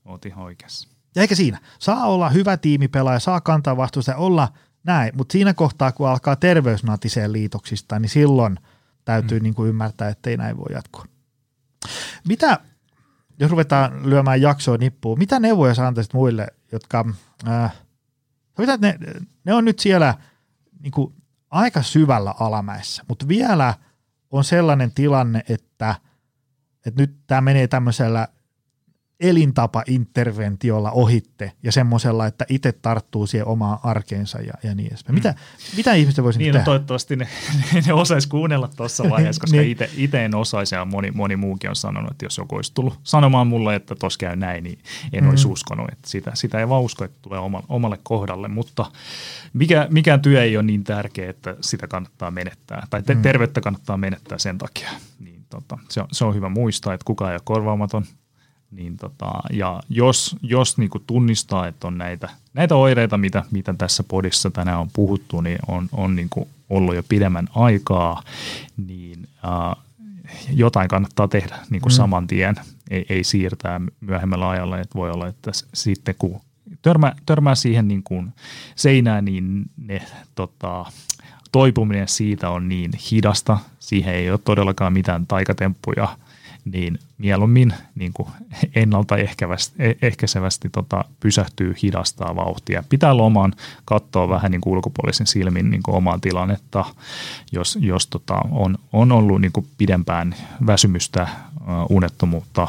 Oot 0.06 0.26
ihan 0.26 0.44
oikeassa. 0.44 0.88
Ja 1.16 1.22
eikä 1.22 1.36
siinä. 1.36 1.60
Saa 1.80 2.06
olla 2.06 2.30
hyvä 2.30 2.58
tiimipelaaja, 2.58 3.20
saa 3.20 3.42
kantaa 3.42 3.78
vastuusta 3.78 4.12
ja 4.12 4.18
olla 4.18 4.50
näin, 4.84 5.12
mutta 5.16 5.32
siinä 5.32 5.54
kohtaa, 5.54 5.92
kun 5.92 6.10
alkaa 6.10 6.36
terveysnatiseen 6.36 7.34
liitoksista, 7.34 8.00
niin 8.00 8.10
silloin– 8.10 8.60
täytyy 9.06 9.40
mm. 9.40 9.44
niin 9.44 9.54
kuin 9.54 9.70
ymmärtää, 9.70 10.10
että 10.10 10.30
ei 10.30 10.38
näin 10.38 10.58
voi 10.58 10.74
jatkua. 10.74 11.06
Mitä, 12.28 12.60
jos 13.40 13.52
ruvetaan 13.52 14.10
lyömään 14.10 14.42
jaksoa 14.42 14.78
nippuun, 14.78 15.20
mitä 15.20 15.40
neuvoja 15.40 15.74
sä 15.74 15.88
antaisit 15.88 16.14
muille, 16.14 16.48
jotka, 16.72 17.06
äh, 17.48 17.74
ne, 18.80 18.98
ne 19.44 19.54
on 19.54 19.66
nyt 19.66 19.80
siellä 19.80 20.16
niin 20.80 20.92
kuin 20.92 21.14
aika 21.50 21.82
syvällä 21.82 22.34
alamäessä, 22.40 23.04
mutta 23.08 23.28
vielä 23.28 23.74
on 24.32 24.44
sellainen 24.44 24.92
tilanne, 24.92 25.44
että, 25.50 25.96
että 26.86 27.02
nyt 27.02 27.16
tämä 27.28 27.42
menee 27.42 27.68
tämmöisellä 27.68 28.28
elintapa-interventiolla 29.20 30.92
ohitte 30.92 31.52
ja 31.64 31.72
semmoisella, 31.72 32.28
että 32.28 32.46
itse 32.50 32.72
tarttuu 32.72 33.28
siihen 33.28 33.48
omaan 33.48 33.78
arkeensa 33.84 34.42
ja, 34.42 34.54
ja 34.64 34.76
niin 34.76 34.88
edespäin. 34.88 35.16
Mitä, 35.16 35.32
mm. 35.32 35.78
mitä 35.78 35.94
ihmiset 35.94 36.24
voisivat 36.24 36.40
niin, 36.40 36.52
no 36.52 36.54
tehdä? 36.54 36.66
toivottavasti 36.66 37.16
ne, 37.16 37.28
ne 37.88 37.94
osaisi 37.94 38.28
kuunnella 38.28 38.70
tuossa 38.78 39.10
vaiheessa, 39.10 39.42
koska 39.42 39.58
niin. 39.58 39.78
itse 39.98 40.26
en 40.26 40.36
osaisi 40.36 40.76
ja 40.76 40.86
moni, 40.86 41.12
moni 41.12 41.36
muukin 41.36 41.70
on 41.70 41.76
sanonut, 41.76 42.12
että 42.12 42.26
jos 42.26 42.38
joku 42.38 42.56
olisi 42.56 42.74
tullut 42.74 43.00
sanomaan 43.04 43.48
mulle, 43.48 43.76
että 43.76 43.96
tos 43.96 44.18
käy 44.18 44.36
näin, 44.36 44.64
niin 44.64 44.80
en 45.14 45.24
mm. 45.24 45.30
olisi 45.30 45.48
uskonut. 45.48 45.90
Että 45.92 46.10
sitä, 46.10 46.32
sitä 46.34 46.60
ei 46.60 46.70
vaan 46.70 46.82
usko, 46.82 47.06
että 47.06 47.18
tulee 47.22 47.40
oma, 47.40 47.64
omalle 47.70 48.00
kohdalle, 48.04 48.48
mutta 48.48 48.86
mikä, 49.54 49.88
mikään 49.90 50.22
työ 50.22 50.44
ei 50.44 50.58
ole 50.58 50.64
niin 50.64 50.84
tärkeä, 50.84 51.30
että 51.30 51.56
sitä 51.62 51.88
kannattaa 51.88 52.32
menettää 52.32 52.88
tai 52.90 53.04
te, 53.04 53.16
mm. 53.16 53.22
terveyttä 53.22 53.62
kannattaa 53.62 53.98
menettää 53.98 54.38
sen 54.38 54.58
takia. 54.58 54.90
Niin 55.20 55.46
tota, 55.50 55.78
se, 55.90 56.02
on, 56.02 56.08
se 56.12 56.26
on 56.26 56.36
hyvä 56.36 56.50
muistaa, 56.50 56.94
että 56.94 57.06
kukaan 57.06 57.32
ei 57.32 57.36
ole 57.36 57.42
korvaamaton– 57.46 58.06
niin 58.76 58.98
tota, 58.98 59.32
ja 59.52 59.80
jos, 59.90 60.36
jos 60.42 60.78
niin 60.78 60.90
kuin 60.90 61.04
tunnistaa, 61.08 61.68
että 61.68 61.88
on 61.88 61.98
näitä, 61.98 62.30
näitä 62.54 62.76
oireita, 62.76 63.18
mitä, 63.18 63.44
mitä 63.52 63.74
tässä 63.78 64.04
podissa 64.04 64.52
tänään 64.52 64.80
on 64.80 64.90
puhuttu, 64.94 65.42
niin 65.42 65.60
on, 65.68 65.90
on 65.92 66.16
niin 66.16 66.30
kuin 66.30 66.50
ollut 66.70 66.96
jo 66.96 67.04
pidemmän 67.10 67.48
aikaa, 67.56 68.24
niin 68.88 69.28
äh, 69.46 69.84
jotain 70.54 70.88
kannattaa 70.88 71.28
tehdä 71.28 71.58
niin 71.70 71.82
kuin 71.82 71.94
mm. 71.94 71.96
saman 71.96 72.28
tien, 72.28 72.56
ei, 72.90 73.06
ei 73.10 73.24
siirtää 73.24 73.82
myöhemmällä 74.02 74.50
ajalla, 74.50 74.80
että 74.80 74.96
voi 74.96 75.12
olla, 75.12 75.28
että 75.28 75.52
sitten 75.74 76.16
kun 76.20 76.42
törmää, 76.82 77.16
törmää 77.26 77.56
siihen 77.56 77.88
niin 77.88 78.04
kuin 78.04 78.34
seinään, 78.76 79.26
niin 79.26 79.62
ne 79.78 80.02
tota, 80.36 80.86
toipuminen 81.52 82.08
siitä 82.08 82.50
on 82.50 82.70
niin 82.70 82.92
hidasta, 83.12 83.58
siihen 83.80 84.14
ei 84.16 84.32
ole 84.32 84.40
todellakaan 84.44 84.94
mitään 84.94 85.28
taikatemppuja, 85.28 86.18
niin 86.66 87.00
mieluummin 87.18 87.74
niin 87.96 88.14
kuin 88.14 88.30
ennaltaehkäisevästi 88.76 90.70
tota, 90.70 91.06
pysähtyy, 91.20 91.76
hidastaa 91.84 92.36
vauhtia. 92.36 92.84
Pitää 92.90 93.18
loman 93.18 93.54
katsoa 93.86 94.30
vähän 94.30 94.52
niin 94.52 94.62
kuin 94.62 94.74
ulkopuolisen 94.74 95.28
silmin 95.28 95.70
niin 95.70 95.84
kuin 95.84 95.96
omaa 95.96 96.20
tilannetta, 96.20 96.86
jos, 97.52 97.78
jos 97.82 98.08
tota, 98.08 98.42
on, 98.52 98.78
on 98.94 99.12
ollut 99.12 99.42
niin 99.42 99.52
kuin 99.52 99.68
pidempään 99.78 100.36
väsymystä, 100.68 101.28
unettomuutta, 101.90 102.68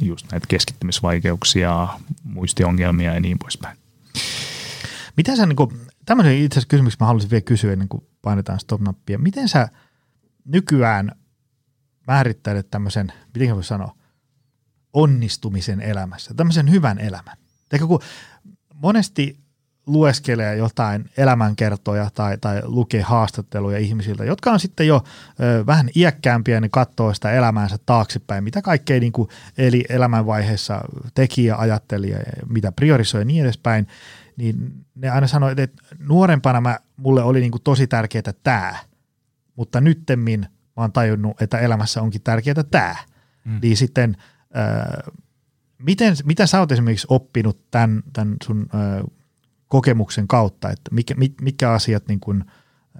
just 0.00 0.26
näitä 0.32 0.46
keskittymisvaikeuksia, 0.48 1.88
muistiongelmia 2.24 3.14
ja 3.14 3.20
niin 3.20 3.38
poispäin. 3.38 3.76
Miten 5.16 5.36
sä, 5.36 5.46
niin 5.46 5.56
kuin, 5.56 5.70
tämmöisen 6.06 6.36
itse 6.36 6.54
asiassa 6.54 6.68
kysymyksen 6.68 6.96
mä 7.00 7.06
haluaisin 7.06 7.30
vielä 7.30 7.40
kysyä 7.40 7.72
ennen 7.72 7.88
kuin 7.88 8.04
painetaan 8.22 8.60
stop-nappia. 8.60 9.18
Miten 9.18 9.48
sä 9.48 9.68
nykyään– 10.44 11.12
määrittelet 12.06 12.70
tämmöisen, 12.70 13.12
miten 13.34 13.54
voi 13.54 13.64
sanoa, 13.64 13.94
onnistumisen 14.92 15.80
elämässä, 15.80 16.34
tämmöisen 16.34 16.70
hyvän 16.70 16.98
elämän. 16.98 17.36
Eikä 17.72 17.86
kun 17.86 18.02
monesti 18.74 19.42
lueskelee 19.86 20.56
jotain 20.56 21.10
elämänkertoja 21.16 22.10
tai, 22.14 22.38
tai 22.38 22.60
lukee 22.64 23.02
haastatteluja 23.02 23.78
ihmisiltä, 23.78 24.24
jotka 24.24 24.52
on 24.52 24.60
sitten 24.60 24.86
jo 24.86 25.04
ö, 25.40 25.66
vähän 25.66 25.88
iäkkäämpiä, 25.96 26.60
niin 26.60 26.70
katsoo 26.70 27.14
sitä 27.14 27.30
elämäänsä 27.30 27.78
taaksepäin, 27.86 28.44
mitä 28.44 28.62
kaikkea 28.62 29.00
niin 29.00 29.12
kuin, 29.12 29.28
eli 29.58 29.84
elämänvaiheessa 29.88 30.80
teki 31.14 31.44
ja 31.44 31.56
ajatteli 31.56 32.10
ja 32.10 32.18
mitä 32.48 32.72
priorisoi 32.72 33.20
ja 33.20 33.24
niin 33.24 33.44
edespäin, 33.44 33.86
niin 34.36 34.72
ne 34.94 35.08
aina 35.08 35.26
sanoi, 35.26 35.54
että 35.56 35.82
nuorempana 35.98 36.60
mä, 36.60 36.78
mulle 36.96 37.22
oli 37.22 37.40
niin 37.40 37.50
kuin 37.50 37.62
tosi 37.62 37.86
tärkeää 37.86 38.32
tämä, 38.42 38.74
mutta 39.56 39.80
nyttemmin 39.80 40.46
mä 40.76 40.82
oon 40.82 40.92
tajunnut, 40.92 41.42
että 41.42 41.58
elämässä 41.58 42.02
onkin 42.02 42.22
tärkeää 42.22 42.64
tämä. 42.70 42.96
Mm. 43.44 43.58
Niin 43.62 43.76
sitten, 43.76 44.16
äh, 44.56 45.12
miten, 45.78 46.16
mitä 46.24 46.46
sä 46.46 46.58
oot 46.58 46.72
esimerkiksi 46.72 47.06
oppinut 47.10 47.70
tämän, 47.70 48.02
tämän 48.12 48.36
sun 48.44 48.66
äh, 48.74 49.04
kokemuksen 49.68 50.28
kautta, 50.28 50.70
että 50.70 50.94
mikä, 50.94 51.14
mit, 51.14 51.40
mitkä 51.40 51.70
asiat 51.70 52.08
niin 52.08 52.20
kun, 52.20 52.44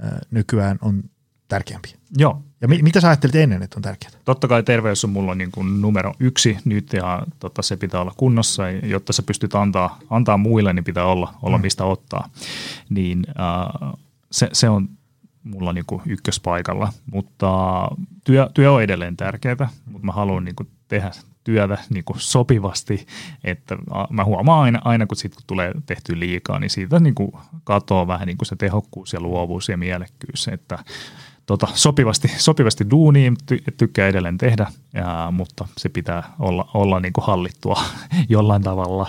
äh, 0.05 0.11
nykyään 0.31 0.79
on 0.83 1.03
tärkeämpiä. 1.49 1.97
Joo. 2.17 2.43
Ja 2.61 2.69
mi- 2.69 2.83
mitä 2.83 3.01
sä 3.01 3.09
ajattelit 3.09 3.35
ennen, 3.35 3.63
että 3.63 3.79
on 3.79 3.83
tärkeää? 3.83 4.13
Totta 4.25 4.49
kai 4.49 4.63
terveys 4.63 5.05
on 5.05 5.11
mulla 5.11 5.35
niin 5.35 5.53
kuin 5.53 5.81
numero 5.81 6.15
yksi 6.21 6.59
nyt 6.65 6.93
ja 6.93 7.27
tota, 7.39 7.63
se 7.63 7.77
pitää 7.77 8.01
olla 8.01 8.13
kunnossa, 8.17 8.71
jotta 8.71 9.13
sä 9.13 9.23
pystyt 9.23 9.55
antaa, 9.55 9.99
antaa 10.11 10.37
muille, 10.37 10.73
niin 10.73 10.85
pitää 10.85 11.05
olla, 11.05 11.35
olla 11.43 11.59
mm. 11.59 11.63
mistä 11.63 11.85
ottaa. 11.85 12.29
Niin 12.89 13.27
äh, 13.29 13.93
se, 14.31 14.49
se 14.53 14.69
on 14.69 14.89
mulla 15.45 15.73
niin 15.73 15.85
kuin 15.87 16.03
ykköspaikalla, 16.07 16.93
mutta 17.13 17.51
työ, 18.25 18.51
työ 18.55 18.73
on 18.73 18.83
edelleen 18.83 19.17
tärkeää, 19.17 19.69
mutta 19.87 20.07
mä 20.07 20.13
haluan 20.13 20.45
niin 20.45 20.57
kuin 20.57 20.69
tehdä 20.89 21.11
työtä 21.45 21.79
niin 21.91 22.05
kuin 22.05 22.21
sopivasti, 22.21 23.07
että 23.45 23.77
mä 24.11 24.25
huomaan 24.25 24.63
aina, 24.63 24.81
aina 24.85 25.07
kun, 25.07 25.17
kun 25.35 25.43
tulee 25.47 25.73
tehty 25.87 26.21
liikaa, 26.21 26.59
niin 26.59 26.71
siitä 26.71 27.01
niin 27.01 27.15
kuin 27.15 27.33
katoaa 27.65 28.07
vähän 28.07 28.27
niin 28.27 28.39
kuin 28.39 28.47
se 28.47 28.57
tehokkuus 28.57 29.13
ja 29.13 29.21
luovuus 29.21 29.69
ja 29.69 29.77
mielekkyys, 29.77 30.49
että 30.49 30.79
tota, 31.47 31.69
sopivasti, 31.75 32.29
sopivasti 32.37 32.91
duuniin 32.91 33.37
ty, 33.47 33.59
tykkää 33.77 34.09
edelleen 34.09 34.39
tehdä, 34.39 34.67
ja, 34.95 35.29
mutta 35.33 35.69
se 35.77 35.89
pitää 35.89 36.33
olla, 36.39 36.71
olla 36.75 37.01
niin 37.01 37.13
kuin 37.13 37.25
hallittua 37.25 37.83
jollain 38.29 38.63
tavalla. 38.63 39.07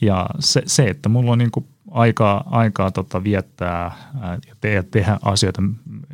Ja 0.00 0.26
se, 0.38 0.62
se 0.66 0.84
että 0.84 1.08
mulla 1.08 1.32
on 1.32 1.38
niin 1.38 1.50
kuin 1.50 1.66
aikaa, 1.90 2.44
aikaa 2.46 2.90
tota 2.90 3.24
viettää 3.24 3.96
ja 4.48 4.54
te, 4.60 4.84
tehdä 4.90 5.18
asioita 5.22 5.62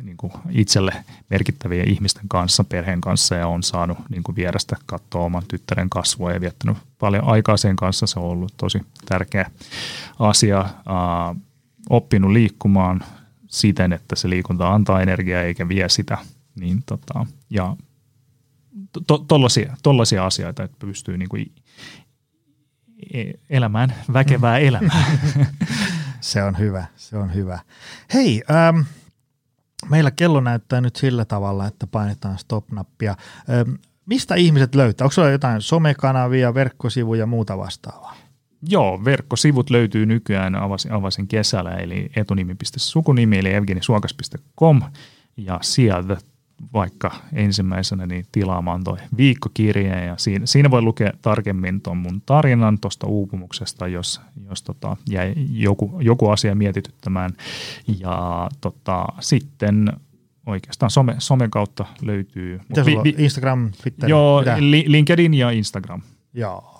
niin 0.03 0.17
kuin 0.17 0.33
itselle 0.49 0.91
merkittävien 1.29 1.89
ihmisten 1.89 2.27
kanssa, 2.27 2.63
perheen 2.63 3.01
kanssa 3.01 3.35
ja 3.35 3.47
on 3.47 3.63
saanut 3.63 3.97
niin 4.09 4.23
kuin 4.23 4.35
vierestä 4.35 4.75
katsoa 4.85 5.23
oman 5.23 5.43
tyttären 5.47 5.89
kasvua 5.89 6.31
ja 6.31 6.41
viettänyt 6.41 6.77
paljon 6.99 7.23
aikaa 7.23 7.57
sen 7.57 7.75
kanssa. 7.75 8.07
Se 8.07 8.19
on 8.19 8.25
ollut 8.25 8.53
tosi 8.57 8.81
tärkeä 9.05 9.51
asia. 10.19 10.59
Uh, 10.61 11.41
oppinut 11.89 12.31
liikkumaan 12.31 13.03
siten, 13.53 13.93
että 13.93 14.15
se 14.15 14.29
liikunta 14.29 14.73
antaa 14.73 15.01
energiaa 15.01 15.41
eikä 15.41 15.67
vie 15.67 15.89
sitä. 15.89 16.17
Niin 16.59 16.83
tota, 16.85 17.25
ja 17.49 17.75
tollaisia, 19.27 19.77
tollaisia 19.83 20.25
asioita, 20.25 20.63
että 20.63 20.77
pystyy 20.79 21.17
niin 21.17 21.29
kuin 21.29 21.51
e, 23.13 23.23
elämään 23.49 23.95
väkevää 24.13 24.57
elämää. 24.57 25.17
se 26.19 26.43
on 26.43 26.57
hyvä, 26.57 26.85
se 26.95 27.17
on 27.17 27.33
hyvä. 27.33 27.59
Hei, 28.13 28.43
ähm, 28.51 28.79
meillä 29.89 30.11
kello 30.11 30.41
näyttää 30.41 30.81
nyt 30.81 30.95
sillä 30.95 31.25
tavalla, 31.25 31.67
että 31.67 31.87
painetaan 31.87 32.37
stop-nappia. 32.37 33.15
Ähm, 33.49 33.75
mistä 34.05 34.35
ihmiset 34.35 34.75
löytää? 34.75 35.05
Onko 35.05 35.13
sulla 35.13 35.29
jotain 35.29 35.61
somekanavia, 35.61 36.53
verkkosivuja 36.53 37.19
ja 37.19 37.25
muuta 37.25 37.57
vastaavaa? 37.57 38.15
Joo, 38.69 39.05
verkkosivut 39.05 39.69
löytyy 39.69 40.05
nykyään, 40.05 40.55
avasin, 40.55 40.91
avasin 40.91 41.27
kesällä, 41.27 41.71
eli 41.71 42.09
etunimi.sukunimi, 42.15 43.39
eli 43.39 43.53
evgenisuokas.com, 43.53 44.81
ja 45.37 45.59
sieltä 45.61 46.17
vaikka 46.73 47.11
ensimmäisenä 47.33 48.05
niin 48.05 48.25
tilaamaan 48.31 48.83
toi 48.83 48.97
viikkokirje 49.17 50.05
ja 50.05 50.17
siinä, 50.17 50.45
siinä 50.45 50.71
voi 50.71 50.81
lukea 50.81 51.11
tarkemmin 51.21 51.81
tuon 51.81 51.97
mun 51.97 52.21
tarinan 52.25 52.79
tuosta 52.79 53.07
uupumuksesta, 53.07 53.87
jos, 53.87 54.21
jos 54.49 54.63
tota, 54.63 54.97
jäi 55.09 55.33
joku, 55.51 55.99
joku 55.99 56.29
asia 56.29 56.55
mietityttämään. 56.55 57.31
Ja 57.99 58.49
tota, 58.61 59.05
sitten 59.19 59.93
oikeastaan 60.45 60.89
some, 60.89 61.15
somen 61.17 61.51
kautta 61.51 61.85
löytyy. 62.01 62.59
Mitä 62.69 62.83
sulla 62.83 63.03
vi, 63.03 63.15
Instagram, 63.17 63.71
Twitter? 63.81 64.09
Joo, 64.09 64.39
mitä? 64.39 64.57
LinkedIn 64.87 65.33
ja 65.33 65.51
Instagram. 65.51 66.01
Joo 66.33 66.79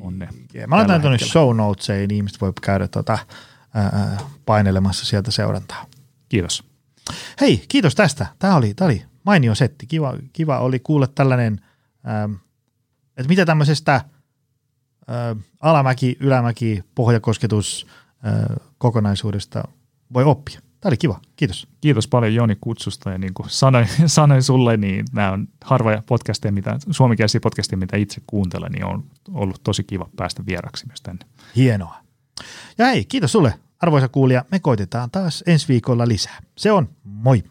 on 0.00 0.18
ne. 0.18 0.28
Mä 0.66 0.76
laitan 0.76 1.00
tuonne 1.00 1.18
show 1.18 1.56
notesiin, 1.56 2.08
niin 2.08 2.16
ihmiset 2.16 2.40
voi 2.40 2.52
käydä 2.62 2.88
tuota, 2.88 3.18
ää, 3.74 4.18
painelemassa 4.46 5.06
sieltä 5.06 5.30
seurantaa. 5.30 5.86
Kiitos. 6.28 6.64
Hei, 7.40 7.64
kiitos 7.68 7.94
tästä. 7.94 8.26
Tämä 8.38 8.56
oli, 8.56 8.74
tämä 8.74 8.86
oli 8.86 9.04
mainio 9.24 9.54
setti. 9.54 9.86
Kiva, 9.86 10.14
kiva 10.32 10.58
oli 10.58 10.78
kuulla 10.78 11.06
tällainen, 11.06 11.60
ää, 12.04 12.28
että 13.16 13.28
mitä 13.28 13.46
tämmöisestä 13.46 13.92
ää, 15.06 15.36
alamäki, 15.60 16.16
ylämäki, 16.20 16.84
pohjakosketus 16.94 17.86
ää, 18.22 18.56
kokonaisuudesta 18.78 19.64
voi 20.12 20.24
oppia. 20.24 20.60
Tämä 20.80 20.90
oli 20.90 20.96
kiva, 20.96 21.20
kiitos. 21.36 21.68
Kiitos 21.80 22.08
paljon 22.08 22.34
Joni 22.34 22.56
kutsusta 22.60 23.10
ja 23.10 23.18
niin 23.18 23.34
kuin 23.34 23.50
sanoin, 23.50 23.88
sanoin 24.06 24.42
sulle, 24.42 24.76
niin 24.76 25.04
nämä 25.12 25.32
on 25.32 25.48
harvoja 25.64 26.02
podcasteja, 26.06 26.52
mitä, 26.52 26.78
suomenkielisiä 26.90 27.40
podcasteja, 27.40 27.78
mitä 27.78 27.96
itse 27.96 28.20
kuuntelen, 28.26 28.72
niin 28.72 28.84
on 28.84 29.04
ollut 29.34 29.60
tosi 29.62 29.84
kiva 29.84 30.08
päästä 30.16 30.46
vieraksi 30.46 30.86
myös 30.86 31.00
tänne. 31.00 31.26
Hienoa. 31.56 31.96
Ja 32.78 32.86
hei, 32.86 33.04
kiitos 33.04 33.32
sulle 33.32 33.54
arvoisa 33.80 34.08
kuulija. 34.08 34.44
Me 34.50 34.58
koitetaan 34.58 35.10
taas 35.10 35.44
ensi 35.46 35.68
viikolla 35.68 36.08
lisää. 36.08 36.38
Se 36.56 36.72
on 36.72 36.88
moi. 37.04 37.44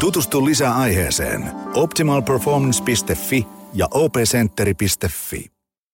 Tutustu 0.00 0.44
lisää 0.44 0.74
aiheeseen 0.74 1.52
optimalperformance.fi 1.74 3.46
ja 3.74 3.88
opcenteri.fi. 3.90 5.59